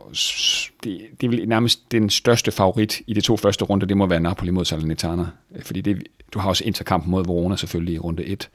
[0.84, 4.20] det, det er nærmest den største favorit i de to første runder, det må være
[4.20, 5.26] Napoli mod Salernitana.
[5.62, 8.50] Fordi det, du har også interkampen mod Verona selvfølgelig i runde 1.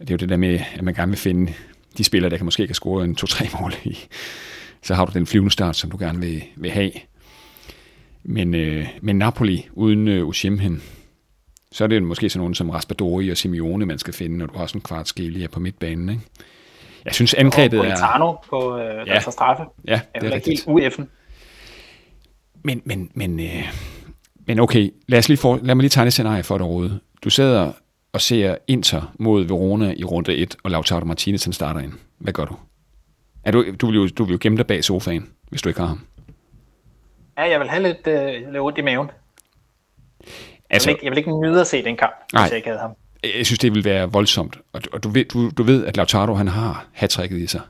[0.00, 1.52] Det er jo det der med, at man gerne vil finde
[1.98, 3.98] de spillere, der kan måske kan score en 2-3 mål i.
[4.82, 6.92] Så har du den flyvende start, som du gerne vil, vil have.
[8.24, 10.82] Men, øh, men Napoli uden øh, Ushimhen,
[11.72, 14.58] så er det måske sådan nogen som Raspadori og Simeone, man skal finde, når du
[14.58, 16.08] har sådan en kvart Skelia på midtbanen.
[16.08, 16.22] Ikke?
[17.04, 18.44] Jeg synes angrebet og er...
[18.50, 19.20] på øh, ja.
[19.20, 19.62] straffe.
[19.88, 20.64] Ja, det er, er rigtigt.
[20.66, 21.04] helt UF'en.
[22.64, 23.72] Men, men, men, øh,
[24.46, 27.00] men okay, lad, os lige for, lad mig lige tegne et scenarie for dig, Rode.
[27.24, 27.72] Du sidder
[28.12, 31.92] og ser Inter mod Verona i runde 1, og Lautaro Martinez han starter ind.
[32.18, 32.56] Hvad gør du?
[33.44, 35.80] Er du, du, vil jo, du vil jo gemme dig bag sofaen, hvis du ikke
[35.80, 36.00] har ham.
[37.42, 39.10] Ja, jeg vil have lidt, øh, lidt ondt i maven.
[40.70, 42.56] Altså, jeg, vil ikke, jeg vil ikke nyde at se den kamp, nej, hvis jeg
[42.56, 42.90] ikke havde ham.
[43.24, 44.58] Jeg synes, det vil være voldsomt.
[44.72, 47.60] Og, og du, ved, du, du ved, at Lautaro han har hat i sig.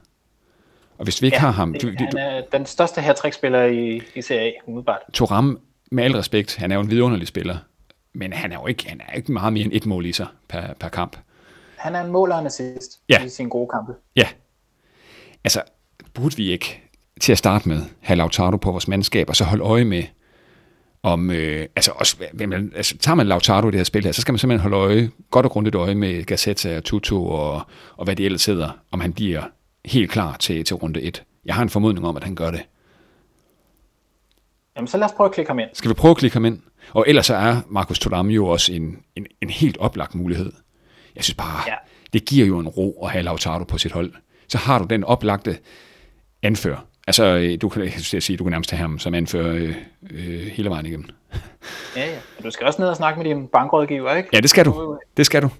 [0.98, 1.72] Og hvis vi ikke ja, har ham...
[1.72, 5.00] Det, du, han er du, den største hat spiller i, i Serie A, umiddelbart.
[5.12, 5.60] Toram,
[5.90, 7.56] med al respekt, han er jo en vidunderlig spiller.
[8.12, 10.26] Men han er jo ikke, han er ikke meget mere end et mål i sig
[10.48, 11.16] per, per kamp.
[11.76, 13.24] Han er en mål og en assist ja.
[13.24, 13.92] i sin gode kampe.
[14.16, 14.28] Ja.
[15.44, 15.62] Altså,
[16.14, 16.82] burde vi ikke
[17.22, 20.02] til at starte med have Lautaro på vores mandskab, og så holde øje med,
[21.02, 24.20] om, øh, altså, også, man, altså tager man Lautaro i det her spil her, så
[24.20, 27.62] skal man simpelthen holde øje, godt og grundigt øje med Gazzetta og Tutu og,
[27.96, 29.42] og hvad det ellers hedder, om han bliver
[29.84, 31.22] helt klar til, til runde 1.
[31.44, 32.62] Jeg har en formodning om, at han gør det.
[34.76, 35.68] Jamen, så lad os prøve at klikke ham ind.
[35.72, 36.58] Skal vi prøve at klikke ham ind?
[36.92, 40.52] Og ellers så er Markus Thuram jo også en, en, en helt oplagt mulighed.
[41.16, 41.74] Jeg synes bare, ja.
[42.12, 44.12] det giver jo en ro at have Lautaro på sit hold.
[44.48, 45.58] Så har du den oplagte
[46.42, 46.86] anfører.
[47.07, 47.82] Altså, øh, du kan,
[48.12, 49.74] jeg sige, du kan nærmest have ham som anfører øh,
[50.11, 51.09] øh, hele vejen igennem.
[51.96, 52.16] Ja, ja.
[52.44, 54.28] Du skal også ned og snakke med din bankrådgiver, ikke?
[54.32, 54.98] Ja, det skal du.
[55.16, 55.50] Det skal du.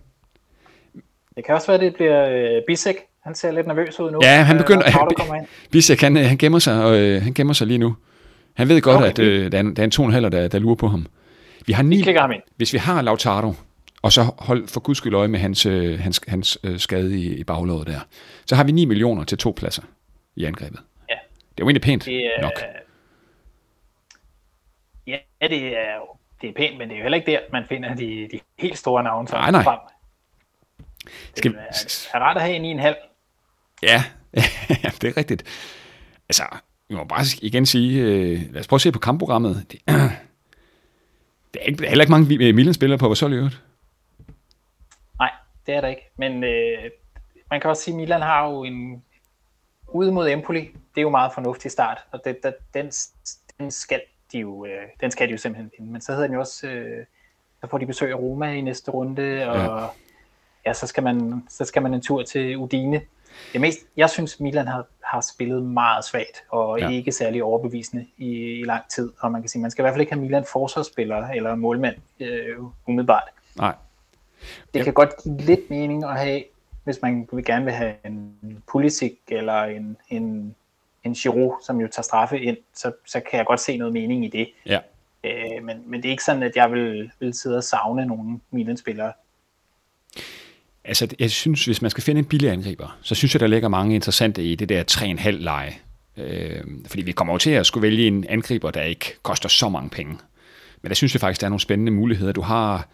[1.37, 2.97] Det kan også være, at det bliver øh, Bisek.
[3.25, 4.19] Han ser lidt nervøs ud nu.
[4.23, 4.87] Ja, han begynder...
[4.87, 7.97] Øh, Bisek, han, han, gemmer sig, og, øh, han gemmer sig lige nu.
[8.55, 9.11] Han ved godt, okay.
[9.11, 11.07] at øh, der, er en, der er en to en der, der lurer på ham.
[11.67, 12.43] Vi har ni, vi ham ind.
[12.57, 13.55] Hvis vi har Lautaro,
[14.03, 17.35] og så hold for guds skyld øje med hans, øh, hans, hans øh, skade i,
[17.35, 18.01] i baglådet der,
[18.47, 19.83] så har vi 9 millioner til to pladser
[20.37, 20.81] i angrebet.
[21.55, 22.53] Det er jo egentlig pænt det er, nok.
[25.07, 27.95] Ja, det er det er pænt, men det er jo heller ikke der, man finder
[27.95, 29.63] de, de helt store navne nej, nej.
[29.63, 29.79] frem.
[31.05, 31.55] Det Skal...
[31.55, 32.97] er, er rart at have en i en halv.
[33.83, 34.05] Ja,
[35.01, 35.43] det er rigtigt.
[36.29, 36.43] Altså,
[36.89, 39.67] vi må bare igen sige, øh, lad os prøve at se på kampprogrammet.
[39.71, 39.81] Det,
[41.55, 43.63] det er, ikke, heller ikke mange Milan-spillere på hold i øvrigt.
[45.19, 45.31] Nej,
[45.67, 46.11] det er der ikke.
[46.17, 46.91] Men øh,
[47.51, 49.03] man kan også sige, at Milan har jo en
[49.95, 50.61] ude mod Empoli.
[50.61, 52.91] Det er jo meget fornuftig start, og det, det, den,
[53.59, 54.01] den, skal
[54.33, 55.93] de jo, øh, den skal de jo simpelthen vinde.
[55.93, 57.07] Men så hedder den jo også, øh,
[57.61, 59.87] så får de besøg af Roma i næste runde, og ja,
[60.67, 63.01] ja så, skal man, så skal man en tur til Udine
[63.53, 66.89] det mest, jeg synes, Milan har, har spillet meget svagt, og ja.
[66.89, 69.13] ikke særlig overbevisende i, i lang tid.
[69.21, 71.97] Og man kan sige, man skal i hvert fald ikke have Milan forsvarsspillere eller målmand
[72.21, 72.57] øh,
[72.87, 73.29] umiddelbart.
[73.57, 73.75] Nej.
[74.75, 74.85] Det ja.
[74.85, 76.43] kan godt give lidt mening at have,
[76.85, 78.37] hvis man vil gerne vil have en
[78.73, 80.55] Pulisic eller en, en,
[81.05, 84.25] en Giroud, som jo tager straffe ind, så, så kan jeg godt se noget mening
[84.25, 84.49] i det.
[84.67, 84.79] Ja.
[85.25, 88.41] Øh, men, men det er ikke sådan, at jeg vil, vil sidde og savne nogle
[88.51, 89.13] Milan-spillere.
[90.85, 93.69] Altså, jeg synes, hvis man skal finde en billig angriber, så synes jeg, der ligger
[93.69, 95.75] mange interessante i det der 3,5 leje.
[96.17, 99.69] Øh, fordi vi kommer jo til at skulle vælge en angriber, der ikke koster så
[99.69, 100.19] mange penge.
[100.83, 102.33] Men der synes jeg faktisk, der er nogle spændende muligheder.
[102.33, 102.89] Du har,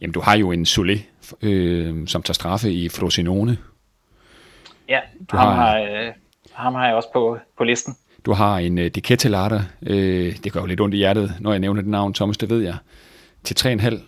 [0.00, 0.98] jamen, du har jo en Solé,
[1.42, 3.58] øh, som tager straffe i Frosinone.
[4.88, 5.00] Ja,
[5.32, 6.12] du ham, har, øh,
[6.52, 7.96] ham har jeg også på, på listen.
[8.26, 9.62] Du har en uh, De Kettelata.
[9.82, 12.50] Øh, det gør jo lidt ondt i hjertet, når jeg nævner det navn, Thomas, det
[12.50, 12.76] ved jeg.
[13.44, 14.00] Til 3,5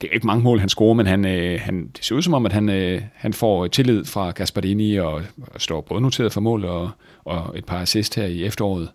[0.00, 2.34] det er ikke mange mål, han scorer, men han, øh, han, det ser ud som
[2.34, 5.22] om, at han, øh, han får tillid fra Gasparini og,
[5.54, 6.90] og står både noteret for mål og,
[7.24, 8.92] og et par assist her i efteråret.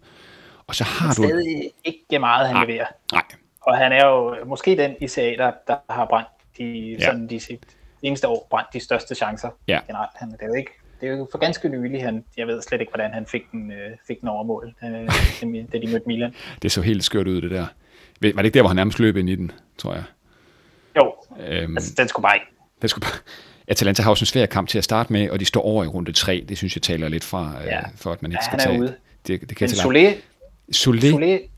[0.67, 1.23] Og så har du...
[1.23, 2.85] Stadig ikke meget, han leverer.
[3.11, 3.23] Nej.
[3.61, 7.05] Og han er jo måske den i serie, der, der har brændt de, ja.
[7.05, 7.41] sådan de
[8.01, 9.79] eneste år brændt de største chancer ja.
[9.87, 10.11] generelt.
[10.15, 10.71] Han, det er jo ikke
[11.01, 13.71] det er jo for ganske nylig, han, jeg ved slet ikke, hvordan han fik den,
[13.71, 14.89] øh, fik den over mål, øh,
[15.73, 16.33] da de mødte Milan.
[16.61, 17.65] Det så helt skørt ud, det der.
[18.21, 20.03] Var det ikke der, hvor han nærmest løb ind i den, tror jeg?
[20.97, 21.13] Jo,
[21.47, 22.45] øhm, altså den skulle bare ikke.
[22.81, 23.19] Den skulle bare...
[23.67, 25.87] Atalanta har også en svær kamp til at starte med, og de står over i
[25.87, 26.45] runde 3.
[26.49, 27.79] Det synes jeg taler lidt fra, øh, ja.
[27.79, 28.81] øh, for at man ikke ja, skal tage...
[28.81, 28.95] Ude.
[29.27, 30.13] Det, det kan Solé,
[30.75, 31.49] Solé, Solé,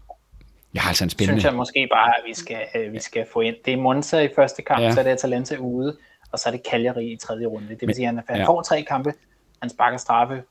[0.73, 1.41] jeg har altså en spændende...
[1.41, 3.55] synes jeg måske bare, at vi skal, øh, vi skal få ind.
[3.65, 4.91] Det er Monza i første kamp, ja.
[4.91, 5.97] så er det Atalanta ude,
[6.31, 7.69] og så er det Cagliari i tredje runde.
[7.69, 8.45] Det vil Men, sige, at han, ja.
[8.45, 9.13] får tre kampe,
[9.61, 10.43] han sparker straffe,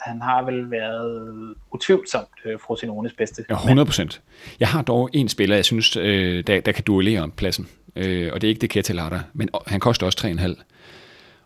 [0.00, 3.44] han har vel været utvivlsomt øh, Frosinones bedste.
[3.50, 4.22] Ja, 100 procent.
[4.60, 8.30] Jeg har dog en spiller, jeg synes, øh, der, der kan duellere om pladsen, øh,
[8.32, 10.62] og det er ikke det Ketelata, men han koster også 3,5.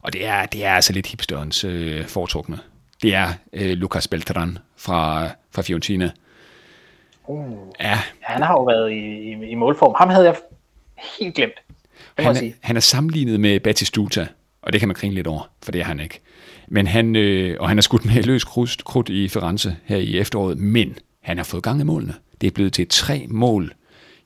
[0.03, 2.59] Og det er, det er altså lidt hipsterens øh, foretrukne.
[3.03, 6.11] Det er øh, Lucas Beltran fra, fra Fiorentina.
[7.29, 7.99] Uh, ja.
[8.21, 9.95] Han har jo været i, i, i målform.
[9.99, 10.37] Ham havde jeg
[11.19, 11.55] helt glemt.
[12.19, 14.27] Han er, han er sammenlignet med Batistuta,
[14.63, 16.21] og det kan man grine lidt over, for det er han ikke.
[16.69, 20.19] Men han, øh, og han har skudt med løs krudt, krudt i Firenze her i
[20.19, 22.15] efteråret, men han har fået gang i målene.
[22.41, 23.73] Det er blevet til tre mål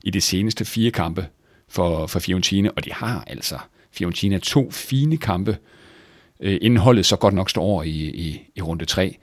[0.03, 1.27] i de seneste fire kampe
[1.69, 3.57] for, for Fiorentina, og de har altså
[3.91, 5.57] Fiorentina to fine kampe,
[6.39, 9.17] øh, indholdet så godt nok står over i, i, i runde 3.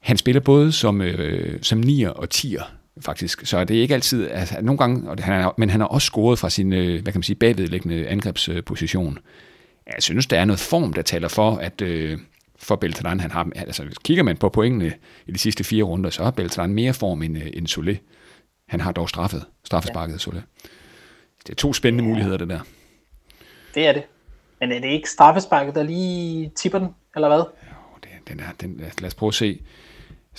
[0.00, 2.62] Han spiller både som, øh, som nier og tier,
[3.00, 3.46] faktisk.
[3.46, 6.06] Så det er ikke altid, altså, nogle gange, og han er, men han har også
[6.06, 9.18] scoret fra sin, øh, hvad kan man sige, bagvedliggende angrebsposition.
[9.86, 12.18] Jeg synes, der er noget form, der taler for, at øh,
[12.56, 14.92] for Beltran, han har, altså kigger man på pointene
[15.26, 17.96] i de sidste fire runder, så har Beltran mere form end, øh, end Solé.
[18.68, 20.30] Han har dog straffet, straffesparket ja.
[20.30, 20.40] Solé.
[21.46, 22.08] Det er to spændende ja.
[22.08, 22.60] muligheder, det der.
[23.74, 24.02] Det er det.
[24.60, 27.38] Men er det ikke straffesparket, der lige tipper den, eller hvad?
[27.38, 29.60] Jo, det, den er, den, lad os prøve at se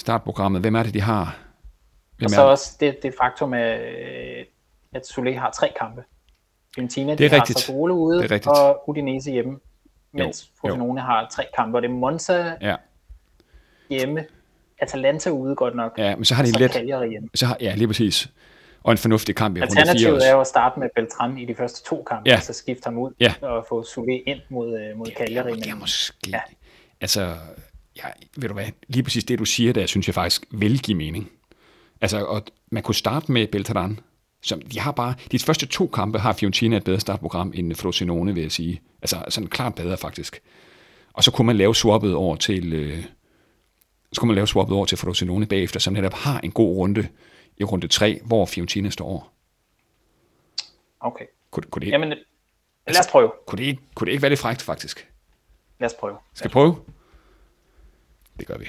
[0.01, 0.61] startprogrammet.
[0.61, 1.37] Hvem er det, de har?
[2.17, 3.79] Hvem og så også det, det faktum, at,
[4.93, 6.03] at Solé har tre kampe.
[6.75, 7.57] Fiorentina, det er de rigtigt.
[7.57, 8.57] har Sassuolo ude, det er rigtigt.
[8.57, 9.59] og Udinese hjemme,
[10.13, 12.75] mens Frosinone har tre kampe, og det er Monza ja.
[13.89, 14.25] hjemme,
[14.79, 16.71] Atalanta ude godt nok, ja, men så har de let,
[17.09, 17.29] hjemme.
[17.35, 18.29] Så har, ja, lige præcis.
[18.83, 21.45] Og en fornuftig kamp i runde 4 Alternativet er jo at starte med Beltran i
[21.45, 22.35] de første to kampe, ja.
[22.35, 23.33] og så skifte ham ud ja.
[23.41, 25.55] og få Solé ind mod, øh, mod Cagliari.
[25.55, 26.29] Det er måske...
[26.29, 26.39] Ja.
[27.01, 27.35] Altså,
[27.97, 28.03] ja,
[28.37, 31.31] ved du hvad, lige præcis det, du siger der, synes jeg faktisk vil give mening.
[32.01, 33.99] Altså, og man kunne starte med Beltran,
[34.41, 38.33] som de har bare, de første to kampe har Fiorentina et bedre startprogram end Frosinone,
[38.33, 38.81] vil jeg sige.
[39.01, 40.41] Altså sådan klart bedre faktisk.
[41.13, 43.03] Og så kunne man lave swappet over til, øh,
[44.13, 47.07] så kunne man lave swappet over til Frosinone bagefter, som netop har en god runde
[47.57, 49.33] i runde 3, hvor Fiorentina står over.
[50.99, 51.25] Okay.
[51.51, 52.17] Kunne, kunne det, Jamen, lad
[52.87, 53.31] os altså, prøve.
[53.47, 55.07] Kunne det, ikke, kunne det ikke være lidt frækt, faktisk?
[55.79, 56.17] Lad os prøve.
[56.33, 56.75] Skal prøve?
[58.41, 58.65] Det gør vi.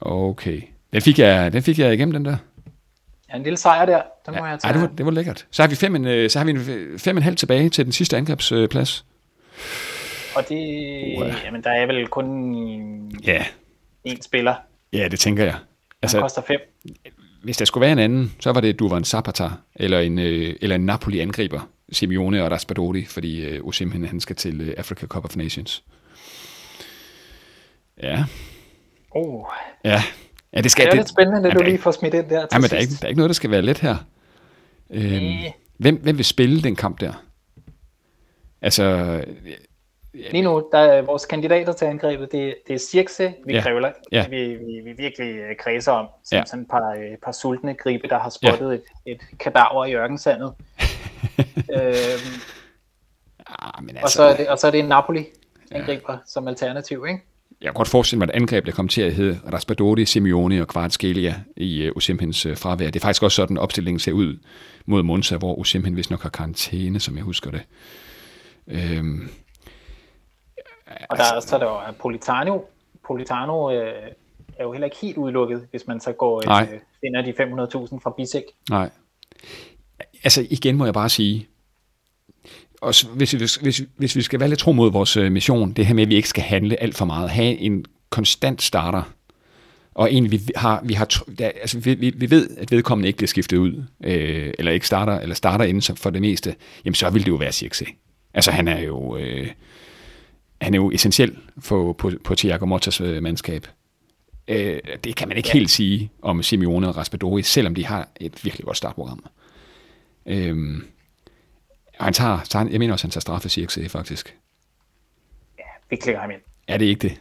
[0.00, 0.62] Okay.
[0.92, 2.36] Den fik jeg, den fik jeg igennem, den der.
[3.30, 4.68] Ja, en lille sejr der, den må ja, jeg tage.
[4.68, 5.46] Ej, det, var, det var lækkert.
[5.50, 7.84] Så har vi fem, en, øh, så har vi en, fem en halv tilbage til
[7.84, 9.04] den sidste angrebsplads.
[10.36, 10.56] Og det,
[11.18, 11.34] uh.
[11.44, 13.44] jamen der er vel kun ja.
[14.08, 14.54] én spiller.
[14.92, 15.54] Ja, det tænker jeg.
[16.02, 16.60] Altså, Den koster fem.
[17.42, 20.76] Hvis der skulle være en anden, så var det Duvan Zapata, eller en, øh, eller
[20.76, 25.84] en Napoli-angriber, Simeone og Raspadori, fordi øh, Osimhen han skal til Africa Cup of Nations.
[28.02, 28.24] Ja.
[29.10, 29.44] Oh.
[29.84, 30.02] Ja,
[30.52, 32.46] Ja, det, skal, det er det, lidt spændende, ja, du lige får smidt ind der
[32.46, 33.96] til ja, men der er, ikke, der er ikke noget, der skal være let her.
[34.90, 37.24] Øhm, hvem, hvem vil spille den kamp der?
[38.62, 39.24] Altså...
[40.12, 43.60] Lige nu, der er vores kandidater til angrebet, det, det er Cirkse, vi ja.
[43.60, 44.28] kræver, ja.
[44.28, 46.44] Vi, vi, vi virkelig øh, kredser om, som ja.
[46.44, 48.74] sådan et par, et øh, par sultne gribe, der har spottet ja.
[48.74, 50.54] et, et kadaver i ørkensandet.
[51.76, 52.40] øhm,
[53.46, 56.18] ah, men altså, og, så er det, og så er det en Napoli-angriber ja.
[56.26, 57.20] som alternativ, ikke?
[57.60, 60.68] Jeg kan godt forestille mig, at angreb, der kommer til at hedde Raspadori, Simeone og
[60.68, 62.86] Kvartskelia i uh, Usimhens uh, fravær.
[62.86, 64.36] Det er faktisk også sådan, opstillingen ser ud
[64.86, 67.62] mod Monza, hvor Usimhen vist nok har karantæne, som jeg husker det.
[68.66, 69.28] Øhm,
[70.86, 72.60] og der altså, er også der Politano.
[73.06, 73.92] Politano øh,
[74.58, 76.68] er jo heller ikke helt udelukket, hvis man så går øh,
[77.00, 78.42] finder de 500.000 fra Bisek.
[78.70, 78.90] Nej.
[80.24, 81.48] Altså igen må jeg bare sige,
[82.80, 85.86] og hvis, hvis, hvis, hvis vi skal være lidt tro mod vores øh, mission, det
[85.86, 89.02] her med, at vi ikke skal handle alt for meget, have en konstant starter,
[89.94, 93.16] og egentlig vi har, vi har der, altså vi, vi, vi ved, at vedkommende ikke
[93.16, 97.10] bliver skiftet ud, øh, eller ikke starter, eller starter inden for det meste, jamen så
[97.10, 97.86] vil det jo være Circe.
[98.34, 99.48] Altså han er jo, øh,
[100.60, 103.66] han er jo essentiel for, på, på Thiago Mottas øh, mandskab.
[104.48, 105.52] Øh, det kan man ikke ja.
[105.52, 109.24] helt sige om Simeone og Raspadori, selvom de har et virkelig godt startprogram.
[110.26, 110.56] Øh,
[112.04, 114.36] han tager, tager, jeg mener også, han tager straffe CXA, faktisk.
[115.58, 116.40] Ja, vi klikker ham ind.
[116.68, 117.20] Er det ikke det?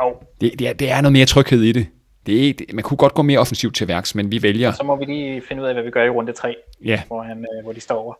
[0.00, 0.12] Oh.
[0.40, 1.86] Det, det, er, det er noget mere tryghed i det.
[2.26, 4.72] det er, det, man kunne godt gå mere offensivt til værks, men vi vælger...
[4.72, 7.22] Så må vi lige finde ud af, hvad vi gør i runde 3, Ja, hvor,
[7.22, 8.14] han, øh, hvor de står over.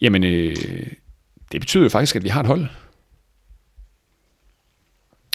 [0.00, 0.56] jamen, øh,
[1.52, 2.66] det betyder jo faktisk, at vi har et hold.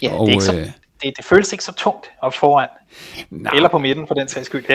[0.01, 0.67] Ja, Og, det, er ikke så, øh,
[1.03, 2.69] det, det føles ikke så tungt op foran,
[3.29, 4.65] Nej, eller på midten for den sags skyld,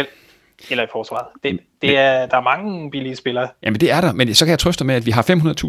[0.70, 1.26] eller, i forsvaret.
[1.42, 3.48] Det, det er, der er mange billige spillere.
[3.62, 5.22] Jamen, det er der, men så kan jeg trøste med, at vi har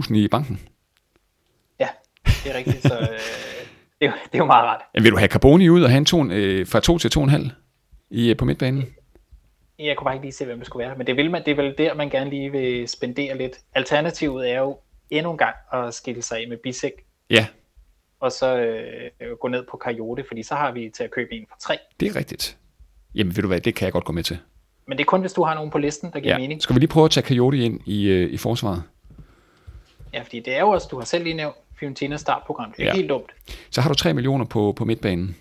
[0.07, 0.59] 500.000 i banken.
[1.79, 1.87] Ja,
[2.25, 3.07] det er rigtigt, så øh,
[4.01, 4.81] det, er, det er jo meget rart.
[4.95, 7.49] Jamen, vil du have Carboni ud og have en to, øh, fra 2 til 2,5
[8.09, 8.85] i, øh, på midtbanen?
[9.79, 11.51] Jeg kunne bare ikke lige se, hvem det skulle være, men det, vil man, det
[11.51, 13.59] er vel der, man gerne lige vil spendere lidt.
[13.75, 14.77] Alternativet er jo
[15.09, 16.93] endnu en gang at skille sig af med Bisek,
[17.29, 17.47] Ja,
[18.19, 21.45] og så øh, gå ned på Coyote, fordi så har vi til at købe en
[21.49, 21.77] for tre.
[21.99, 22.57] det er rigtigt.
[23.15, 24.39] Jamen, ved du hvad, det kan jeg godt gå med til.
[24.87, 26.39] Men det er kun, hvis du har nogen på listen, der giver Ja.
[26.39, 26.61] mening.
[26.61, 28.83] Skal vi lige prøve at tage Coyote ind i, øh, i forsvaret?
[30.13, 32.71] Ja, fordi det er jo også, du har selv lige nævnt, Fiorentinas startprogram.
[32.77, 32.95] Det er Ja.
[32.95, 33.31] helt dumt.
[33.69, 35.35] Så har du 3 millioner på, på midtbanen.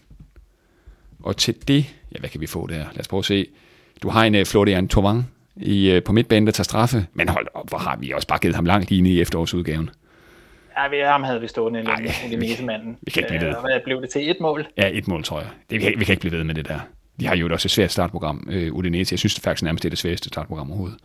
[1.22, 2.74] Og til det, ja, hvad kan vi få der?
[2.78, 3.46] Lad os prøve at se.
[4.02, 5.22] Du har en uh, Florian Thauvin
[5.56, 7.06] i, uh, på midtbanen, der tager straffe.
[7.12, 9.90] Men hold op, hvor har vi også bare givet ham langt lige i efterårsudgaven.
[10.78, 12.96] Ja, vi, ham havde vi stående Ej, i Udinese-manden.
[13.02, 13.48] vi kan ikke blive ved.
[13.56, 14.30] Øh, Hvad blev det til?
[14.30, 14.66] Et mål?
[14.76, 15.48] Ja, et mål, tror jeg.
[15.70, 16.80] Det, vi, kan, vi kan ikke blive ved med det der.
[17.20, 19.12] De har jo også et svært startprogram, øh, Udinese.
[19.12, 20.98] Jeg synes det faktisk nærmest, det er det sværeste startprogram overhovedet.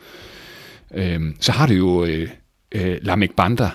[0.94, 2.30] Øhm, så har du jo øh,
[2.72, 3.70] øh, Lamek Banda.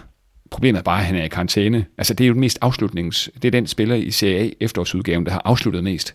[0.50, 1.86] Problemet er bare, at han er i karantæne.
[1.98, 3.30] Altså, det er jo den mest afslutnings...
[3.34, 6.14] Det er den spiller i Serie A efterårsudgaven, der har afsluttet mest.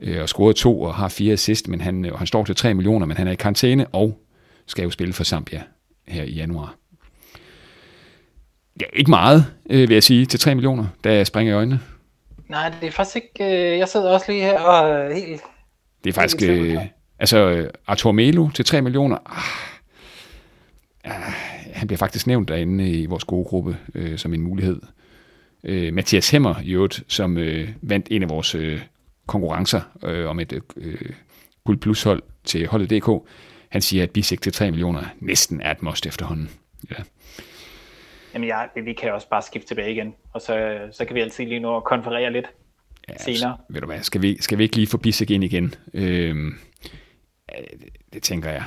[0.00, 2.74] Øh, og scoret to og har fire assist, men han, og han står til 3
[2.74, 4.20] millioner, men han er i karantæne og
[4.66, 5.62] skal jo spille for Zambia
[6.08, 6.76] her i januar.
[8.80, 11.80] Ja, ikke meget, øh, vil jeg sige, til 3 millioner, da jeg springer i øjnene.
[12.48, 13.44] Nej, det er faktisk ikke...
[13.44, 15.42] Øh, jeg sidder også lige her og er helt...
[16.04, 16.78] Det er faktisk, øh,
[17.18, 19.42] altså øh, Arthur Melo til 3 millioner, ah,
[21.04, 21.32] ah,
[21.72, 24.80] han bliver faktisk nævnt derinde i vores gode gruppe øh, som en mulighed.
[25.64, 28.80] Øh, Mathias Hemmer i øvrigt, som øh, vandt en af vores øh,
[29.26, 31.10] konkurrencer øh, om et øh,
[31.64, 33.10] guld plus hold til holdet DK,
[33.68, 36.50] han siger, at Bisek til 3 millioner næsten er et must efterhånden.
[36.90, 36.96] Ja.
[38.34, 41.46] Jamen, jeg, vi kan også bare skifte tilbage igen, og så, så kan vi altid
[41.46, 42.46] lige nå at konferere lidt.
[43.08, 43.56] Ja, Senere.
[43.68, 45.74] Ved du hvad, skal vi, skal vi ikke lige få Bisek ind igen?
[45.94, 46.36] Øh,
[47.48, 48.62] det, det tænker jeg.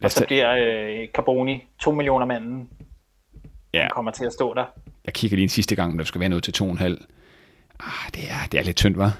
[0.00, 2.68] Lad Og så bliver øh, Carboni 2 millioner manden,
[3.74, 3.82] Ja.
[3.82, 3.88] ja.
[3.88, 4.64] kommer til at stå der.
[5.06, 6.84] Jeg kigger lige en sidste gang, om der skal være noget til 2,5.
[7.80, 9.18] Ah, det er, det er lidt tyndt, var.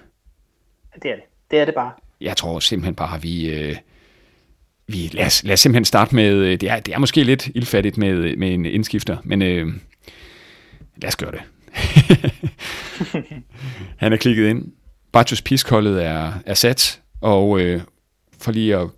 [1.02, 1.24] Det er det.
[1.50, 1.92] Det er det bare.
[2.20, 3.50] Jeg tror simpelthen bare, at vi...
[3.54, 3.76] Øh,
[4.88, 6.34] vi lad, os, lad os simpelthen starte med...
[6.34, 9.72] Øh, det er, det er måske lidt ildfattigt med, øh, med en indskifter, men øh,
[10.96, 11.40] lad os gøre det.
[13.96, 14.72] Han er klikket ind.
[15.12, 17.80] Bartos Piskholdet er, er sat, og øh,
[18.38, 18.88] for lige at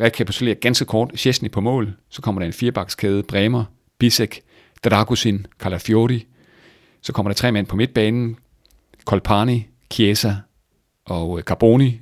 [0.00, 3.64] rekapitulere ganske kort, Chesney på mål, så kommer der en firebakskæde, Bremer,
[3.98, 4.40] Bisek,
[4.84, 6.26] Dragusin, Calafiori,
[7.02, 8.36] så kommer der tre mænd på midtbanen,
[9.04, 10.34] Kolpani, Chiesa
[11.04, 12.00] og øh, Carboni,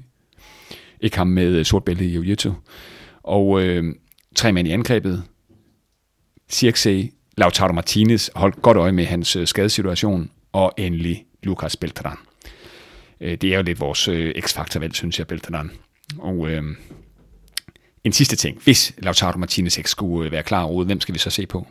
[1.01, 2.53] ikke ham med sort bælte i Jiu-Jitsu,
[3.25, 3.95] og øh,
[4.35, 5.25] tre mænd i angrebet,
[6.51, 12.17] Circe, Lautaro Martinez, holdt godt øje med hans øh, skadesituation, og endelig Lucas Beltran.
[13.21, 15.71] Øh, det er jo lidt vores øh, x-faktor-valg, synes jeg, Beltran.
[16.19, 16.63] Og øh,
[18.05, 18.63] en sidste ting.
[18.63, 21.67] Hvis Lautaro Martinez ikke skulle øh, være klar overhovedet, hvem skal vi så se på?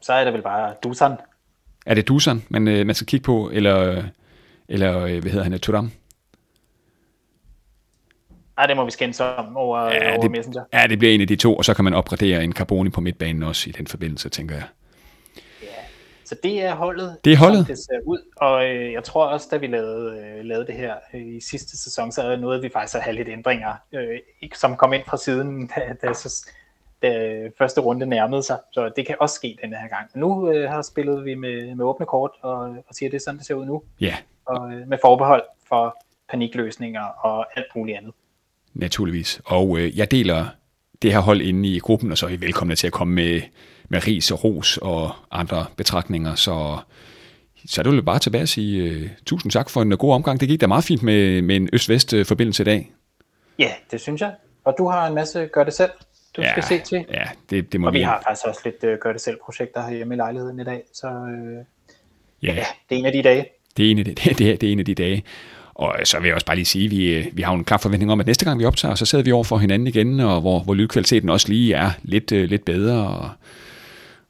[0.00, 1.12] Så er det vel bare Dusan.
[1.86, 4.02] Er det Dusan, man, man skal kigge på, eller,
[4.68, 5.90] eller hvad hedder han, Turam?
[8.58, 10.64] Ej, det må vi skændes om over, ja, over det, Messenger.
[10.72, 13.00] ja, det bliver en af de to, og så kan man opgradere en Carboni på
[13.00, 14.64] midtbanen også i den forbindelse, tænker jeg.
[16.24, 17.66] Så det er holdet, Det er holdet.
[17.68, 18.18] det ser ud.
[18.36, 21.76] Og øh, jeg tror også, da vi lavede, øh, lavede det her øh, i sidste
[21.82, 24.18] sæson, så nåede vi faktisk at have lidt ændringer, øh,
[24.54, 26.50] som kom ind fra siden, da, da, så,
[27.02, 28.58] da første runde nærmede sig.
[28.72, 30.10] Så det kan også ske denne her gang.
[30.14, 33.22] Nu øh, har spillet vi med, med åbne kort, og, og siger, at det er
[33.24, 33.82] sådan, det ser ud nu.
[34.00, 34.16] Ja,
[34.46, 35.96] Og øh, med forbehold for
[36.30, 38.12] panikløsninger og alt muligt andet.
[38.80, 39.40] Naturligvis.
[39.44, 40.46] Og øh, jeg deler
[41.02, 43.40] det her hold inde i gruppen, og så er I velkomne til at komme med,
[43.88, 46.34] med ris og ros og andre betragtninger.
[46.34, 46.78] Så,
[47.66, 50.40] så er det jo bare tilbage at sige uh, tusind tak for en god omgang.
[50.40, 52.92] Det gik da meget fint med, med en øst-vest-forbindelse i dag.
[53.58, 54.34] Ja, det synes jeg.
[54.64, 55.90] Og du har en masse gør det selv,
[56.36, 57.04] du ja, skal se til.
[57.10, 58.02] Ja, det, det må Og vi vi.
[58.04, 61.06] har faktisk også lidt øh, gør det selv projekter herhjemme i lejligheden i dag, så
[61.06, 61.64] øh,
[62.42, 63.46] Ja, ja, det er en af de dage.
[63.76, 65.24] det er en af de, det, er, det er en af de dage.
[65.78, 67.78] Og så vil jeg også bare lige sige, at vi, øh, vi har en klar
[67.78, 70.40] forventning om, at næste gang vi optager, så sidder vi over for hinanden igen, og
[70.40, 73.08] hvor, hvor lydkvaliteten også lige er lidt, øh, lidt bedre.
[73.08, 73.30] Og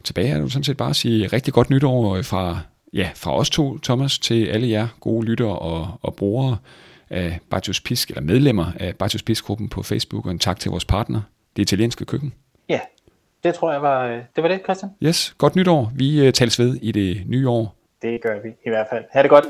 [0.05, 2.59] tilbage er det sådan set bare at sige rigtig godt nytår øh, fra,
[2.93, 6.57] ja, fra os to, Thomas, til alle jer gode lyttere og, og brugere
[7.11, 10.85] af Bartius Pisk, eller medlemmer af Bartius Pisk-gruppen på Facebook, og en tak til vores
[10.85, 11.21] partner,
[11.57, 12.33] det italienske køkken.
[12.69, 12.81] Ja,
[13.45, 14.93] det tror jeg var, øh, det var det, Christian.
[15.03, 15.93] Yes, godt nytår.
[15.95, 17.77] Vi øh, tales ved i det nye år.
[18.03, 19.05] Det gør vi i hvert fald.
[19.13, 19.47] Ha' det godt.